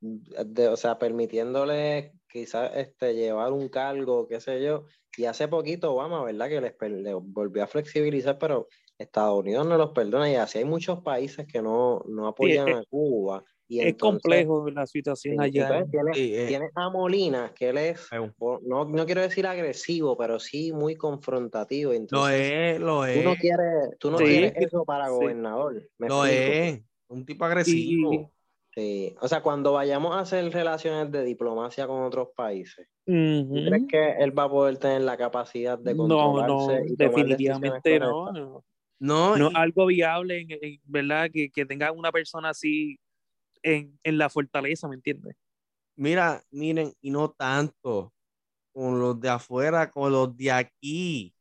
de- 0.00 0.68
o 0.68 0.76
sea, 0.76 0.98
permitiéndole 0.98 2.12
quizás 2.28 2.70
este, 2.76 3.14
llevar 3.14 3.52
un 3.52 3.68
cargo, 3.68 4.28
qué 4.28 4.40
sé 4.40 4.62
yo. 4.62 4.84
Y 5.16 5.24
hace 5.24 5.48
poquito 5.48 5.92
Obama, 5.94 6.22
¿verdad? 6.24 6.48
Que 6.48 6.60
les, 6.60 6.72
per- 6.74 6.90
le 6.90 7.14
volvió 7.14 7.64
a 7.64 7.66
flexibilizar, 7.68 8.38
pero 8.38 8.68
Estados 8.98 9.38
Unidos 9.40 9.66
no 9.66 9.76
los 9.78 9.90
perdona 9.90 10.30
y 10.30 10.34
así 10.36 10.58
hay 10.58 10.64
muchos 10.64 11.00
países 11.00 11.46
que 11.46 11.62
no, 11.62 12.04
no 12.06 12.28
apoyan 12.28 12.68
es- 12.68 12.76
a 12.76 12.84
Cuba. 12.90 13.44
Y 13.66 13.80
Es 13.80 13.86
entonces- 13.86 14.22
complejo 14.22 14.70
la 14.70 14.86
Sí, 14.86 14.98
situación 14.98 15.40
allá. 15.40 15.86
tienes, 15.90 16.16
Sí, 16.16 16.34
eh, 16.34 16.46
tienes 16.48 16.70
a 16.74 16.90
Molina, 16.90 17.52
que 17.54 17.70
él 17.70 17.78
es, 17.78 18.08
no, 18.66 18.84
no 18.84 19.06
quiero 19.06 19.22
decir 19.22 19.46
agresivo, 19.46 20.16
pero 20.18 20.38
sí 20.38 20.72
muy 20.72 20.96
confrontativo. 20.96 21.92
Lo 21.92 21.96
Entonces, 21.96 22.52
es, 22.52 22.80
lo 22.80 22.86
tú 22.86 23.22
no 23.22 23.32
es, 23.32 23.40
quieres, 23.40 23.98
tú 23.98 24.10
no 24.10 24.18
Sí, 24.18 24.24
quieres 24.24 24.52
eso 24.56 24.84
para 24.84 25.06
sí. 25.06 25.12
gobernador. 25.12 25.88
¿me 25.98 26.08
lo 26.08 26.26
explico? 26.26 26.52
es. 26.52 26.82
Un 27.08 27.24
tipo 27.26 27.44
agresivo. 27.44 28.12
Y- 28.12 28.26
Sí. 28.76 29.14
O 29.20 29.28
sea, 29.28 29.40
cuando 29.40 29.72
vayamos 29.72 30.16
a 30.16 30.20
hacer 30.20 30.50
relaciones 30.52 31.08
de 31.12 31.22
diplomacia 31.22 31.86
con 31.86 32.02
otros 32.02 32.30
países, 32.34 32.88
¿tú 33.06 33.12
Ujú. 33.12 33.54
crees 33.68 33.84
que 33.88 34.10
él 34.18 34.36
va 34.36 34.42
a 34.44 34.50
poder 34.50 34.78
tener 34.78 35.02
la 35.02 35.16
capacidad 35.16 35.78
de 35.78 35.94
No, 35.94 36.08
no, 36.08 36.16
controlarse 36.32 36.82
y 36.92 36.96
tomar 36.96 37.14
definitivamente 37.14 38.00
no. 38.00 38.32
no. 38.32 38.64
No, 38.98 39.36
No, 39.36 39.50
y- 39.50 39.52
algo 39.54 39.86
viable, 39.86 40.40
en, 40.40 40.48
en- 40.60 40.80
¿verdad? 40.86 41.30
Que, 41.32 41.50
que 41.50 41.64
tenga 41.64 41.92
una 41.92 42.10
persona 42.10 42.48
así 42.48 42.98
en, 43.64 44.00
en 44.04 44.18
la 44.18 44.30
fortaleza, 44.30 44.88
¿me 44.88 44.96
entiendes? 44.96 45.36
Mira, 45.96 46.42
miren, 46.50 46.92
y 47.00 47.10
no 47.10 47.30
tanto 47.30 48.12
con 48.72 49.00
los 49.00 49.20
de 49.20 49.30
afuera, 49.30 49.90
con 49.90 50.12
los 50.12 50.36
de 50.36 50.52
aquí. 50.52 51.34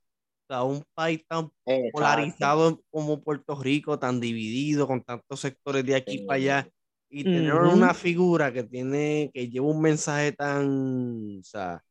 O 0.45 0.53
sea, 0.55 0.63
un 0.63 0.83
país 0.95 1.25
tan 1.27 1.51
Exacto. 1.65 1.91
polarizado 1.91 2.81
como 2.91 3.21
Puerto 3.23 3.61
Rico, 3.61 3.99
tan 3.99 4.19
dividido, 4.21 4.87
con 4.87 5.03
tantos 5.03 5.41
sectores 5.41 5.85
de 5.85 5.95
aquí 5.95 6.19
Sí. 6.19 6.25
para 6.25 6.37
allá, 6.37 6.69
y 7.09 7.25
tener 7.25 7.53
Ujú. 7.55 7.67
una 7.67 7.93
figura 7.95 8.53
que 8.53 8.63
tiene, 8.63 9.31
que 9.33 9.49
lleva 9.49 9.67
un 9.67 9.81
mensaje 9.81 10.33
tan, 10.33 11.39
o 11.41 11.43
sea, 11.43 11.83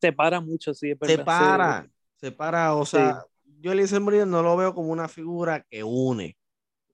Separa 0.00 0.40
mucho, 0.40 0.74
sí, 0.74 0.90
es 0.90 0.98
verdad. 0.98 1.16
se 1.16 1.18
para, 1.24 1.88
se 2.16 2.32
para, 2.32 2.74
o 2.74 2.84
sea, 2.86 3.24
yo 3.60 3.72
Eliezer 3.72 4.00
Molina 4.00 4.26
no 4.26 4.42
lo 4.42 4.56
veo 4.56 4.74
como 4.74 4.90
una 4.92 5.08
figura 5.08 5.64
que 5.70 5.82
une. 5.84 6.36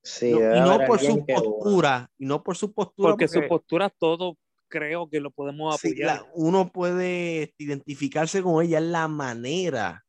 Sí, 0.06 0.30
No- 0.30 0.56
y 0.56 0.60
no 0.60 0.86
por 0.86 1.00
su 1.00 1.26
postura, 1.26 2.08
y 2.16 2.26
no 2.26 2.42
por 2.44 2.56
su 2.56 2.72
postura, 2.72 3.10
Porque 3.10 3.26
su 3.26 3.34
porque- 3.34 3.48
postura 3.48 3.90
todo 3.90 4.36
creo 4.68 5.08
que 5.10 5.18
lo 5.18 5.32
podemos 5.32 5.76
Sí, 5.80 5.88
apoyar. 5.88 6.06
la- 6.22 6.26
uno 6.34 6.70
puede 6.70 7.52
identificarse 7.58 8.40
con 8.40 8.64
ella 8.64 8.78
en 8.78 8.92
la 8.92 9.08
manera 9.08 10.04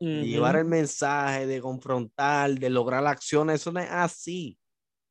de 0.00 0.18
Ujú. 0.20 0.26
llevar 0.26 0.56
el 0.56 0.64
mensaje, 0.64 1.46
de 1.46 1.60
confrontar, 1.60 2.50
de 2.50 2.68
lograr 2.68 3.06
acciones. 3.06 3.60
Eso 3.60 3.70
no 3.70 3.78
es 3.80 3.88
así. 3.90 4.58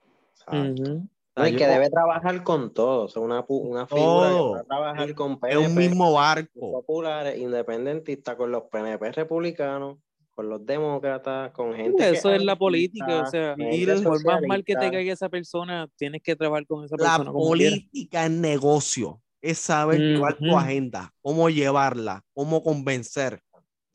O 0.02 0.52
sea, 0.52 0.54
No, 0.64 1.48
y 1.48 1.52
yo- 1.52 1.58
que 1.58 1.68
debe 1.68 1.90
trabajar 1.90 2.44
con 2.44 2.74
todo, 2.74 3.04
o 3.04 3.08
sea, 3.08 3.22
una, 3.22 3.46
una 3.48 3.88
figura 3.88 4.30
Todo. 4.30 4.48
que 4.50 4.56
va 4.56 4.60
a 4.60 4.64
trabajar 4.66 5.16
con 5.16 5.32
es 5.48 5.56
un 5.58 5.64
PNP, 5.76 5.80
mismo 5.90 6.12
barco. 6.14 6.72
populares, 6.74 7.38
independentistas, 7.40 8.36
con 8.36 8.52
los 8.52 8.64
PNP 8.64 9.12
republicanos, 9.14 10.00
con 10.38 10.50
los 10.50 10.64
demócratas, 10.64 11.52
con 11.52 11.74
gente 11.74 12.04
que 12.04 12.12
Eso 12.12 12.30
es 12.30 12.44
la 12.44 12.56
política, 12.56 13.24
o 13.24 13.26
sea, 13.26 13.56
gente 13.56 14.02
por 14.04 14.24
más 14.24 14.40
mal 14.48 14.64
que 14.64 14.76
te 14.76 14.92
caiga 14.92 15.12
esa 15.12 15.30
persona, 15.30 15.90
tienes 15.96 16.22
que 16.22 16.36
trabajar 16.36 16.68
con 16.68 16.86
esa 16.86 16.96
La 16.96 17.18
persona 17.18 17.32
quiera. 17.32 17.34
política 17.34 18.26
es 18.26 18.32
negocio. 18.32 19.20
Es 19.42 19.58
saber 19.58 20.00
llevar 20.00 20.38
tu 20.38 20.46
Ujú. 20.46 20.58
agenda, 20.58 21.12
cómo 21.24 21.50
llevarla, 21.50 22.22
cómo 22.36 22.62
convencer. 22.62 23.42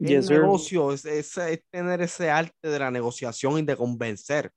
El 0.01 0.09
Yes, 0.09 0.29
negocio 0.31 0.93
es, 0.93 1.05
es- 1.05 1.37
es 1.39 1.61
tener 1.71 2.01
ese 2.03 2.29
arte 2.29 2.69
de 2.69 2.79
la 2.81 2.91
negociación 2.91 3.59
y 3.61 3.63
de 3.63 3.77
convencer. 3.77 4.51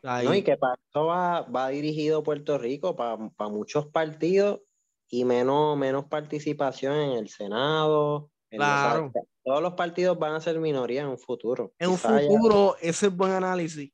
No, 0.00 0.32
y 0.32 0.42
que 0.44 0.56
para 0.56 0.74
eso 0.74 1.06
va, 1.06 1.42
va 1.42 1.70
dirigido 1.70 2.22
Puerto 2.22 2.56
Rico, 2.56 2.94
para, 2.94 3.16
muchos 3.50 3.86
partidos 3.88 4.60
y 5.08 5.24
menos, 5.24 5.76
menos 5.76 6.04
participación 6.04 6.94
en 6.94 7.10
el 7.18 7.28
Senado. 7.28 8.30
Claro. 8.56 9.12
todos 9.42 9.62
los 9.62 9.74
partidos 9.74 10.18
van 10.18 10.34
a 10.34 10.40
ser 10.40 10.58
minoría 10.58 11.02
en 11.02 11.08
un 11.08 11.18
futuro. 11.18 11.72
En 11.78 11.90
un 11.90 11.98
futuro, 11.98 12.76
ese 12.80 13.06
es 13.06 13.16
buen 13.16 13.32
análisis. 13.32 13.90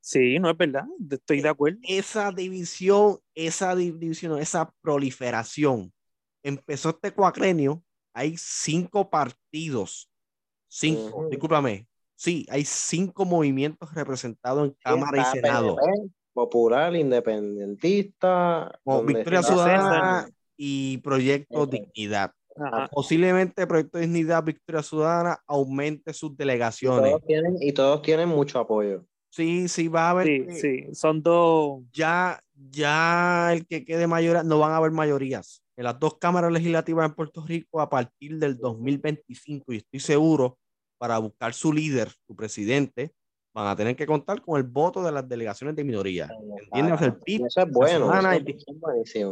Sí, 0.00 0.38
no 0.38 0.50
es 0.50 0.56
verdad, 0.56 0.84
estoy 1.10 1.40
de 1.40 1.48
acuerdo. 1.48 1.78
Esa 1.86 2.32
división, 2.32 3.18
esa 3.34 3.76
división, 3.76 4.38
esa 4.40 4.74
proliferación, 4.80 5.92
empezó 6.42 6.90
este 6.90 7.12
cuacrenio, 7.12 7.84
hay 8.12 8.34
cinco 8.36 9.08
partidos, 9.08 10.10
cinco, 10.68 11.28
discúlpame, 11.30 11.86
Sí, 12.22 12.46
hay 12.50 12.64
cinco 12.64 13.24
movimientos 13.24 13.92
representados 13.96 14.68
en 14.68 14.76
Cámara 14.80 15.22
y 15.22 15.24
Senado. 15.24 15.76
Popular, 16.32 16.94
independentista, 16.94 18.78
Victoria 19.04 19.42
Ciudadana 19.42 20.30
y 20.56 20.98
Proyecto 20.98 21.66
Dignidad. 21.66 22.32
Posiblemente 22.90 23.66
Proyecto 23.66 23.98
Dignidad, 23.98 24.44
Victoria 24.44 24.82
Ciudadana 24.82 25.38
aumente 25.46 26.12
sus 26.12 26.36
delegaciones. 26.36 27.14
Y 27.60 27.72
todos 27.72 28.02
tienen, 28.02 28.28
mucho 28.28 28.58
apoyo. 28.58 29.04
Sí, 29.30 29.68
sí, 29.68 29.88
va 29.88 30.08
a 30.08 30.10
haber. 30.10 30.26
Sí, 30.26 30.60
sí, 30.60 30.94
son 30.94 31.22
dos. 31.22 31.82
Ya, 31.92 32.40
ya 32.54 33.52
el 33.52 33.66
que 33.66 33.84
quede 33.84 34.06
mayoría, 34.06 34.42
no 34.42 34.58
van 34.58 34.72
a 34.72 34.76
haber 34.76 34.90
mayorías 34.90 35.62
en 35.76 35.84
las 35.84 35.98
dos 35.98 36.18
cámaras 36.18 36.52
legislativas 36.52 37.08
en 37.08 37.14
Puerto 37.14 37.44
Rico 37.46 37.80
a 37.80 37.88
partir 37.88 38.38
del 38.38 38.58
2025 38.58 39.72
y 39.72 39.76
estoy 39.78 40.00
seguro 40.00 40.58
para 40.98 41.18
buscar 41.18 41.54
su 41.54 41.72
líder, 41.72 42.10
su 42.26 42.36
presidente, 42.36 43.12
van 43.54 43.66
a 43.66 43.76
tener 43.76 43.96
que 43.96 44.06
contar 44.06 44.40
con 44.40 44.56
el 44.56 44.62
voto 44.62 45.02
de 45.02 45.12
las 45.12 45.28
delegaciones 45.28 45.74
de 45.76 45.84
minoría. 45.84 46.30
¿Entiendes? 46.72 47.00
El 47.02 47.46
eso 47.46 47.60
es 47.60 47.70
bueno. 47.70 48.12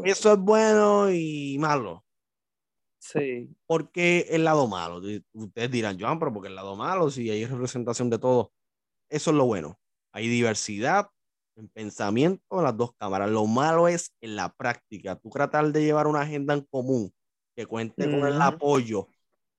Eso, 0.04 0.32
es 0.32 0.38
bueno 0.38 1.10
y 1.10 1.56
malo. 1.58 2.04
Sí. 3.00 3.48
Porque 3.66 4.26
el 4.30 4.44
lado 4.44 4.68
malo. 4.68 5.00
Ustedes 5.32 5.70
dirán, 5.70 5.98
Joan, 5.98 6.18
pero 6.18 6.32
porque 6.32 6.48
el 6.48 6.54
lado 6.54 6.76
malo, 6.76 7.10
si 7.10 7.30
hay 7.30 7.44
representación 7.46 8.10
de 8.10 8.18
todo. 8.18 8.52
Eso 9.08 9.30
es 9.30 9.36
lo 9.36 9.46
bueno. 9.46 9.80
Hay 10.12 10.28
diversidad 10.28 11.08
en 11.56 11.68
pensamiento 11.68 12.58
en 12.58 12.64
las 12.64 12.76
dos 12.76 12.92
cámaras. 12.94 13.30
Lo 13.30 13.46
malo 13.46 13.88
es 13.88 14.12
en 14.20 14.36
la 14.36 14.52
práctica. 14.54 15.16
Tú 15.16 15.30
tratar 15.30 15.72
de 15.72 15.82
llevar 15.82 16.06
una 16.06 16.20
agenda 16.20 16.54
en 16.54 16.60
común 16.62 17.12
que 17.56 17.66
cuente 17.66 18.04
con 18.04 18.26
el 18.26 18.40
apoyo 18.40 19.08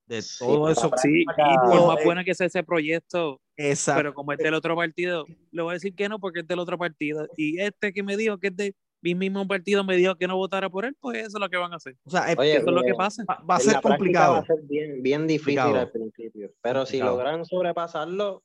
de 0.06 0.24
todo 0.40 0.70
eso. 0.70 0.92
Sí, 1.02 1.22
y 1.22 1.26
por 1.26 1.88
más 1.88 2.04
bueno 2.04 2.24
que 2.24 2.36
sea 2.36 2.48
ese 2.48 2.64
proyecto, 2.64 3.42
Exacto. 3.58 4.00
pero 4.00 4.14
como 4.14 4.34
es 4.34 4.40
del 4.40 4.54
otro 4.54 4.76
partido, 4.76 5.26
le 5.52 5.62
voy 5.62 5.72
a 5.72 5.74
decir 5.74 5.96
que 5.96 6.10
no 6.10 6.20
porque 6.20 6.42
es 6.42 6.48
del 6.48 6.60
otro 6.60 6.78
partido. 6.78 7.28
Y 7.38 7.60
este 7.60 7.94
que 7.94 8.04
me 8.04 8.18
dijo 8.18 8.38
que 8.38 8.48
es 8.48 8.56
de 8.56 8.76
mi 9.02 9.16
mismo 9.16 9.48
partido 9.48 9.84
me 9.84 9.96
dijo 9.96 10.16
que 10.16 10.28
no 10.28 10.38
votara 10.38 10.70
por 10.70 10.86
él, 10.86 10.96
pues 11.00 11.20
eso 11.20 11.38
es 11.38 11.42
lo 11.42 11.50
que 11.50 11.58
van 11.58 11.74
a 11.74 11.78
hacer. 11.78 11.98
O 12.04 12.10
sea, 12.10 12.32
eso 12.32 12.42
es 12.42 12.64
lo 12.66 12.84
que 12.84 12.94
pasa. 12.94 13.24
Va, 13.28 13.56
a 13.56 13.60
ser 13.60 13.82
complicado. 13.82 14.34
Va 14.34 14.40
a 14.40 14.46
ser 14.46 14.62
bien, 14.64 15.02
bien 15.02 15.28
difícil 15.28 15.60
al 15.60 15.92
principio. 15.92 16.52
Pero 16.62 16.86
si 16.86 17.00
logran 17.00 17.46
sobrepasarlo, 17.46 18.44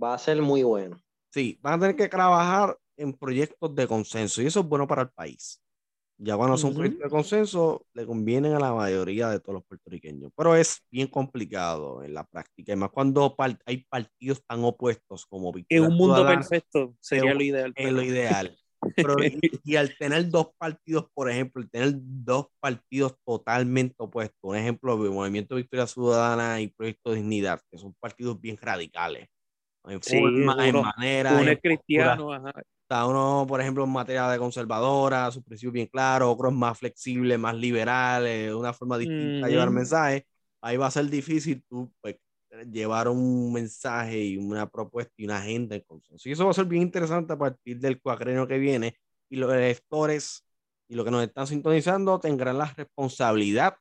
va 0.00 0.14
a 0.14 0.18
ser 0.18 0.42
muy 0.42 0.62
bueno. 0.62 1.00
Sí, 1.30 1.58
van 1.62 1.74
a 1.74 1.80
tener 1.80 1.96
que 1.96 2.08
trabajar 2.08 2.76
en 2.96 3.12
proyectos 3.12 3.74
de 3.74 3.86
consenso 3.86 4.42
y 4.42 4.46
eso 4.46 4.60
es 4.60 4.66
bueno 4.66 4.86
para 4.86 5.02
el 5.02 5.10
país. 5.10 5.60
Ya 6.20 6.36
cuando 6.36 6.56
son 6.58 6.74
proyectos 6.74 7.04
de 7.04 7.10
consenso, 7.10 7.86
le 7.94 8.04
convienen 8.04 8.52
a 8.52 8.58
la 8.58 8.72
mayoría 8.72 9.28
de 9.28 9.38
todos 9.38 9.54
los 9.54 9.64
puertorriqueños. 9.64 10.32
Pero 10.36 10.56
es 10.56 10.82
bien 10.90 11.06
complicado 11.06 12.02
en 12.02 12.12
la 12.12 12.24
práctica. 12.24 12.72
Además, 12.72 12.90
cuando 12.92 13.36
hay 13.64 13.86
partidos 13.88 14.42
tan 14.44 14.64
opuestos 14.64 15.24
como 15.26 15.52
En 15.68 15.84
un 15.84 15.94
mundo 15.94 16.26
perfecto 16.26 16.96
sería 16.98 17.32
lo 17.34 17.42
ideal. 17.42 17.72
Es 17.76 17.92
lo 17.92 18.02
ideal. 18.02 18.58
Pero, 18.94 19.16
y, 19.64 19.76
al 19.76 19.96
tener 19.96 20.28
dos 20.28 20.48
partidos, 20.56 21.06
por 21.14 21.30
ejemplo, 21.30 21.62
al 21.62 21.70
tener 21.70 21.94
dos 21.94 22.46
partidos 22.60 23.16
totalmente 23.24 23.96
opuestos, 23.98 24.38
un 24.42 24.56
ejemplo, 24.56 24.94
el 25.04 25.10
Movimiento 25.10 25.56
Victoria 25.56 25.86
Ciudadana 25.86 26.60
y 26.60 26.68
Proyecto 26.68 27.12
Dignidad, 27.12 27.60
que 27.70 27.78
son 27.78 27.94
partidos 28.00 28.40
bien 28.40 28.56
radicales, 28.60 29.28
en 29.84 30.00
forma, 30.00 30.66
en 30.66 30.80
manera. 30.80 31.32
Uno 31.34 31.50
es 31.50 31.60
cristiano, 31.60 32.32
ajá 32.32 32.52
uno, 32.90 33.44
por 33.46 33.60
ejemplo, 33.60 33.84
en 33.84 33.90
materia 33.90 34.28
de 34.28 34.38
conservadora, 34.38 35.30
su 35.30 35.42
principio 35.42 35.72
bien 35.72 35.86
claro, 35.86 36.30
otro 36.30 36.48
es 36.48 36.54
más 36.54 36.78
flexible, 36.78 37.36
más 37.36 37.54
liberal, 37.54 38.26
eh, 38.26 38.54
una 38.54 38.72
forma 38.72 38.98
distinta 38.98 39.46
de 39.46 39.52
llevar 39.52 39.70
mensajes. 39.70 40.22
Ahí 40.60 40.76
va 40.76 40.86
a 40.86 40.90
ser 40.90 41.06
difícil 41.06 41.62
tú 41.68 41.92
pues, 42.00 42.16
llevar 42.64 43.08
un 43.08 43.52
mensaje 43.52 44.22
y 44.24 44.36
una 44.36 44.68
propuesta 44.68 45.12
y 45.16 45.24
una 45.24 45.38
agenda 45.38 45.76
en 45.76 45.82
consenso. 45.82 46.28
Y 46.28 46.32
eso 46.32 46.44
va 46.44 46.50
a 46.50 46.54
ser 46.54 46.66
bien 46.66 46.82
interesante 46.82 47.32
a 47.32 47.38
partir 47.38 47.78
del 47.78 48.00
cuadrenio 48.00 48.46
que 48.46 48.58
viene. 48.58 48.96
Y 49.30 49.36
los 49.36 49.52
electores 49.52 50.44
y 50.88 50.94
los 50.94 51.04
que 51.04 51.10
nos 51.10 51.22
están 51.22 51.46
sintonizando 51.46 52.18
tendrán 52.18 52.58
la 52.58 52.72
responsabilidad, 52.74 53.76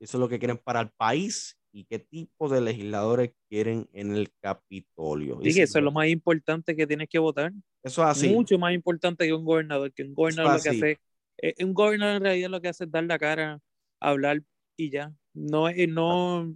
eso 0.00 0.16
es 0.16 0.20
lo 0.20 0.28
que 0.28 0.38
quieren 0.38 0.58
para 0.58 0.80
el 0.80 0.90
país 0.90 1.56
y 1.72 1.84
qué 1.84 2.00
tipo 2.00 2.48
de 2.48 2.60
legisladores 2.60 3.30
quieren 3.48 3.88
en 3.92 4.14
el 4.16 4.32
Capitolio. 4.40 5.38
Sí, 5.42 5.60
eso 5.60 5.78
es 5.78 5.84
lo 5.84 5.92
más 5.92 6.08
importante 6.08 6.74
que 6.74 6.86
tienes 6.86 7.08
que 7.08 7.18
votar. 7.18 7.52
Eso 7.82 8.02
es 8.02 8.08
así. 8.08 8.28
Mucho 8.30 8.58
más 8.58 8.74
importante 8.74 9.26
que 9.26 9.32
un 9.32 9.44
gobernador, 9.44 9.92
que 9.92 10.02
un 10.02 10.14
gobernador 10.14 10.56
lo 10.56 10.62
que 10.62 10.68
hace, 10.68 11.00
eh, 11.38 11.64
un 11.64 11.72
gobernador 11.74 12.16
en 12.16 12.22
realidad 12.22 12.50
lo 12.50 12.60
que 12.60 12.68
hace 12.68 12.84
es 12.84 12.90
dar 12.90 13.04
la 13.04 13.18
cara, 13.18 13.60
hablar 14.00 14.42
y 14.76 14.90
ya. 14.90 15.14
No 15.32 15.70
no, 15.70 16.52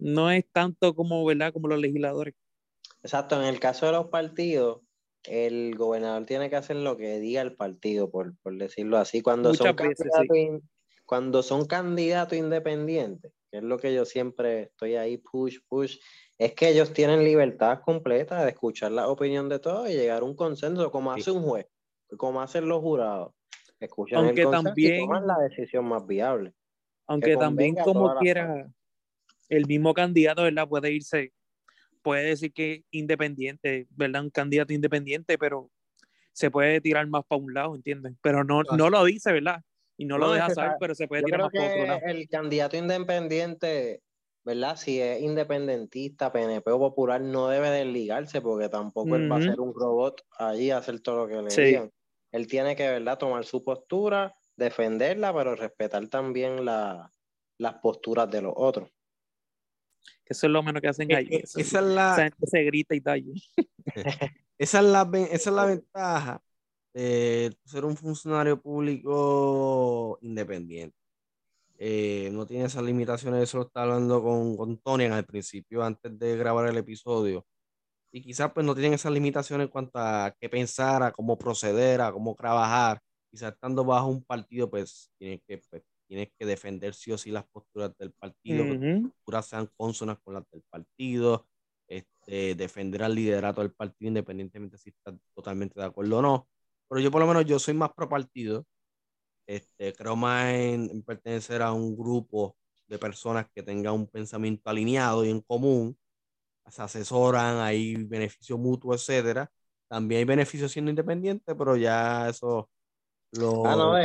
no 0.00 0.30
es 0.30 0.44
tanto 0.50 0.94
como, 0.94 1.24
¿verdad? 1.24 1.52
como 1.52 1.68
los 1.68 1.78
legisladores. 1.78 2.34
Exacto, 3.02 3.40
en 3.40 3.46
el 3.46 3.60
caso 3.60 3.86
de 3.86 3.92
los 3.92 4.08
partidos, 4.08 4.82
el 5.24 5.76
gobernador 5.76 6.26
tiene 6.26 6.50
que 6.50 6.56
hacer 6.56 6.76
lo 6.76 6.96
que 6.96 7.18
diga 7.18 7.42
el 7.42 7.54
partido, 7.54 8.10
por, 8.10 8.34
decirlo 8.44 8.98
así. 8.98 9.22
Cuando 9.22 9.54
son, 9.54 9.76
cuando 11.06 11.42
son 11.42 11.66
candidatos 11.66 12.38
independientes, 12.38 13.32
que 13.50 13.58
es 13.58 13.62
lo 13.62 13.78
que 13.78 13.94
yo 13.94 14.04
siempre 14.04 14.62
estoy 14.62 14.96
ahí, 14.96 15.18
push, 15.18 15.58
push, 15.68 15.98
es 16.38 16.54
que 16.54 16.68
ellos 16.68 16.92
tienen 16.92 17.24
libertad 17.24 17.80
completa 17.84 18.44
de 18.44 18.50
escuchar 18.50 18.92
la 18.92 19.08
opinión 19.08 19.48
de 19.48 19.58
todos 19.58 19.90
y 19.90 19.94
llegar 19.94 20.22
a 20.22 20.24
un 20.24 20.36
consenso, 20.36 20.90
como 20.90 21.12
hace 21.12 21.30
un 21.30 21.42
juez, 21.42 21.66
como 22.16 22.40
hacen 22.40 22.68
los 22.68 22.80
jurados. 22.80 23.34
Escuchan 23.78 24.26
aunque 24.26 24.42
el 24.42 24.50
también, 24.50 24.94
y 24.94 24.98
toman 25.00 25.26
la 25.26 25.38
decisión 25.38 25.86
más 25.86 26.06
viable. 26.06 26.52
Aunque 27.06 27.36
también 27.36 27.74
como 27.74 28.14
quiera, 28.16 28.70
el 29.50 29.66
mismo 29.66 29.92
candidato, 29.92 30.42
¿verdad? 30.42 30.66
Puede 30.66 30.90
irse, 30.90 31.34
puede 32.00 32.30
decir 32.30 32.54
que 32.54 32.84
independiente, 32.90 33.86
¿verdad? 33.90 34.22
Un 34.22 34.30
candidato 34.30 34.72
independiente, 34.72 35.36
pero 35.36 35.70
se 36.32 36.50
puede 36.50 36.80
tirar 36.80 37.06
más 37.08 37.24
para 37.26 37.42
un 37.42 37.52
lado, 37.52 37.74
¿entienden? 37.74 38.16
Pero 38.22 38.44
no, 38.44 38.62
no 38.62 38.88
lo 38.88 39.04
dice, 39.04 39.30
¿verdad? 39.32 39.62
y 40.00 40.06
no, 40.06 40.16
lo 40.16 40.32
deja 40.32 40.48
saber, 40.48 40.76
pero 40.80 40.94
se 40.94 41.06
puede 41.06 41.22
tirar 41.24 41.42
más 41.42 41.52
que 41.52 42.00
El 42.06 42.26
candidato 42.26 42.74
independiente, 42.74 44.00
¿verdad? 44.42 44.76
Si 44.76 44.98
es 44.98 45.20
independentista, 45.20 46.32
PNP 46.32 46.70
o 46.70 46.78
popular, 46.78 47.20
no 47.20 47.48
debe 47.48 47.68
desligarse 47.68 48.40
porque 48.40 48.70
tampoco 48.70 49.16
él 49.16 49.30
va 49.30 49.36
a 49.36 49.42
ser 49.42 49.60
un 49.60 49.74
robot 49.74 50.22
allí 50.38 50.70
a 50.70 50.78
hacer 50.78 51.00
todo 51.00 51.16
lo 51.16 51.28
que 51.28 51.42
le 51.42 51.66
digan. 51.66 51.90
Él 52.32 52.46
tiene 52.46 52.74
que, 52.76 52.88
¿verdad? 52.88 53.18
Tomar 53.18 53.44
su 53.44 53.62
postura, 53.62 54.34
defenderla, 54.56 55.34
pero 55.34 55.54
respetar 55.54 56.08
también 56.08 56.64
la, 56.64 57.12
las 57.58 57.74
posturas 57.74 58.30
de 58.30 58.40
los 58.40 58.54
otros. 58.56 58.88
Eso 60.30 60.46
es 60.46 60.52
lo 60.52 60.62
menos 60.62 60.80
que 60.80 60.88
hacen 60.88 61.12
ahí. 61.12 61.28
esa 61.32 61.60
es 61.60 61.72
la... 61.72 62.32
se 62.44 62.62
grita 62.62 62.94
y 62.94 63.00
tal. 63.00 63.24
esa, 64.56 64.78
es 64.78 64.84
la, 64.84 65.10
esa 65.12 65.50
es 65.50 65.56
la 65.56 65.64
ventaja 65.64 66.42
de 66.94 67.52
ser 67.64 67.84
un 67.84 67.96
funcionario 67.96 68.60
público 68.62 70.18
independiente. 70.22 70.96
Eh, 71.78 72.30
no 72.32 72.46
tiene 72.46 72.66
esas 72.66 72.84
limitaciones, 72.84 73.42
eso 73.42 73.58
lo 73.58 73.64
estaba 73.64 73.86
hablando 73.86 74.22
con, 74.22 74.56
con 74.56 74.78
Tony 74.78 75.06
al 75.06 75.24
principio, 75.24 75.82
antes 75.82 76.16
de 76.16 76.36
grabar 76.36 76.68
el 76.68 76.76
episodio. 76.76 77.44
Y 78.12 78.22
quizás 78.22 78.52
pues 78.52 78.64
no 78.64 78.74
tienen 78.74 78.94
esas 78.94 79.12
limitaciones 79.12 79.64
en 79.66 79.70
cuanto 79.72 79.98
a 79.98 80.32
qué 80.38 80.48
pensar, 80.48 81.02
a 81.02 81.10
cómo 81.10 81.36
proceder, 81.38 82.00
a 82.02 82.12
cómo 82.12 82.36
trabajar. 82.36 83.00
Quizás 83.32 83.54
estando 83.54 83.84
bajo 83.84 84.06
un 84.06 84.22
partido, 84.22 84.70
pues 84.70 85.10
tienes 85.18 85.40
que, 85.46 85.58
pues, 85.58 85.82
que 86.10 86.46
defender 86.46 86.94
sí 86.94 87.12
o 87.12 87.18
sí 87.18 87.30
las 87.30 87.46
posturas 87.46 87.96
del 87.98 88.12
partido, 88.12 88.64
que 88.64 88.78
las 88.78 89.02
posturas 89.12 89.46
sean 89.46 89.70
consonas 89.76 90.18
con 90.22 90.34
las 90.34 90.44
del 90.50 90.62
partido, 90.68 91.46
este, 91.86 92.54
defender 92.54 93.02
al 93.02 93.14
liderato 93.14 93.60
del 93.60 93.72
partido 93.72 94.08
independientemente 94.08 94.78
si 94.78 94.90
está 94.90 95.16
totalmente 95.34 95.78
de 95.78 95.86
acuerdo 95.86 96.18
o 96.18 96.22
no. 96.22 96.48
Pero 96.88 97.00
yo 97.00 97.10
por 97.10 97.20
lo 97.20 97.26
menos 97.26 97.44
yo 97.46 97.58
soy 97.58 97.74
más 97.74 97.92
pro 97.92 98.08
partido. 98.08 98.66
Este, 99.46 99.92
creo 99.94 100.16
más 100.16 100.54
en, 100.54 101.02
pertenecer 101.02 101.62
a 101.62 101.72
un 101.72 101.96
grupo 101.96 102.56
de 102.86 102.98
personas 102.98 103.46
que 103.54 103.62
tengan 103.62 103.94
un 103.94 104.06
pensamiento 104.08 104.70
alineado 104.70 105.24
y 105.24 105.30
en 105.30 105.40
común. 105.40 105.96
Se 106.68 106.82
asesoran, 106.82 107.58
hay 107.58 107.96
beneficio 107.96 108.58
mutuo, 108.58 108.94
etcétera. 108.94 109.50
También 109.88 110.20
hay 110.20 110.24
beneficios 110.24 110.72
siendo 110.72 110.90
independiente, 110.90 111.54
pero 111.56 111.76
ya 111.76 112.28
eso 112.28 112.70
lo... 113.32 113.64
Ah, 113.64 114.00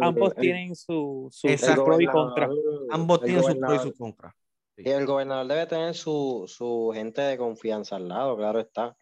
ambos 0.00 0.34
tienen 0.34 0.74
su, 0.74 1.28
su 1.30 1.48
pro 1.84 2.00
y 2.00 2.06
contra. 2.06 2.48
Ambos 2.90 3.22
tienen 3.22 3.42
su 3.42 3.58
pro 3.58 3.74
y 3.74 3.78
su 3.78 3.94
contra. 3.94 4.34
Y 4.76 4.90
el 4.90 5.06
gobernador 5.06 5.46
debe 5.46 5.66
tener 5.66 5.94
su, 5.94 6.44
su 6.48 6.90
gente 6.92 7.22
de 7.22 7.38
confianza 7.38 7.96
al 7.96 8.08
lado, 8.08 8.36
claro 8.36 8.58
está 8.58 8.96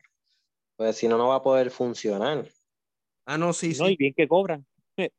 Pues 0.77 0.97
si 0.97 1.09
no, 1.09 1.17
no 1.17 1.29
va 1.29 1.37
a 1.37 1.43
poder 1.43 1.71
funcionar. 1.71 2.47
Ah, 3.25 3.39
no, 3.39 3.53
sí, 3.53 3.73
No, 3.79 3.87
y 3.87 3.93
sí. 3.93 3.97
bien 3.97 4.15
que 4.15 4.29
cobran. 4.29 4.67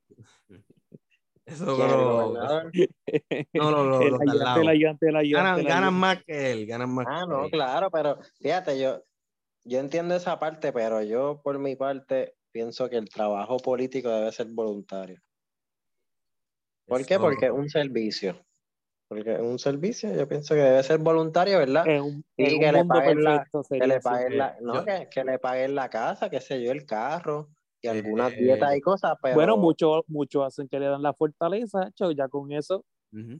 Eso. 1.46 1.66
No, 1.66 2.72
el 3.54 4.10
los 4.12 4.22
ayudante, 4.22 4.62
el 4.62 4.68
ayudante, 4.70 5.10
el 5.10 5.16
ayudante. 5.16 5.64
ganan, 5.64 5.66
ganan 5.66 5.94
más 5.94 6.24
que 6.24 6.52
él, 6.52 6.66
ganan 6.66 6.94
más 6.94 7.06
Ah, 7.10 7.24
que 7.26 7.30
no, 7.30 7.46
él. 7.46 7.52
claro, 7.52 7.90
pero 7.92 8.20
fíjate, 8.40 8.80
yo, 8.80 9.04
yo 9.66 9.80
entiendo 9.80 10.16
esa 10.16 10.40
parte, 10.40 10.72
pero 10.72 11.02
yo 11.02 11.42
por 11.44 11.60
mi 11.60 11.76
parte 11.76 12.36
pienso 12.54 12.90
que 12.90 12.96
el 12.98 13.10
trabajo 13.10 13.58
político 13.58 14.10
debe 14.10 14.32
ser 14.32 14.48
voluntario. 14.48 15.22
¿Por 16.88 17.06
qué? 17.06 17.20
Porque 17.20 17.46
es 17.48 17.52
un 17.52 17.70
servicio. 17.70 18.46
Porque 19.08 19.34
es 19.36 19.42
un 19.42 19.60
servicio, 19.60 20.14
yo 20.16 20.28
pienso 20.28 20.56
que 20.56 20.62
debe 20.62 20.84
ser 20.84 21.00
voluntario, 21.00 21.60
¿verdad? 21.60 21.94
Un, 22.02 22.24
en 22.38 22.60
que 22.60 22.72
un 22.72 22.74
le 22.74 22.86
paguen 22.86 23.24
la- 23.24 23.48
Que 23.78 23.88
le 23.88 24.00
paguen 24.02 24.38
la, 24.38 24.58
no, 24.62 24.74
Yo- 24.76 24.86
que, 24.86 25.08
que 25.12 25.24
le 25.24 25.40
paguen 25.40 25.76
la 25.76 25.90
casa, 25.90 26.30
qué 26.30 26.42
sé 26.42 26.64
yo, 26.64 26.72
el 26.72 26.86
carro 26.86 27.50
y 27.82 27.88
algunas 27.88 28.36
Eh, 28.36 28.38
dietas 28.38 28.76
y 28.76 28.82
cosas, 28.82 29.16
pero 29.22 29.36
Bueno, 29.36 29.58
muchos 29.58 30.04
muchos 30.08 30.46
hacen 30.46 30.68
que 30.68 30.80
le 30.80 30.88
dan 30.88 31.02
la 31.02 31.14
fortaleza, 31.14 31.90
cho, 31.96 32.12
ya 32.12 32.28
con 32.30 32.52
eso 32.52 32.86
Ujú. 33.12 33.40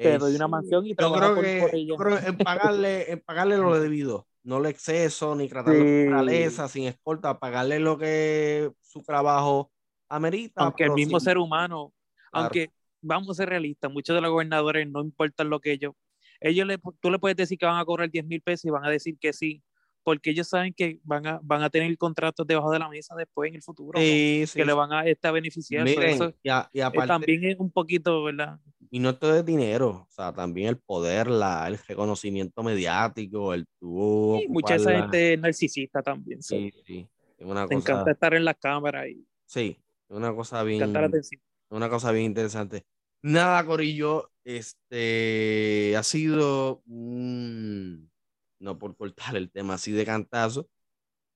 te 0.00 0.08
Eh, 0.08 0.18
doy 0.18 0.34
una 0.34 0.46
sí. 0.46 0.48
mansión 0.48 0.86
y 0.86 0.94
Yo 0.98 1.12
creo 1.12 1.34
por, 1.34 1.40
que, 1.40 1.56
por 1.56 1.76
yo 1.86 1.96
creo 1.96 2.18
en 2.18 2.40
pagarle, 2.42 3.10
en 3.12 3.20
pagarle 3.20 3.56
lo 3.58 3.74
debido, 3.80 4.26
no 4.44 4.58
el 4.58 4.66
exceso, 4.66 5.34
ni 5.34 5.48
tratarlo 5.48 5.84
Sí. 5.84 6.54
con 6.56 6.68
sin 6.68 6.84
escolta, 6.84 7.38
pagarle 7.38 7.80
lo 7.80 7.98
que 7.98 8.70
su 8.80 9.02
trabajo 9.02 9.70
amerita. 10.08 10.62
aunque 10.62 10.84
el 10.84 10.92
mismo 10.92 11.18
sin- 11.18 11.24
ser 11.24 11.38
humano, 11.38 11.92
Claro. 12.30 12.44
aunque 12.46 12.70
vamos 13.00 13.30
a 13.30 13.34
ser 13.34 13.48
realistas, 13.48 13.90
muchos 13.90 14.14
de 14.14 14.20
los 14.20 14.30
gobernadores 14.30 14.88
no 14.88 15.00
importan 15.00 15.50
lo 15.50 15.60
que 15.60 15.72
ellos, 15.72 15.94
ellos 16.40 16.66
le, 16.66 16.78
tú 17.00 17.10
le 17.10 17.18
puedes 17.18 17.36
decir 17.36 17.58
que 17.58 17.66
van 17.66 17.78
a 17.78 17.84
cobrar 17.84 18.10
10 18.10 18.24
mil 18.24 18.40
pesos 18.40 18.66
y 18.66 18.70
van 18.70 18.84
a 18.84 18.90
decir 18.90 19.16
que 19.18 19.32
sí, 19.32 19.62
porque 20.02 20.30
ellos 20.30 20.46
saben 20.48 20.74
que 20.74 21.00
van 21.02 21.26
a, 21.26 21.40
van 21.42 21.62
a 21.62 21.70
tener 21.70 21.96
contratos 21.96 22.46
debajo 22.46 22.70
de 22.70 22.78
la 22.78 22.88
mesa 22.90 23.14
después 23.16 23.48
en 23.48 23.56
el 23.56 23.62
futuro, 23.62 23.98
¿no? 23.98 24.04
Sí, 24.04 24.44
sí, 24.46 24.58
que 24.58 24.64
le 24.64 24.74
van 24.74 24.92
a 24.92 25.06
este, 25.06 25.26
a 25.28 25.32
beneficiar. 25.32 25.88
so, 25.88 25.94
Miren, 25.98 26.14
eso 26.14 26.34
y, 26.42 26.48
a- 26.50 26.68
y 26.72 26.80
eh, 26.80 26.82
aparte, 26.82 27.08
también 27.08 27.44
es 27.44 27.56
un 27.58 27.70
poquito, 27.70 28.22
¿verdad? 28.24 28.58
Y 28.94 29.00
no 29.00 29.18
todo 29.18 29.36
es 29.36 29.44
dinero, 29.44 30.06
o 30.08 30.08
sea, 30.10 30.32
también 30.32 30.68
el 30.68 30.78
poder, 30.78 31.26
la, 31.28 31.66
el 31.66 31.78
reconocimiento 31.78 32.62
mediático, 32.62 33.52
el 33.52 33.66
tú 33.80 34.36
Y 34.44 34.48
mucha 34.48 34.76
esa 34.76 34.92
gente 34.92 35.36
narcisista 35.36 36.00
también. 36.00 36.40
so, 36.42 36.56
Sí, 36.56 36.70
sí, 36.86 37.08
es 37.38 37.46
una 37.46 37.66
te 37.66 37.74
cosa, 37.74 37.92
encanta 37.92 38.12
estar 38.12 38.34
en 38.34 38.44
la 38.44 38.54
cámara 38.54 39.08
y 39.08 39.26
sí, 39.46 39.76
es 40.08 40.16
una 40.16 40.34
cosa 40.34 40.62
bien, 40.62 41.10
una 41.70 41.88
cosa 41.88 42.12
bien 42.12 42.26
interesante. 42.26 42.84
Nada, 43.22 43.64
Corillo, 43.66 44.30
este 44.44 45.96
ha 45.96 46.02
sido 46.02 46.82
un- 46.86 48.10
no 48.60 48.78
por 48.78 48.96
cortar 48.96 49.36
el 49.36 49.50
tema 49.50 49.74
así 49.74 49.92
de 49.92 50.04
cantazo, 50.06 50.68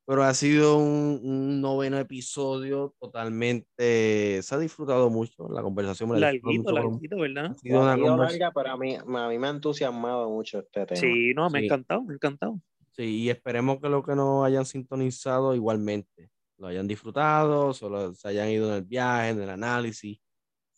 pero 0.08 0.22
ha 0.22 0.32
sido 0.32 0.78
un, 0.78 1.20
un 1.22 1.60
noveno 1.60 1.98
episodio 1.98 2.94
totalmente, 2.98 4.40
se 4.42 4.54
ha 4.54 4.58
disfrutado 4.58 5.10
mucho 5.10 5.50
la 5.50 5.60
conversación. 5.62 6.08
me 6.08 6.18
la 6.18 6.28
Larguito, 6.32 6.46
mucho 6.48 6.64
con- 6.64 6.74
larguito, 6.92 7.16
¿verdad? 7.18 7.44
ha 7.50 7.54
sido 7.58 7.80
una 7.82 7.92
ha 7.92 7.94
sido 7.96 8.06
conversación. 8.08 8.40
larga, 8.40 8.52
pero 8.54 8.70
a 8.74 8.76
mí, 8.78 8.96
a 8.96 9.28
mí 9.28 9.38
me 9.38 9.46
ha 9.46 9.50
entusiasmado 9.50 10.30
mucho 10.30 10.60
este 10.60 10.86
tema. 10.86 11.00
Sí, 11.00 11.34
no, 11.34 11.50
me 11.50 11.58
ha 11.58 11.60
Sí. 11.60 11.66
encantado, 11.66 12.02
me 12.04 12.12
ha 12.12 12.14
encantado. 12.14 12.58
Sí, 12.92 13.02
y 13.04 13.30
esperemos 13.30 13.80
que 13.82 13.90
los 13.90 14.02
que 14.02 14.14
nos 14.14 14.46
hayan 14.46 14.64
sintonizado 14.64 15.54
igualmente 15.54 16.30
lo 16.56 16.66
hayan 16.68 16.88
disfrutado, 16.88 17.72
solo 17.74 18.14
se 18.14 18.28
hayan 18.28 18.48
ido 18.48 18.68
en 18.70 18.74
el 18.76 18.82
viaje, 18.84 19.28
en 19.28 19.42
el 19.42 19.50
análisis, 19.50 20.18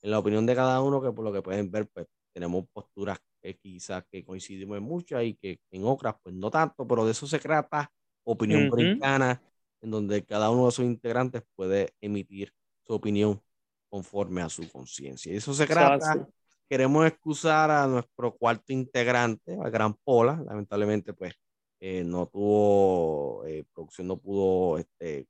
en 0.03 0.11
la 0.11 0.19
opinión 0.19 0.45
de 0.45 0.55
cada 0.57 0.83
uno, 0.83 1.01
que 1.01 1.13
por 1.13 1.25
lo 1.25 1.33
que 1.33 1.41
pueden 1.41 1.71
ver, 1.71 1.89
pues 1.89 2.07
tenemos 2.35 2.67
posturas 2.73 3.19
que 3.41 3.57
quizás 3.57 4.05
que 4.11 4.25
coincidimos 4.25 4.77
en 4.77 4.83
muchas 4.85 5.25
y 5.25 5.37
que 5.37 5.61
en 5.71 5.85
otras, 5.85 6.17
pues 6.23 6.35
no 6.35 6.51
tanto, 6.51 6.87
pero 6.87 7.07
de 7.07 7.13
eso 7.13 7.27
se 7.29 7.39
trata 7.39 7.91
opinión 8.25 8.67
Ujú. 8.67 8.77
brincana, 8.77 9.43
en 9.81 9.91
donde 9.91 10.25
cada 10.25 10.51
uno 10.51 10.67
de 10.67 10.73
sus 10.73 10.85
integrantes 10.85 11.43
puede 11.55 11.95
emitir 12.01 12.53
su 12.87 12.95
opinión 12.95 13.41
conforme 13.89 14.43
a 14.43 14.49
su 14.49 14.71
conciencia. 14.71 15.33
Y 15.33 15.37
eso 15.37 15.53
se 15.55 15.67
trata. 15.67 16.29
Queremos 16.69 17.05
excusar 17.07 17.71
a 17.71 17.87
nuestro 17.87 18.37
cuarto 18.37 18.73
integrante, 18.73 19.59
al 19.61 19.71
gran 19.73 19.95
Pola, 19.95 20.41
lamentablemente, 20.47 21.13
pues 21.13 21.35
eh, 21.81 22.05
no 22.05 22.27
tuvo, 22.27 23.45
eh, 23.45 23.65
producción 23.73 24.07
no 24.07 24.17
pudo 24.17 24.79
este, 24.79 25.27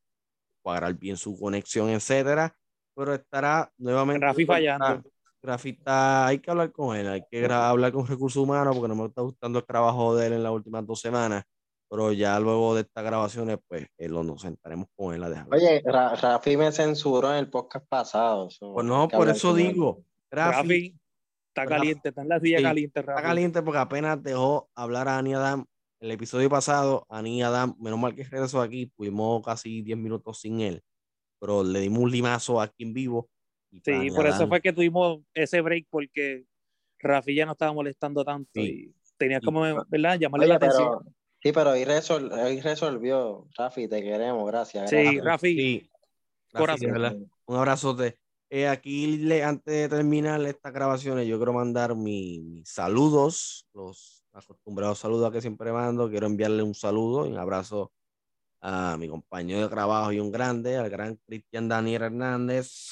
cuadrar 0.63 0.93
bien 0.95 1.17
su 1.17 1.39
conexión, 1.39 1.89
etcétera, 1.89 2.55
pero 2.95 3.15
estará 3.15 3.73
nuevamente. 3.79 4.27
Rafi 4.27 4.45
fallando. 4.45 5.03
Rafi 5.43 5.71
está, 5.71 6.27
hay 6.27 6.39
que 6.39 6.51
hablar 6.51 6.71
con 6.71 6.95
él, 6.95 7.09
hay 7.09 7.23
que 7.31 7.47
hablar 7.47 7.93
con 7.93 8.07
recursos 8.07 8.43
humanos 8.43 8.77
porque 8.77 8.89
no 8.89 8.95
me 8.95 9.07
está 9.09 9.23
gustando 9.23 9.61
el 9.61 9.65
trabajo 9.65 10.15
de 10.15 10.27
él 10.27 10.33
en 10.35 10.43
las 10.43 10.53
últimas 10.53 10.87
dos 10.87 11.01
semanas, 11.01 11.45
pero 11.91 12.13
ya 12.13 12.39
luego 12.39 12.75
de 12.77 12.83
estas 12.83 13.03
grabaciones, 13.05 13.59
pues 13.67 13.87
eh, 13.99 14.09
lo, 14.09 14.23
nos 14.23 14.43
sentaremos 14.43 14.87
con 14.97 15.13
él 15.15 15.23
a 15.25 15.29
dejarlo. 15.29 15.57
Oye, 15.57 15.83
Ra- 15.85 16.15
Rafi 16.15 16.57
me 16.57 16.71
censuró 16.71 17.31
en 17.33 17.39
el 17.39 17.51
podcast 17.51 17.85
pasado. 17.89 18.49
so, 18.49 18.73
pues 18.75 18.87
no, 18.87 19.09
por 19.09 19.29
eso 19.29 19.53
digo, 19.55 20.05
Rafi, 20.31 20.57
Rafi 20.57 20.97
está 21.49 21.65
Rafi- 21.65 21.69
caliente, 21.69 22.09
está 22.11 22.23
en 22.23 22.29
la 22.29 22.39
silla 22.41 22.59
Sí, 22.59 22.63
caliente, 22.63 23.03
Rafi. 23.03 23.19
Está 23.19 23.29
caliente 23.29 23.63
porque 23.63 23.79
apenas 23.79 24.23
dejó 24.23 24.71
hablar 24.77 25.09
a 25.09 25.19
Ani 25.19 25.35
Adam. 25.35 25.65
El 26.01 26.13
episodio 26.13 26.49
pasado, 26.49 27.05
Ani 27.11 27.43
Adam, 27.43 27.75
menos 27.79 27.99
mal 27.99 28.15
que 28.15 28.25
regresó 28.25 28.63
aquí, 28.63 28.87
tuvimos 28.97 29.45
casi 29.45 29.83
10 29.83 29.99
minutos 29.99 30.41
sin 30.41 30.61
él, 30.61 30.81
pero 31.41 31.63
le 31.65 31.81
dimos 31.81 31.99
un 31.99 32.11
limazo 32.11 32.61
aquí 32.61 32.85
en 32.85 32.95
vivo. 32.95 33.29
y 33.73 33.81
pues 33.81 33.97
Sí, 33.97 34.01
Ani 34.01 34.11
por 34.13 34.27
eso 34.27 34.37
Adam- 34.37 34.49
fue 34.49 34.61
que 34.61 34.73
tuvimos 34.73 35.21
ese 35.35 35.61
break 35.61 35.87
porque 35.91 36.45
Rafi 37.01 37.35
ya 37.35 37.47
no 37.47 37.53
estaba 37.53 37.73
molestando 37.73 38.25
tanto 38.25 38.49
Sí. 38.55 38.93
y 38.95 38.95
tenía 39.19 39.41
Sí. 39.41 39.45
como, 39.45 39.63
¿verdad? 39.89 40.19
Llamarle 40.19 40.45
Oye, 40.47 40.49
la 40.49 40.55
atención. 40.57 40.99
pero, 41.01 41.15
sí, 41.43 41.53
pero 41.53 41.71
hoy, 41.71 41.85
resol- 41.85 42.33
hoy 42.33 42.61
resolvió. 42.61 43.47
Rafi, 43.57 43.89
te 43.89 44.03
queremos, 44.03 44.47
gracias. 44.47 44.91
Sí, 44.91 44.97
gracias. 44.97 45.25
Rafi, 45.25 45.55
Sí, 45.57 45.91
Rafi, 46.53 46.59
Corazón. 46.59 46.87
de 46.87 46.93
verdad, 46.93 47.17
un 47.47 47.57
abrazote. 47.57 48.19
Eh, 48.53 48.67
aquí, 48.67 49.17
le, 49.19 49.45
antes 49.45 49.73
de 49.73 49.89
terminar 49.89 50.41
estas 50.45 50.73
grabaciones, 50.73 51.27
yo 51.29 51.37
quiero 51.37 51.53
mandar 51.53 51.95
mi- 51.95 52.41
mis 52.41 52.69
saludos, 52.69 53.67
los 53.75 54.25
acostumbrados 54.33 54.99
saludos 54.99 55.31
que 55.33 55.41
siempre 55.41 55.73
mando. 55.73 56.09
Quiero 56.11 56.27
enviarle 56.27 56.63
un 56.63 56.75
saludo 56.75 57.27
y 57.27 57.31
un 57.31 57.39
abrazo 57.39 57.93
a 58.61 58.97
mi 58.99 59.09
compañero 59.09 59.61
de 59.63 59.69
trabajo 59.69 60.13
y 60.13 60.21
un 60.21 60.31
grande, 60.33 60.77
al 60.77 60.91
gran 60.91 61.17
Cristian 61.27 61.69
Daniel 61.69 62.03
Hernández. 62.03 62.91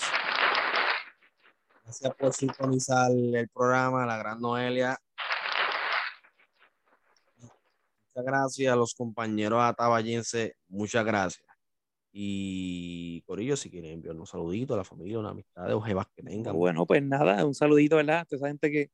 Gracias 1.84 2.14
por 2.14 2.32
sintonizar 2.32 3.10
el 3.10 3.48
programa, 3.48 4.06
la 4.06 4.16
gran 4.18 4.40
Noelia. 4.40 4.96
Muchas 8.18 8.32
gracias 8.32 8.72
a 8.72 8.76
los 8.76 8.94
compañeros 8.94 9.60
ataballenses, 9.62 10.52
muchas 10.66 11.04
gracias. 11.04 11.46
Y 12.10 13.22
Corillo, 13.22 13.56
si 13.56 13.70
quieren 13.70 13.92
enviar 13.92 14.16
un 14.16 14.26
saludito 14.26 14.74
a 14.74 14.78
la 14.78 14.84
familia, 14.84 15.20
una 15.20 15.30
amistad 15.30 15.72
o 15.72 15.80
jevas 15.80 16.08
que 16.16 16.24
tengan. 16.24 16.56
bueno, 16.56 16.84
pues 16.84 17.00
nada, 17.00 17.46
un 17.46 17.54
saludito, 17.54 17.94
¿verdad? 17.94 18.26
A 18.28 18.34
esa 18.34 18.48
gente 18.48 18.72
que 18.72 18.90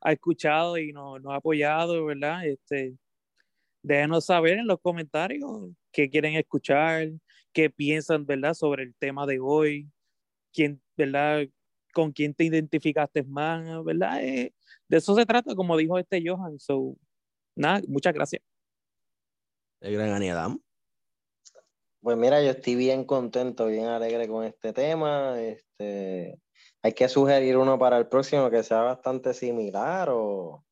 ha 0.00 0.12
escuchado 0.12 0.78
y 0.78 0.90
nos, 0.90 1.20
nos 1.20 1.34
ha 1.34 1.36
apoyado, 1.36 2.02
¿verdad? 2.06 2.46
Este, 2.46 2.96
déjenos 3.82 4.24
saber 4.24 4.56
en 4.58 4.66
los 4.66 4.80
comentarios 4.80 5.70
qué 5.92 6.08
quieren 6.08 6.34
escuchar, 6.36 7.10
qué 7.52 7.68
piensan, 7.68 8.24
¿verdad? 8.24 8.54
Sobre 8.54 8.84
el 8.84 8.94
tema 8.94 9.26
de 9.26 9.38
hoy, 9.38 9.90
quién, 10.50 10.80
¿verdad? 10.96 11.46
Con 11.92 12.10
quién 12.12 12.32
te 12.32 12.44
identificaste 12.44 13.22
más, 13.22 13.84
¿verdad? 13.84 14.24
Eh, 14.24 14.54
de 14.88 14.96
eso 14.96 15.14
se 15.14 15.26
trata, 15.26 15.54
como 15.54 15.76
dijo 15.76 15.98
este 15.98 16.22
Johan. 16.26 16.58
So, 16.58 16.96
nada, 17.54 17.82
muchas 17.86 18.14
gracias. 18.14 18.42
El 19.82 19.94
gran 19.94 20.10
Ani 20.10 20.30
Adam. 20.30 20.60
Pues 22.00 22.16
mira, 22.16 22.42
yo 22.42 22.50
estoy 22.50 22.74
bien 22.74 23.04
contento, 23.04 23.66
bien 23.66 23.86
alegre 23.86 24.26
con 24.28 24.44
este 24.44 24.72
tema. 24.72 25.40
Este, 25.40 26.38
hay 26.82 26.92
que 26.94 27.08
sugerir 27.08 27.56
uno 27.56 27.78
para 27.78 27.98
el 27.98 28.08
próximo 28.08 28.50
que 28.50 28.62
sea 28.62 28.82
bastante 28.82 29.34
similar 29.34 30.08
o, 30.10 30.64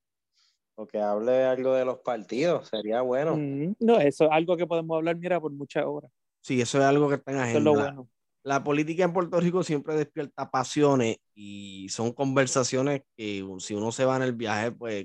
o 0.76 0.86
que 0.86 1.00
hable 1.00 1.44
algo 1.44 1.74
de 1.74 1.84
los 1.84 1.98
partidos. 1.98 2.68
Sería 2.68 3.02
bueno. 3.02 3.36
Mm, 3.36 3.74
no, 3.80 3.98
eso 4.00 4.24
es 4.24 4.30
algo 4.32 4.56
que 4.56 4.66
podemos 4.66 4.96
hablar, 4.96 5.16
mira, 5.16 5.40
por 5.40 5.52
muchas 5.52 5.84
horas. 5.84 6.10
Sí, 6.40 6.60
eso 6.60 6.78
es 6.78 6.84
algo 6.84 7.08
que 7.08 7.16
está 7.16 7.32
en 7.32 7.36
Eso 7.38 7.44
es 7.44 7.50
agenda. 7.50 7.70
lo 7.70 7.76
La- 7.76 7.84
bueno. 7.84 8.08
La 8.42 8.64
política 8.64 9.04
en 9.04 9.12
Puerto 9.12 9.38
Rico 9.38 9.62
siempre 9.62 9.94
despierta 9.94 10.50
pasiones 10.50 11.18
y 11.34 11.86
son 11.90 12.12
conversaciones 12.14 13.02
que 13.14 13.46
si 13.58 13.74
uno 13.74 13.92
se 13.92 14.06
va 14.06 14.16
en 14.16 14.22
el 14.22 14.32
viaje, 14.32 14.72
pues 14.72 15.04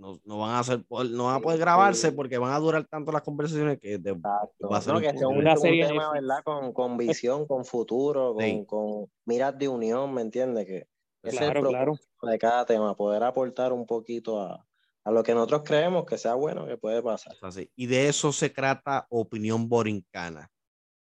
no, 0.00 0.18
no 0.24 0.38
van 0.38 0.52
a 0.52 0.58
hacer, 0.60 0.82
no 0.88 1.24
van 1.26 1.36
a 1.36 1.40
poder 1.40 1.58
grabarse 1.60 2.10
porque 2.12 2.38
van 2.38 2.52
a 2.52 2.58
durar 2.58 2.86
tanto 2.86 3.12
las 3.12 3.22
conversaciones 3.22 3.78
que 3.78 3.98
de- 3.98 4.10
Exacto. 4.12 4.68
va 4.68 4.78
a 4.78 4.80
ser 4.80 4.94
No, 4.94 5.00
que 5.00 5.08
un. 5.26 5.36
Una 5.36 5.52
un 5.52 5.58
serie 5.58 5.86
tema. 5.86 6.10
¿verdad? 6.12 6.42
Con, 6.42 6.72
con 6.72 6.96
visión, 6.96 7.46
con 7.46 7.64
futuro, 7.66 8.34
con, 8.34 8.42
Sí. 8.44 8.64
con 8.66 9.06
miras 9.26 9.58
de 9.58 9.68
unión, 9.68 10.12
¿me 10.14 10.22
entiendes? 10.22 10.64
Que 10.66 10.86
ese 11.22 11.36
es 11.36 11.42
el 11.54 11.62
Claro, 11.66 11.94
de 12.22 12.38
cada 12.38 12.64
tema, 12.64 12.96
poder 12.96 13.22
aportar 13.22 13.74
un 13.74 13.84
poquito 13.86 14.40
a, 14.40 14.66
a 15.04 15.10
lo 15.10 15.22
que 15.22 15.34
nosotros 15.34 15.62
creemos 15.66 16.06
que 16.06 16.16
sea 16.16 16.34
bueno, 16.34 16.66
que 16.66 16.78
puede 16.78 17.02
pasar. 17.02 17.34
Así. 17.42 17.70
Y 17.76 17.86
de 17.86 18.08
eso 18.08 18.32
se 18.32 18.48
trata 18.48 19.06
opinión 19.10 19.68
borincana. 19.68 20.50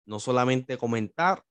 No 0.06 0.20
solamente 0.20 0.78
comentar, 0.78 1.42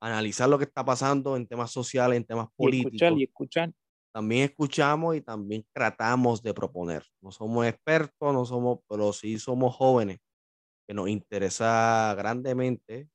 analizar 0.00 0.48
lo 0.50 0.58
que 0.58 0.64
está 0.64 0.84
pasando 0.84 1.36
en 1.36 1.46
temas 1.46 1.70
sociales, 1.70 2.18
en 2.18 2.24
temas 2.26 2.48
Y 2.48 2.62
políticos. 2.62 2.92
escuchar, 2.92 3.12
y 3.18 3.22
escuchar. 3.24 3.72
También 4.14 4.44
escuchamos 4.44 5.16
y 5.16 5.22
también 5.22 5.66
tratamos 5.72 6.40
de 6.40 6.54
proponer. 6.54 7.04
No 7.20 7.32
somos 7.32 7.66
expertos, 7.66 8.32
no 8.32 8.44
somos, 8.44 8.78
pero 8.88 9.12
sí 9.12 9.40
somos 9.40 9.74
jóvenes 9.74 10.20
que 10.86 10.94
nos 10.94 11.08
interesa 11.08 12.14
grandemente. 12.16 13.08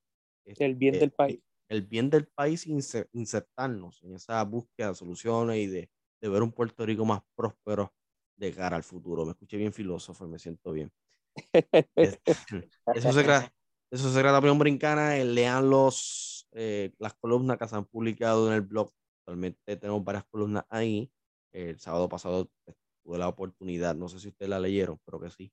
El 0.43 0.75
bien 0.75 0.95
este, 0.95 1.05
del 1.05 1.11
país. 1.13 1.39
El 1.69 1.81
bien 1.83 2.09
del 2.09 2.27
país, 2.27 2.67
insertarnos 3.13 4.03
en 4.03 4.15
esa 4.15 4.43
búsqueda 4.43 4.89
de 4.89 4.95
soluciones 4.95 5.57
y 5.59 5.67
de, 5.67 5.89
de 6.21 6.29
ver 6.29 6.43
un 6.43 6.51
Puerto 6.51 6.85
Rico 6.85 7.05
más 7.05 7.21
próspero 7.33 7.93
de 8.35 8.53
cara 8.53 8.75
al 8.75 8.83
futuro. 8.83 9.25
Me 9.25 9.31
escuché 9.31 9.55
bien 9.55 9.71
filósofo 9.71 10.25
y 10.25 10.29
me 10.29 10.39
siento 10.39 10.73
bien. 10.73 10.91
eso 11.95 13.13
se 13.13 13.23
trata, 13.23 13.53
eso 13.89 14.11
se 14.11 14.19
trata 14.19 14.39
Brincana. 14.39 15.17
Eh, 15.17 15.23
lean 15.23 15.69
los, 15.69 16.45
eh, 16.51 16.91
las 16.97 17.13
columnas 17.13 17.57
que 17.57 17.69
se 17.69 17.75
han 17.77 17.85
publicado 17.85 18.49
en 18.49 18.55
el 18.55 18.61
blog. 18.61 18.91
Actualmente 19.29 19.77
tenemos 19.77 20.03
varias 20.03 20.25
columnas 20.25 20.65
ahí. 20.69 21.11
El 21.53 21.79
sábado 21.79 22.09
pasado 22.09 22.49
pues, 22.65 22.75
tuve 23.03 23.19
la 23.19 23.27
oportunidad, 23.27 23.93
no 23.93 24.09
sé 24.09 24.19
si 24.19 24.29
ustedes 24.29 24.49
la 24.49 24.59
leyeron, 24.59 24.99
pero 25.05 25.19
que 25.19 25.29
sí. 25.29 25.51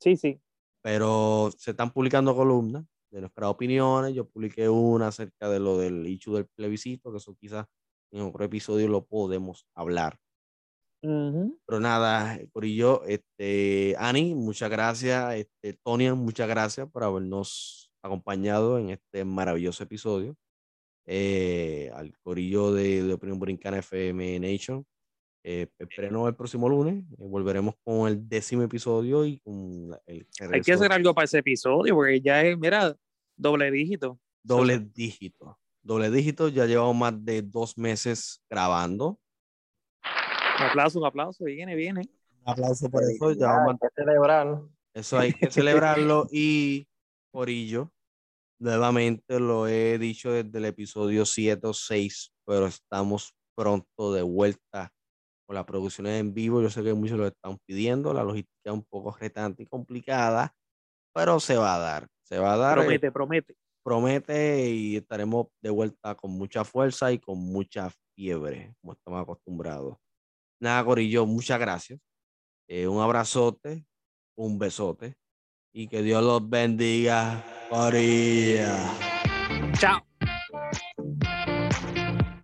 Sí, 0.00 0.16
sí. 0.16 0.40
Pero 0.82 1.50
se 1.54 1.72
están 1.72 1.92
publicando 1.92 2.34
columnas 2.34 2.86
de 3.10 3.20
nuestras 3.20 3.50
opiniones. 3.50 4.14
Yo 4.14 4.26
publiqué 4.26 4.70
una 4.70 5.08
acerca 5.08 5.50
de 5.50 5.60
lo 5.60 5.76
del 5.76 6.06
hecho 6.06 6.32
del 6.32 6.46
plebiscito, 6.46 7.10
que 7.10 7.18
eso 7.18 7.36
quizás 7.38 7.66
en 8.10 8.22
otro 8.22 8.42
episodio 8.42 8.88
lo 8.88 9.04
podemos 9.04 9.66
hablar. 9.74 10.18
Pero 11.02 11.80
nada, 11.80 12.40
yo 12.74 13.02
este, 13.06 13.96
Ani, 13.98 14.34
muchas 14.34 14.70
gracias, 14.70 15.34
este, 15.34 15.74
Tonian, 15.74 16.16
muchas 16.16 16.48
gracias 16.48 16.90
por 16.90 17.04
habernos 17.04 17.92
acompañado 18.02 18.78
en 18.78 18.90
este 18.90 19.26
maravilloso 19.26 19.84
episodio. 19.84 20.38
Eh, 21.10 21.90
al 21.94 22.12
corillo 22.18 22.70
de, 22.70 23.02
de 23.02 23.14
Opinión 23.14 23.38
Brincana 23.38 23.78
FM 23.78 24.40
Nation. 24.40 24.84
Eh, 25.42 25.66
el 25.78 26.34
próximo 26.34 26.68
lunes. 26.68 27.02
Eh, 27.12 27.14
volveremos 27.16 27.76
con 27.82 28.08
el 28.08 28.28
décimo 28.28 28.62
episodio 28.62 29.24
y 29.24 29.38
con 29.38 29.98
el. 30.04 30.26
Hay 30.52 30.60
que 30.60 30.74
hacer 30.74 30.92
algo 30.92 31.14
para 31.14 31.24
ese 31.24 31.38
episodio, 31.38 31.94
porque 31.94 32.20
ya 32.20 32.42
es, 32.42 32.58
mira, 32.58 32.94
doble 33.34 33.70
dígito. 33.70 34.20
Doble 34.42 34.80
dígito. 34.80 35.58
Doble 35.82 36.10
dígito, 36.10 36.48
ya 36.48 36.66
llevamos 36.66 36.96
más 36.96 37.24
de 37.24 37.40
dos 37.40 37.78
meses 37.78 38.42
grabando. 38.50 39.18
Un 40.58 40.66
aplauso, 40.66 40.98
un 40.98 41.06
aplauso, 41.06 41.44
viene, 41.44 41.74
viene. 41.74 42.02
Un 42.44 42.52
aplauso 42.52 42.90
por 42.90 43.02
eso. 43.02 43.32
Ya 43.32 43.46
vamos 43.46 43.76
a 43.80 43.88
celebrar. 43.94 44.60
Eso 44.92 45.18
hay 45.18 45.32
que 45.32 45.50
celebrarlo. 45.50 46.26
y 46.30 46.86
Corillo, 47.30 47.90
nuevamente 48.58 49.40
lo 49.40 49.68
he 49.68 49.98
dicho 49.98 50.32
desde 50.32 50.58
el 50.58 50.64
episodio 50.66 51.24
7 51.24 51.66
o 51.66 51.74
6, 51.74 52.32
pero 52.46 52.66
estamos 52.66 53.34
pronto 53.56 54.12
de 54.12 54.22
vuelta 54.22 54.92
con 55.46 55.54
las 55.54 55.64
producciones 55.64 56.20
en 56.20 56.34
vivo. 56.34 56.60
Yo 56.60 56.70
sé 56.70 56.82
que 56.82 56.94
muchos 56.94 57.18
lo 57.18 57.26
están 57.26 57.58
pidiendo. 57.66 58.12
La 58.12 58.24
logística 58.24 58.70
es 58.70 58.72
un 58.72 58.84
poco 58.84 59.16
retante 59.18 59.62
y 59.62 59.66
complicada, 59.66 60.54
pero 61.14 61.40
se 61.40 61.56
va 61.56 61.76
a 61.76 61.78
dar. 61.78 62.08
Se 62.22 62.38
va 62.38 62.54
a 62.54 62.56
dar. 62.56 62.78
Promete, 62.78 63.12
promete. 63.12 63.56
Promete 63.82 64.70
y 64.70 64.96
estaremos 64.96 65.46
de 65.62 65.70
vuelta 65.70 66.14
con 66.14 66.32
mucha 66.32 66.64
fuerza 66.64 67.10
y 67.12 67.18
con 67.18 67.38
mucha 67.38 67.90
fiebre, 68.14 68.74
como 68.80 68.92
estamos 68.92 69.22
acostumbrados. 69.22 69.96
Nada, 70.60 70.84
Corillo, 70.84 71.24
muchas 71.24 71.58
gracias. 71.58 72.00
Eh, 72.68 72.86
un 72.86 73.00
abrazote, 73.00 73.86
un 74.36 74.58
besote 74.58 75.16
y 75.72 75.88
que 75.88 76.02
Dios 76.02 76.22
los 76.22 76.48
bendiga. 76.48 77.44
Corillo. 77.70 78.68
Chao. 79.78 80.02